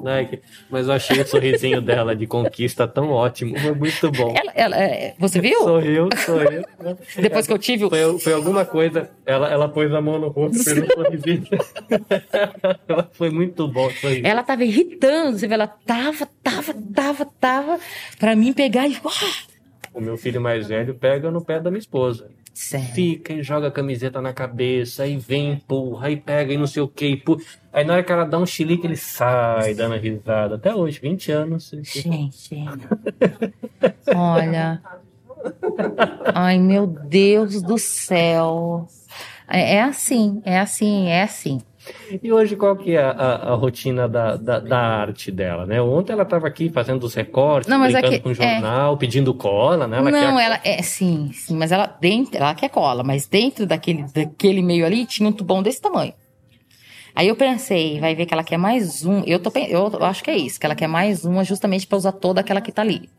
Mas 0.69 0.87
eu 0.87 0.93
achei 0.93 1.19
o 1.19 1.27
sorrisinho 1.27 1.81
dela 1.81 2.15
de 2.15 2.27
conquista 2.27 2.87
tão 2.87 3.09
ótimo. 3.09 3.57
Foi 3.59 3.73
muito 3.73 4.11
bom. 4.11 4.35
Ela, 4.37 4.51
ela, 4.53 4.77
é, 4.77 5.15
você 5.17 5.41
viu? 5.41 5.59
Sorriu, 5.59 6.09
sorriu. 6.23 6.63
Depois 7.19 7.47
que 7.47 7.53
eu 7.53 7.57
tive. 7.57 7.89
Foi, 7.89 8.19
foi 8.19 8.33
alguma 8.33 8.63
coisa. 8.63 9.09
Ela, 9.25 9.49
ela 9.49 9.67
pôs 9.67 9.91
a 9.91 9.99
mão 9.99 10.19
no 10.19 10.27
rosto, 10.27 10.63
fez 10.63 10.77
um 10.77 10.87
sorrisinho. 10.87 11.47
foi 13.13 13.31
muito 13.31 13.67
bom. 13.67 13.89
Foi. 13.89 14.21
Ela 14.23 14.43
tava 14.43 14.63
irritando. 14.63 15.39
Você 15.39 15.47
vê, 15.47 15.55
ela 15.55 15.67
tava, 15.67 16.27
tava, 16.43 16.75
tava, 16.93 17.25
tava. 17.39 17.79
Pra 18.19 18.35
mim 18.35 18.53
pegar 18.53 18.87
e. 18.87 18.97
O 19.93 19.99
meu 19.99 20.15
filho 20.15 20.39
mais 20.39 20.67
velho 20.67 20.93
pega 20.93 21.31
no 21.31 21.43
pé 21.43 21.59
da 21.59 21.71
minha 21.71 21.79
esposa. 21.79 22.29
Sério? 22.57 22.87
Fica 22.87 23.33
e 23.33 23.43
joga 23.43 23.67
a 23.67 23.71
camiseta 23.71 24.19
na 24.19 24.33
cabeça, 24.33 25.03
aí 25.03 25.15
vem, 25.15 25.51
empurra, 25.51 26.07
aí 26.07 26.17
pega 26.17 26.51
e 26.51 26.57
não 26.57 26.65
sei 26.65 26.81
o 26.81 26.87
que, 26.87 27.07
empurra. 27.07 27.43
Aí 27.71 27.85
na 27.85 27.93
hora 27.93 28.03
que 28.03 28.11
ela 28.11 28.25
dá 28.25 28.39
um 28.39 28.47
chilique, 28.47 28.87
ele 28.87 28.95
sai 28.95 29.75
dando 29.75 29.95
risada. 29.95 30.55
Até 30.55 30.73
hoje, 30.73 30.99
20 30.99 31.31
anos. 31.31 31.71
Gente. 31.83 32.65
Olha. 34.15 34.81
Ai, 36.33 36.57
meu 36.57 36.87
Deus 36.87 37.61
do 37.61 37.77
céu. 37.77 38.87
É, 39.47 39.75
é 39.75 39.83
assim, 39.83 40.41
é 40.43 40.59
assim, 40.59 41.09
é 41.09 41.21
assim. 41.21 41.61
E 42.21 42.31
hoje 42.31 42.55
qual 42.55 42.75
que 42.75 42.95
é 42.95 43.01
a, 43.01 43.11
a, 43.11 43.51
a 43.51 43.55
rotina 43.55 44.07
da, 44.07 44.35
da, 44.35 44.59
da, 44.59 44.77
arte 44.77 45.31
dela, 45.31 45.65
né? 45.65 45.81
Ontem 45.81 46.13
ela 46.13 46.23
estava 46.23 46.47
aqui 46.47 46.69
fazendo 46.69 47.03
os 47.03 47.13
recortes, 47.13 47.69
não, 47.69 47.81
brincando 47.81 48.07
é 48.07 48.09
que, 48.09 48.19
com 48.19 48.29
o 48.29 48.33
jornal, 48.33 48.93
é... 48.93 48.97
pedindo 48.97 49.33
cola, 49.33 49.87
né? 49.87 49.97
Ela 49.97 50.11
não, 50.11 50.39
ela 50.39 50.59
é 50.63 50.81
sim, 50.81 51.31
sim, 51.33 51.55
mas 51.55 51.71
ela 51.71 51.85
dentro, 51.85 52.37
ela 52.37 52.53
quer 52.55 52.69
cola, 52.69 53.03
mas 53.03 53.27
dentro 53.27 53.65
daquele, 53.65 54.03
daquele 54.13 54.61
meio 54.61 54.85
ali 54.85 55.05
tinha 55.05 55.27
um 55.29 55.31
tubão 55.31 55.61
desse 55.61 55.81
tamanho. 55.81 56.13
Aí 57.17 57.27
eu 57.29 57.35
pensei, 57.35 57.99
vai 57.99 58.13
ver 58.13 58.27
que 58.27 58.33
ela 58.33 58.43
quer 58.43 58.57
mais 58.57 59.03
um. 59.03 59.23
Eu, 59.25 59.39
tô, 59.39 59.51
eu 59.57 60.03
acho 60.03 60.23
que 60.23 60.29
é 60.29 60.37
isso, 60.37 60.59
que 60.59 60.65
ela 60.67 60.75
quer 60.75 60.87
mais 60.87 61.25
uma 61.25 61.43
justamente 61.43 61.87
para 61.87 61.97
usar 61.97 62.11
toda 62.11 62.41
aquela 62.41 62.61
que 62.61 62.71
tá 62.71 62.83
ali. 62.83 63.09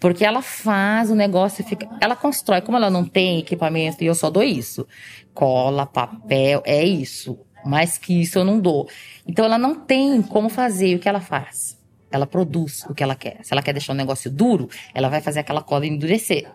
Porque 0.00 0.24
ela 0.24 0.40
faz 0.40 1.10
o 1.10 1.14
negócio, 1.14 1.64
fica, 1.64 1.88
ela 2.00 2.14
constrói. 2.14 2.62
Como 2.62 2.78
ela 2.78 2.88
não 2.88 3.04
tem 3.04 3.38
equipamento 3.38 4.02
e 4.02 4.06
eu 4.06 4.14
só 4.14 4.30
dou 4.30 4.42
isso, 4.42 4.86
cola, 5.34 5.84
papel, 5.84 6.62
é 6.64 6.82
isso 6.84 7.38
mais 7.68 7.98
que 7.98 8.20
isso 8.20 8.38
eu 8.38 8.44
não 8.44 8.58
dou. 8.58 8.88
Então 9.26 9.44
ela 9.44 9.58
não 9.58 9.74
tem 9.74 10.22
como 10.22 10.48
fazer 10.48 10.96
o 10.96 10.98
que 10.98 11.08
ela 11.08 11.20
faz. 11.20 11.78
Ela 12.10 12.26
produz 12.26 12.84
o 12.88 12.94
que 12.94 13.02
ela 13.02 13.14
quer. 13.14 13.38
Se 13.42 13.52
ela 13.52 13.62
quer 13.62 13.72
deixar 13.72 13.92
um 13.92 13.96
negócio 13.96 14.30
duro, 14.30 14.68
ela 14.94 15.08
vai 15.08 15.20
fazer 15.20 15.40
aquela 15.40 15.60
cola 15.62 15.86
endurecer. 15.86 16.50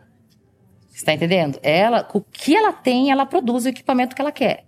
Você 0.90 1.06
tá 1.06 1.14
entendendo? 1.14 1.60
Ela, 1.62 2.08
o 2.14 2.22
que 2.22 2.56
ela 2.56 2.74
tem, 2.74 3.12
ela 3.12 3.26
produz 3.26 3.66
o 3.66 3.70
equipamento 3.70 4.16
que 4.16 4.22
ela 4.22 4.32
quer. 4.32 4.66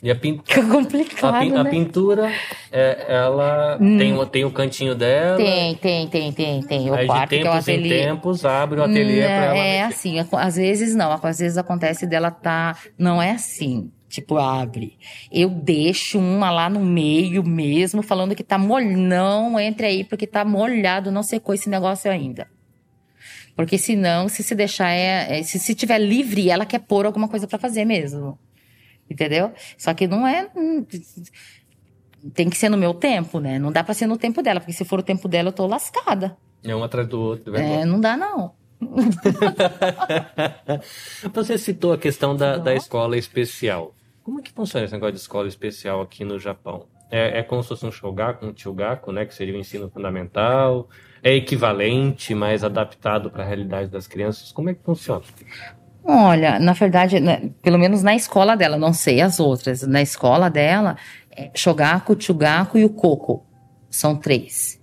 E 0.00 0.10
a, 0.12 0.14
pin... 0.14 0.40
Fica 0.46 0.64
complicado, 0.64 1.34
a, 1.34 1.40
pin... 1.40 1.50
né? 1.50 1.60
a 1.60 1.64
pintura, 1.64 2.32
é, 2.70 3.04
ela 3.08 3.78
Hum. 3.80 3.98
tem, 3.98 4.12
o, 4.16 4.26
tem 4.26 4.44
o 4.44 4.50
cantinho 4.50 4.94
dela. 4.94 5.36
Tem, 5.36 5.74
tem, 5.76 6.06
tem, 6.08 6.32
tem, 6.32 6.62
tem. 6.62 6.90
O 6.90 6.94
Aí 6.94 7.06
quarto 7.06 7.30
de 7.30 7.40
que 7.40 7.46
é 7.46 7.50
o 7.50 7.52
tempos 7.52 7.68
em 7.68 7.72
ateliê. 7.74 8.04
tempos 8.06 8.44
abre 8.44 8.80
o 8.80 8.84
ateliê 8.84 9.22
pra 9.22 9.30
ela. 9.30 9.56
É 9.58 9.86
mexer. 9.86 10.18
assim, 10.18 10.26
às 10.32 10.56
vezes 10.56 10.94
não, 10.94 11.12
às 11.12 11.38
vezes 11.38 11.58
acontece 11.58 12.06
dela 12.06 12.30
tá, 12.30 12.76
não 12.96 13.20
é 13.20 13.32
assim, 13.32 13.90
tipo 14.08 14.38
abre. 14.38 14.96
Eu 15.30 15.50
deixo 15.50 16.18
uma 16.18 16.50
lá 16.50 16.68
no 16.68 16.80
meio 16.80 17.44
mesmo, 17.44 18.02
falando 18.02 18.34
que 18.34 18.42
tá 18.42 18.58
molhado, 18.58 18.98
não 18.98 19.60
entre 19.60 19.86
aí 19.86 20.04
porque 20.04 20.26
tá 20.26 20.44
molhado, 20.44 21.12
não 21.12 21.22
secou 21.22 21.54
esse 21.54 21.68
negócio 21.68 22.10
ainda. 22.10 22.48
Porque 23.54 23.76
senão, 23.76 24.28
se 24.28 24.42
se 24.42 24.54
deixar, 24.54 24.90
é, 24.90 25.40
é- 25.40 25.42
se, 25.42 25.58
se 25.58 25.74
tiver 25.74 25.98
livre, 25.98 26.48
ela 26.48 26.64
quer 26.64 26.78
pôr 26.78 27.06
alguma 27.06 27.28
coisa 27.28 27.46
pra 27.46 27.58
fazer 27.58 27.84
mesmo. 27.84 28.38
Entendeu? 29.10 29.52
Só 29.76 29.92
que 29.94 30.06
não 30.06 30.26
é. 30.26 30.48
Tem 32.34 32.48
que 32.48 32.56
ser 32.56 32.68
no 32.68 32.76
meu 32.76 32.94
tempo, 32.94 33.40
né? 33.40 33.58
Não 33.58 33.72
dá 33.72 33.82
pra 33.82 33.94
ser 33.94 34.06
no 34.06 34.16
tempo 34.16 34.42
dela, 34.42 34.60
porque 34.60 34.72
se 34.72 34.84
for 34.84 35.00
o 35.00 35.02
tempo 35.02 35.26
dela, 35.28 35.48
eu 35.48 35.52
tô 35.52 35.66
lascada. 35.66 36.36
É 36.62 36.74
um 36.74 36.84
atrás 36.84 37.08
do 37.08 37.20
outro. 37.20 37.56
É, 37.56 37.64
embora. 37.64 37.86
não 37.86 38.00
dá, 38.00 38.16
não. 38.16 38.52
Você 41.32 41.58
citou 41.58 41.92
a 41.92 41.98
questão 41.98 42.36
da, 42.36 42.58
da 42.58 42.74
escola 42.74 43.16
especial. 43.16 43.94
Como 44.28 44.40
é 44.40 44.42
que 44.42 44.52
funciona 44.52 44.84
esse 44.84 44.92
negócio 44.92 45.14
de 45.14 45.20
escola 45.20 45.48
especial 45.48 46.02
aqui 46.02 46.22
no 46.22 46.38
Japão? 46.38 46.84
É, 47.10 47.38
é 47.38 47.42
como 47.42 47.62
se 47.62 47.70
fosse 47.70 47.86
um 47.86 47.90
shogaku, 47.90 48.44
um 48.44 48.52
chugaku, 48.54 49.10
né? 49.10 49.24
Que 49.24 49.34
seria 49.34 49.54
o 49.54 49.56
ensino 49.56 49.88
fundamental. 49.88 50.86
É 51.22 51.34
equivalente, 51.34 52.34
mas 52.34 52.62
adaptado 52.62 53.30
para 53.30 53.42
a 53.42 53.46
realidade 53.46 53.88
das 53.88 54.06
crianças. 54.06 54.52
Como 54.52 54.68
é 54.68 54.74
que 54.74 54.82
funciona? 54.84 55.22
Olha, 56.04 56.58
na 56.58 56.74
verdade, 56.74 57.18
né, 57.18 57.50
pelo 57.62 57.78
menos 57.78 58.02
na 58.02 58.14
escola 58.14 58.54
dela, 58.54 58.76
não 58.76 58.92
sei 58.92 59.22
as 59.22 59.40
outras. 59.40 59.80
Na 59.84 60.02
escola 60.02 60.50
dela, 60.50 60.98
é 61.34 61.50
Shogaku, 61.54 62.14
Chugaku 62.20 62.76
e 62.76 62.84
o 62.84 62.90
Coco. 62.90 63.46
São 63.88 64.14
três. 64.14 64.77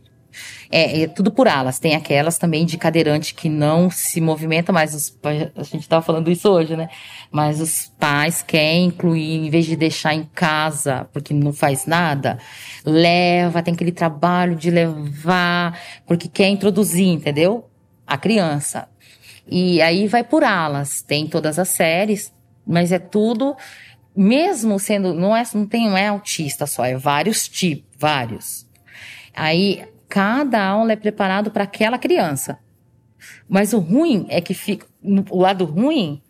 É, 0.72 1.02
é 1.02 1.08
tudo 1.08 1.32
por 1.32 1.48
alas. 1.48 1.80
Tem 1.80 1.96
aquelas 1.96 2.38
também 2.38 2.66
de 2.66 2.78
cadeirante 2.78 3.34
que 3.34 3.50
não 3.50 3.90
se 3.90 4.20
movimenta, 4.20 4.72
mas 4.72 4.94
os, 4.94 5.18
a 5.56 5.64
gente 5.64 5.82
estava 5.82 6.02
falando 6.02 6.32
isso 6.32 6.50
hoje, 6.50 6.76
né? 6.76 6.90
Mas 7.32 7.62
os 7.62 7.92
pais 8.00 8.42
querem 8.42 8.86
incluir, 8.86 9.46
em 9.46 9.50
vez 9.50 9.66
de 9.66 9.76
deixar 9.76 10.14
em 10.14 10.24
casa, 10.24 11.08
porque 11.14 11.34
não 11.34 11.54
faz 11.54 11.86
nada, 11.86 12.38
leva, 12.86 13.62
tem 13.62 13.74
aquele 13.74 13.92
trabalho 13.92 14.56
de 14.56 14.70
levar, 14.70 15.80
porque 16.06 16.28
quer 16.28 16.50
introduzir, 16.50 17.08
entendeu? 17.08 17.70
A 18.06 18.18
criança. 18.18 18.88
E 19.48 19.82
aí 19.82 20.08
vai 20.08 20.24
por 20.24 20.44
alas, 20.44 21.02
tem 21.02 21.28
todas 21.28 21.60
as 21.60 21.70
séries, 21.70 22.34
mas 22.66 22.92
é 22.92 22.98
tudo, 22.98 23.56
mesmo 24.16 24.80
sendo, 24.80 25.14
não 25.14 25.36
é, 25.36 25.44
não 25.54 25.68
tem, 25.68 25.88
não 25.88 25.98
é 25.98 26.08
autista 26.08 26.66
só, 26.66 26.86
é 26.86 26.96
vários 26.96 27.48
tipos, 27.48 27.86
vários. 27.98 28.66
Aí 29.36 29.84
cada 30.08 30.64
aula 30.64 30.94
é 30.94 30.96
preparado 30.96 31.52
para 31.52 31.64
aquela 31.64 31.98
criança. 31.98 32.60
Mas 33.48 33.74
o 33.74 33.80
ruim 33.80 34.26
é 34.30 34.40
que 34.42 34.54
fica, 34.54 34.86
o 35.30 35.40
lado 35.40 35.66
ruim, 35.66 36.22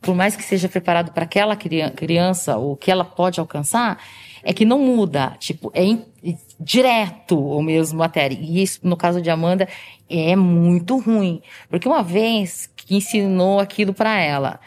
por 0.00 0.14
mais 0.14 0.36
que 0.36 0.42
seja 0.42 0.68
preparado 0.68 1.12
para 1.12 1.24
aquela 1.24 1.56
crian- 1.56 1.90
criança, 1.90 2.58
o 2.58 2.76
que 2.76 2.90
ela 2.90 3.04
pode 3.04 3.40
alcançar, 3.40 3.98
é 4.42 4.52
que 4.52 4.64
não 4.66 4.78
muda, 4.78 5.34
tipo, 5.38 5.70
é 5.72 5.82
in- 5.82 6.04
direto 6.60 7.38
o 7.38 7.62
mesmo 7.62 7.98
matéria. 7.98 8.36
E 8.38 8.62
isso, 8.62 8.80
no 8.82 8.96
caso 8.96 9.22
de 9.22 9.30
Amanda, 9.30 9.66
é 10.08 10.36
muito 10.36 10.98
ruim. 10.98 11.40
Porque 11.70 11.88
uma 11.88 12.02
vez 12.02 12.70
que 12.76 12.96
ensinou 12.96 13.58
aquilo 13.58 13.94
para 13.94 14.20
ela, 14.20 14.60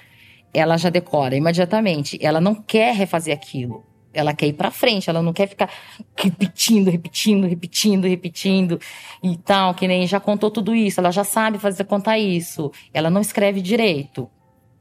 ela 0.52 0.78
já 0.78 0.90
decora 0.90 1.36
imediatamente. 1.36 2.18
Ela 2.20 2.42
não 2.42 2.56
quer 2.56 2.96
refazer 2.96 3.36
aquilo. 3.36 3.86
Ela 4.20 4.34
quer 4.34 4.48
ir 4.48 4.54
para 4.54 4.72
frente, 4.72 5.10
ela 5.10 5.22
não 5.22 5.32
quer 5.34 5.48
ficar 5.48 5.70
repetindo, 6.16 6.90
repetindo, 6.90 7.46
repetindo, 7.48 8.06
repetindo 8.08 8.80
e 9.24 9.38
tal, 9.38 9.74
que 9.74 9.88
nem 9.88 10.08
já 10.08 10.20
contou 10.20 10.50
tudo 10.50 10.74
isso, 10.76 11.00
ela 11.00 11.12
já 11.12 11.24
sabe 11.24 11.58
fazer 11.60 11.84
contar 11.84 12.18
isso. 12.18 12.72
Ela 12.94 13.10
não 13.10 13.22
escreve 13.22 13.62
direito. 13.62 14.30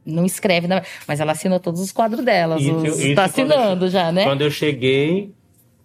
Não 0.05 0.25
escreve, 0.25 0.69
mas 1.07 1.19
ela 1.21 1.33
assinou 1.33 1.59
todos 1.59 1.81
os 1.81 1.91
quadros 1.91 2.25
dela. 2.25 2.57
Isso- 2.61 2.75
os- 2.77 2.99
isso 3.01 3.15
tá 3.17 3.29
quando- 3.29 3.51
assinando 3.53 3.89
já, 3.91 4.13
né? 4.13 4.25
Quando 4.25 4.43
eu 4.43 4.51
cheguei, 4.51 5.33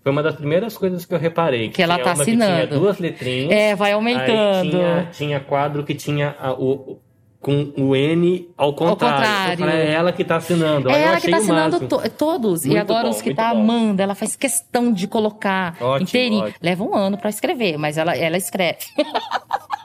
foi 0.04 0.12
uma 0.12 0.22
das 0.22 0.36
primeiras 0.36 0.78
coisas 0.78 1.06
que 1.06 1.14
eu 1.14 1.18
reparei. 1.18 1.70
Que 1.70 1.82
ela 1.82 1.96
tinha 1.96 2.04
tá 2.06 2.14
uma 2.14 2.24
que 2.26 2.32
tinha 2.32 2.46
assinando. 2.46 2.80
duas 2.80 3.00
letrinhas. 3.00 3.52
É, 3.52 3.76
vai 3.76 3.92
aumentando. 3.94 4.70
tinha, 4.72 5.10
tinha 5.12 5.40
quadro 5.40 5.84
que 5.84 5.96
tinha 5.96 6.36
a- 6.40 6.54
o, 6.54 7.00
com 7.42 7.74
o 7.76 7.96
N 7.96 8.48
ao 8.56 8.74
contrário. 8.74 9.18
contrário. 9.18 9.54
Eu 9.54 9.58
falei, 9.58 9.82
É 9.88 9.92
ela 9.94 10.12
que 10.14 10.24
tá 10.24 10.36
assinando. 10.38 10.90
Aí 10.90 10.96
É 10.96 11.04
eu 11.04 11.08
ela 11.10 11.20
que 11.20 11.30
tá 11.32 11.38
assinando 11.38 11.80
to- 11.88 12.10
todos. 12.12 12.64
e 12.66 12.70
Muito 12.70 12.80
agora 12.82 13.06
bom, 13.06 13.10
os 13.10 13.22
que 13.22 13.34
tá 13.34 13.52
bom. 13.54 13.60
amando, 13.62 14.02
ela 14.02 14.14
faz 14.16 14.36
questão 14.36 14.94
de 14.94 15.08
colocar 15.08 15.76
Ótimo, 15.82 16.04
inteirinho. 16.08 16.44
ótimo. 16.44 16.60
Leva 16.62 16.84
um 16.84 16.96
ano 16.96 17.18
pra 17.18 17.30
escrever, 17.32 17.78
mas 17.78 17.98
ela, 17.98 18.16
ela 18.16 18.38
escreve. 18.38 18.80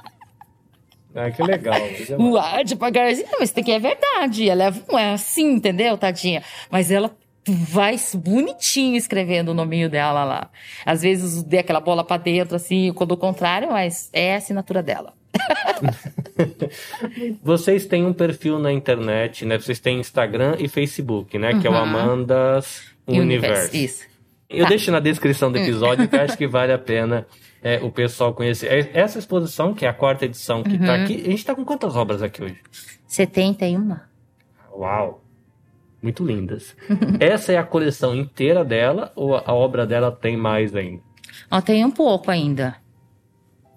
Ah, 1.19 1.31
que 1.31 1.43
legal. 1.43 1.75
Uai, 2.21 2.63
devagarzinho, 2.63 3.27
mas 3.41 3.51
tem 3.51 3.65
que 3.65 3.73
é 3.73 3.79
verdade. 3.79 4.51
Ela 4.51 4.65
é, 4.65 4.73
é 4.99 5.13
assim, 5.15 5.53
entendeu, 5.55 5.97
tadinha? 5.97 6.43
Mas 6.71 6.91
ela 6.91 7.11
vai 7.49 7.97
bonitinho 8.13 8.97
escrevendo 8.97 9.49
o 9.51 9.55
nominho 9.55 9.89
dela 9.89 10.25
lá. 10.25 10.51
Às 10.85 11.01
vezes 11.01 11.43
dê 11.43 11.61
aquela 11.61 11.81
bola 11.81 12.05
pra 12.05 12.19
dentro, 12.19 12.55
assim, 12.57 12.93
quando 12.93 13.13
o 13.13 13.17
contrário, 13.17 13.71
mas 13.73 14.11
é 14.13 14.35
a 14.35 14.37
assinatura 14.37 14.83
dela. 14.83 15.15
Vocês 17.43 17.87
têm 17.87 18.05
um 18.05 18.13
perfil 18.13 18.59
na 18.59 18.73
internet, 18.73 19.45
né? 19.45 19.59
Vocês 19.59 19.79
têm 19.81 19.99
Instagram 20.01 20.57
e 20.59 20.69
Facebook, 20.69 21.39
né? 21.39 21.59
Que 21.61 21.67
é 21.67 21.71
o 21.71 21.73
Uhum. 21.73 21.79
Amandas 21.81 22.85
Universe. 23.07 23.85
Isso. 23.85 24.05
Eu 24.49 24.65
Tá. 24.65 24.69
deixo 24.71 24.91
na 24.93 25.01
descrição 25.01 25.51
do 25.51 25.59
episódio 25.59 26.09
que 26.09 26.15
eu 26.15 26.21
acho 26.21 26.37
que 26.39 26.47
vale 26.47 26.73
a 26.73 26.79
pena 26.79 27.27
é, 27.63 27.79
o 27.83 27.91
pessoal 27.91 28.33
conhecer. 28.33 28.67
É, 28.95 29.01
Essa 29.01 29.19
exposição, 29.19 29.75
que 29.75 29.85
é 29.85 29.89
a 29.89 29.93
quarta 29.95 30.25
edição 30.25 30.63
que 30.63 30.79
tá 30.79 30.95
Uhum. 30.95 31.03
aqui. 31.05 31.23
A 31.27 31.31
gente 31.31 31.45
tá 31.45 31.55
com 31.55 31.65
quantas 31.65 31.97
obras 31.97 32.23
aqui 32.23 32.43
hoje? 32.45 32.57
71. 33.07 33.97
Uau! 34.73 35.23
Muito 36.03 36.25
lindas. 36.25 36.77
Essa 37.19 37.53
é 37.53 37.57
a 37.57 37.65
coleção 37.65 38.15
inteira 38.15 38.65
dela 38.65 39.11
ou 39.17 39.35
a 39.35 39.53
obra 39.53 39.87
dela 39.87 40.13
tem 40.13 40.37
mais 40.37 40.77
ainda? 40.77 41.03
Ó, 41.51 41.61
tem 41.61 41.85
um 41.85 41.91
pouco 41.91 42.31
ainda. 42.31 42.77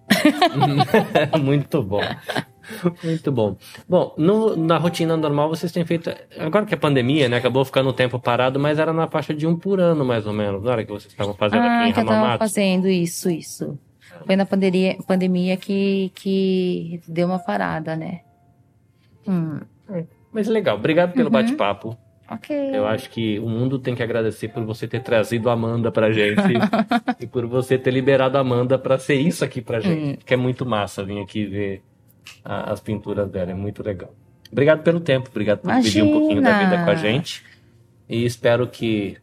Muito 1.42 1.82
bom. 1.84 2.02
Muito 3.04 3.32
bom. 3.32 3.58
Bom, 3.88 4.14
no- 4.18 4.56
na 4.56 4.78
rotina 4.78 5.18
normal 5.18 5.50
vocês 5.50 5.72
têm 5.72 5.86
feito. 5.86 6.12
Agora 6.38 6.66
que 6.66 6.74
a 6.74 6.78
pandemia, 6.78 7.28
né? 7.28 7.38
Acabou 7.38 7.66
ficando 7.66 7.90
um 7.90 7.94
tempo 7.94 8.20
parado, 8.20 8.60
mas 8.60 8.78
era 8.80 8.94
na 8.94 9.08
faixa 9.08 9.34
de 9.34 9.48
um 9.48 9.56
por 9.56 9.80
ano, 9.80 10.06
mais 10.06 10.28
ou 10.28 10.34
menos. 10.34 10.64
Na 10.64 10.72
hora 10.72 10.86
que 10.86 10.92
vocês 10.92 11.12
estavam 11.12 11.34
fazendo 11.34 11.62
Ah, 11.64 11.80
aqui 11.82 11.90
em 11.90 11.94
que 11.94 12.00
eu 12.00 12.06
tava 12.06 12.38
fazendo 12.38 12.88
isso, 12.88 13.30
isso. 13.30 13.78
Foi 14.26 14.36
na 14.36 14.46
pandemia, 14.46 14.98
pandemia 15.08 15.56
que, 15.58 16.12
que 16.16 17.02
deu 17.08 17.28
uma 17.28 17.40
parada, 17.40 17.96
né? 17.96 18.22
Hum, 19.28 19.60
Mas 20.32 20.48
legal, 20.48 20.76
obrigado 20.78 21.14
pelo 21.14 21.26
Uhum. 21.28 21.32
bate-papo. 21.34 21.98
Ok. 22.30 22.56
Eu 22.74 22.86
acho 22.88 23.10
que 23.10 23.40
o 23.40 23.50
mundo 23.50 23.80
tem 23.80 23.96
que 23.96 24.04
agradecer 24.04 24.48
por 24.50 24.64
você 24.64 24.88
ter 24.88 25.02
trazido 25.02 25.50
a 25.50 25.54
Amanda 25.54 25.92
pra 25.92 26.12
gente 26.12 26.36
e 27.20 27.28
por 27.28 27.46
você 27.48 27.78
ter 27.78 27.92
liberado 27.92 28.38
a 28.38 28.42
Amanda 28.42 28.78
pra 28.78 28.98
ser 28.98 29.16
isso 29.16 29.44
aqui 29.44 29.62
pra 29.62 29.80
gente. 29.80 30.16
Hum. 30.16 30.18
Que 30.26 30.34
é 30.34 30.38
muito 30.38 30.66
massa 30.66 31.04
vir 31.04 31.20
aqui 31.22 31.46
ver 31.46 31.82
a- 32.44 32.72
as 32.72 32.80
pinturas 32.80 33.30
dela, 33.30 33.52
é 33.52 33.56
muito 33.56 33.82
legal. 33.84 34.14
Obrigado 34.52 34.82
pelo 34.84 35.00
tempo, 35.00 35.30
obrigado 35.30 35.60
por 35.60 35.72
dividir 35.76 36.04
um 36.04 36.12
pouquinho 36.12 36.42
da 36.42 36.58
vida 36.64 36.84
com 36.84 36.90
a 36.90 36.96
gente. 36.96 37.44
E 38.08 38.26
espero 38.26 38.68
que 38.68 39.18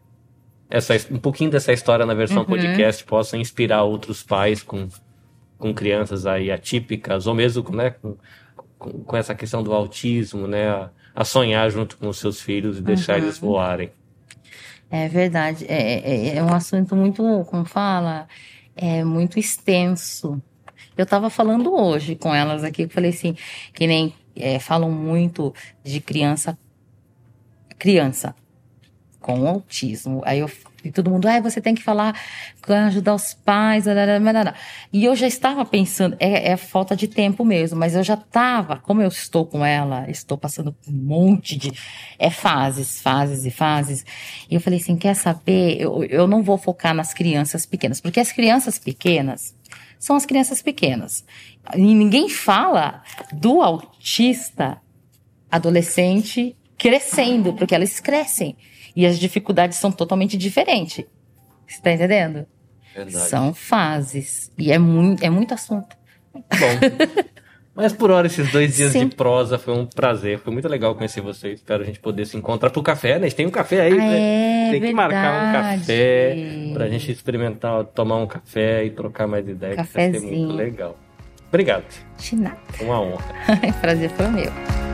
essa, 0.71 0.95
um 1.11 1.19
pouquinho 1.19 1.51
dessa 1.51 1.73
história 1.73 2.07
na 2.07 2.15
versão 2.15 2.39
Uhum. 2.39 2.45
podcast 2.45 3.05
possa 3.05 3.37
inspirar 3.37 3.83
outros 3.83 4.23
pais 4.23 4.63
com, 4.63 4.89
com 5.59 5.73
crianças 5.75 6.27
aí 6.27 6.51
atípicas, 6.51 7.27
ou 7.27 7.35
mesmo 7.35 7.65
né, 7.75 7.91
com, 7.91 8.17
com, 8.79 8.91
com 9.05 9.17
essa 9.17 9.35
questão 9.35 9.63
do 9.63 9.73
autismo, 9.73 10.47
né? 10.47 10.69
A, 10.69 10.91
a 11.17 11.25
sonhar 11.25 11.69
junto 11.71 11.97
com 11.97 12.09
os 12.09 12.19
seus 12.19 12.41
filhos 12.41 12.79
e 12.79 12.83
deixar 12.83 13.17
Uhum. 13.19 13.25
eles 13.25 13.39
voarem. 13.39 13.91
É 14.91 15.09
verdade. 15.09 15.65
É, 15.69 16.35
é, 16.35 16.37
é 16.37 16.43
um 16.45 16.53
assunto 16.55 16.95
muito, 16.95 17.23
como 17.51 17.65
fala, 17.65 18.29
é 18.77 19.03
muito 19.03 19.39
extenso. 19.39 20.41
Eu 20.97 21.05
estava 21.05 21.29
falando 21.31 21.75
hoje 21.75 22.15
com 22.15 22.35
elas 22.35 22.63
aqui, 22.63 22.83
eu 22.83 22.89
falei 22.91 23.11
assim, 23.11 23.35
que 23.73 23.87
nem 23.87 24.15
é, 24.37 24.59
falam 24.59 24.91
muito 24.91 25.53
de 25.83 26.01
criança, 26.01 26.57
criança 27.79 28.35
com 29.21 29.47
autismo. 29.49 30.23
Aí 30.25 30.39
eu 30.39 30.51
e 30.87 30.93
todo 30.93 31.11
mundo, 31.11 31.27
ah, 31.27 31.41
você 31.41 31.61
tem 31.61 31.75
que 31.75 31.83
falar, 31.83 32.19
ajudar 32.69 33.15
os 33.15 33.35
pais, 33.35 33.85
darará." 33.85 34.55
e 34.93 35.05
eu 35.05 35.15
já 35.15 35.27
estava 35.27 35.65
pensando, 35.65 36.17
é, 36.19 36.53
é 36.53 36.57
falta 36.57 36.97
de 36.97 37.09
tempo 37.09 37.45
mesmo, 37.45 37.79
mas 37.79 37.95
eu 37.95 38.03
já 38.03 38.15
estava, 38.15 38.77
como 38.77 39.03
eu 39.03 39.09
estou 39.09 39.47
com 39.47 39.65
ela, 39.65 40.09
estou 40.11 40.39
passando 40.39 40.73
por 40.73 40.93
um 40.93 40.97
monte 40.97 41.57
de, 41.57 41.73
é 42.19 42.31
fases, 42.31 43.01
fases 43.01 43.45
e 43.45 43.51
fases, 43.51 44.05
e 44.51 44.55
eu 44.55 44.61
falei 44.61 44.79
assim, 44.79 44.97
quer 44.97 45.15
saber, 45.15 45.81
eu, 45.81 46.05
eu 46.05 46.27
não 46.27 46.43
vou 46.43 46.59
focar 46.59 46.95
nas 46.95 47.13
crianças 47.13 47.67
pequenas, 47.67 48.01
porque 48.01 48.21
as 48.21 48.33
crianças 48.33 48.79
pequenas 48.79 49.55
são 49.99 50.17
as 50.17 50.27
crianças 50.27 50.63
pequenas, 50.63 51.25
e 51.75 51.81
ninguém 51.81 52.29
fala 52.29 53.03
do 53.33 53.61
autista 53.63 54.81
adolescente 55.51 56.57
crescendo, 56.79 57.53
porque 57.55 57.75
elas 57.75 58.01
crescem. 58.01 58.57
E 58.97 59.05
as 59.07 59.19
dificuldades 59.19 59.77
são 59.79 59.93
totalmente 59.93 60.37
diferentes. 60.39 61.05
Você 61.69 61.81
tá 61.83 61.93
entendendo? 61.93 62.47
Verdade. 62.95 63.29
São 63.29 63.53
fases. 63.53 64.51
E 64.57 64.73
é 64.73 64.79
muito, 64.79 65.23
é 65.23 65.29
muito 65.29 65.53
assunto. 65.53 65.95
Bom. 66.33 66.41
Mas 67.75 67.93
por 67.93 68.11
hora, 68.11 68.27
esses 68.27 68.51
dois 68.51 68.75
dias 68.75 68.93
Sim. 68.93 69.07
de 69.09 69.15
prosa 69.15 69.59
foi 69.59 69.75
um 69.75 69.85
prazer. 69.85 70.39
Foi 70.39 70.51
muito 70.51 70.67
legal 70.67 70.95
conhecer 70.95 71.21
vocês. 71.21 71.59
Espero 71.59 71.83
a 71.83 71.87
gente 71.87 72.01
poder 72.01 72.25
se 72.25 72.35
encontrar 72.35 72.71
pro 72.71 72.83
café, 72.83 73.19
né? 73.19 73.27
A 73.27 73.29
gente 73.29 73.37
tem 73.37 73.47
um 73.47 73.51
café 73.51 73.83
aí, 73.83 73.93
Ah, 73.93 73.97
né? 73.97 74.69
é 74.69 74.71
Tem 74.71 74.81
que 74.81 74.93
marcar 74.95 75.49
um 75.51 75.53
café 75.79 76.37
pra 76.73 76.89
gente 76.89 77.13
experimentar, 77.13 77.85
tomar 77.85 78.17
um 78.17 78.27
café 78.27 78.83
e 78.87 78.91
trocar 78.91 79.27
mais 79.27 79.47
ideias. 79.47 79.77
que 79.87 79.93
Vai 79.93 80.11
ser 80.11 80.21
muito 80.21 80.55
legal. 80.55 80.97
Obrigado. 81.49 81.85
De 82.19 82.35
nada. 82.35 82.57
Uma 82.81 82.99
honra. 83.01 83.25
Prazer 83.83 84.09
foi 84.11 84.27
meu. 84.29 84.86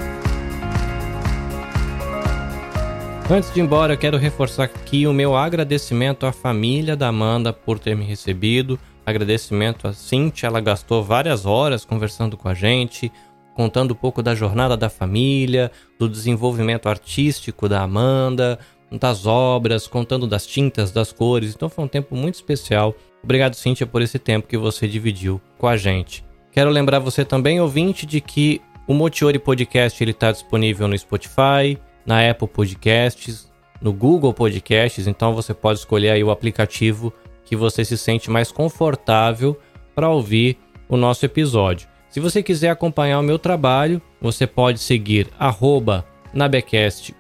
Antes 3.31 3.53
de 3.55 3.61
ir 3.61 3.62
embora, 3.62 3.95
eu 3.95 3.99
quero 3.99 4.18
reforçar 4.18 4.64
aqui 4.64 5.07
o 5.07 5.12
meu 5.12 5.35
agradecimento 5.35 6.27
à 6.27 6.33
família 6.33 6.95
da 6.95 7.09
Amanda 7.09 7.53
por 7.53 7.79
ter 7.79 7.97
me 7.97 8.05
recebido. 8.05 8.79
Agradecimento 9.07 9.89
a 9.89 9.93
Cintia, 9.93 10.49
ela 10.49 10.61
gastou 10.61 11.03
várias 11.03 11.47
horas 11.47 11.85
conversando 11.85 12.37
com 12.37 12.49
a 12.49 12.55
gente, 12.55 13.11
contando 13.55 13.93
um 13.93 13.97
pouco 13.97 14.23
da 14.23 14.35
jornada 14.35 14.77
da 14.77 14.91
família, 14.91 15.70
do 15.99 16.09
desenvolvimento 16.09 16.89
artístico 16.89 17.68
da 17.68 17.83
Amanda, 17.83 18.59
das 18.91 19.25
obras, 19.25 19.87
contando 19.87 20.27
das 20.27 20.47
tintas, 20.47 20.93
das 20.93 21.11
cores. 21.11 21.55
Então 21.55 21.70
foi 21.70 21.85
um 21.85 21.89
tempo 21.89 22.14
muito 22.14 22.35
especial. 22.35 22.95
Obrigado, 23.23 23.55
Cintia, 23.55 23.87
por 23.87 24.03
esse 24.03 24.18
tempo 24.18 24.47
que 24.47 24.59
você 24.59 24.87
dividiu 24.87 25.41
com 25.57 25.66
a 25.66 25.77
gente. 25.77 26.25
Quero 26.51 26.70
lembrar 26.70 26.99
você 26.99 27.25
também, 27.25 27.61
ouvinte, 27.61 28.05
de 28.05 28.20
que 28.20 28.61
o 28.87 28.93
Motiori 28.93 29.39
Podcast 29.39 30.03
ele 30.03 30.11
está 30.11 30.31
disponível 30.31 30.87
no 30.87 30.99
Spotify, 30.99 31.79
na 32.05 32.28
Apple 32.28 32.48
Podcasts, 32.48 33.50
no 33.80 33.92
Google 33.92 34.32
Podcasts, 34.32 35.07
então 35.07 35.34
você 35.34 35.53
pode 35.53 35.80
escolher 35.80 36.11
aí 36.11 36.22
o 36.22 36.30
aplicativo 36.30 37.12
que 37.44 37.57
você 37.57 37.84
se 37.84 37.98
sente 37.98 38.30
mais 38.30 38.53
confortável 38.53 39.59
para 39.94 40.09
ouvir 40.09 40.59
o 40.88 40.96
nosso 40.96 41.24
episódio. 41.24 41.88
Se 42.09 42.20
você 42.20 42.42
quiser 42.42 42.70
acompanhar 42.70 43.18
o 43.18 43.22
meu 43.22 43.38
trabalho, 43.38 44.00
você 44.20 44.46
pode 44.46 44.78
seguir 44.78 45.28
nabecast.jp. 46.32 47.18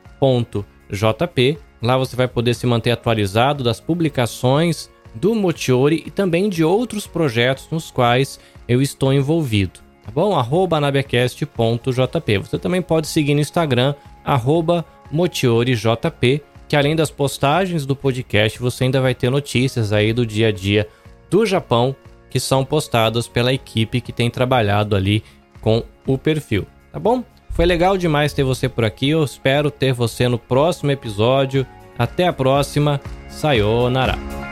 Lá 1.80 1.96
você 1.96 2.14
vai 2.14 2.28
poder 2.28 2.54
se 2.54 2.66
manter 2.66 2.90
atualizado 2.92 3.64
das 3.64 3.80
publicações 3.80 4.90
do 5.14 5.34
Motiori 5.34 6.02
e 6.06 6.10
também 6.10 6.48
de 6.48 6.62
outros 6.62 7.06
projetos 7.06 7.68
nos 7.70 7.90
quais 7.90 8.38
eu 8.68 8.80
estou 8.80 9.12
envolvido. 9.12 9.80
Tá 10.04 10.10
bom? 10.10 10.36
Arroba 10.36 10.80
nabecast.jp. 10.80 12.38
Você 12.38 12.58
também 12.58 12.82
pode 12.82 13.06
seguir 13.06 13.34
no 13.34 13.40
Instagram, 13.40 13.94
arroba 14.24 14.84
motiorejp, 15.10 16.42
que 16.68 16.76
além 16.76 16.96
das 16.96 17.10
postagens 17.10 17.84
do 17.84 17.94
podcast, 17.94 18.58
você 18.58 18.84
ainda 18.84 19.00
vai 19.00 19.14
ter 19.14 19.30
notícias 19.30 19.92
aí 19.92 20.12
do 20.12 20.24
dia 20.24 20.48
a 20.48 20.52
dia 20.52 20.88
do 21.28 21.44
Japão 21.44 21.94
que 22.30 22.40
são 22.40 22.64
postadas 22.64 23.28
pela 23.28 23.52
equipe 23.52 24.00
que 24.00 24.12
tem 24.12 24.30
trabalhado 24.30 24.96
ali 24.96 25.22
com 25.60 25.82
o 26.06 26.16
perfil, 26.16 26.66
tá 26.90 26.98
bom? 26.98 27.22
Foi 27.50 27.66
legal 27.66 27.98
demais 27.98 28.32
ter 28.32 28.42
você 28.42 28.68
por 28.68 28.84
aqui, 28.84 29.10
eu 29.10 29.22
espero 29.22 29.70
ter 29.70 29.92
você 29.92 30.26
no 30.26 30.38
próximo 30.38 30.90
episódio. 30.90 31.66
Até 31.98 32.26
a 32.26 32.32
próxima, 32.32 32.98
sayonara. 33.28 34.51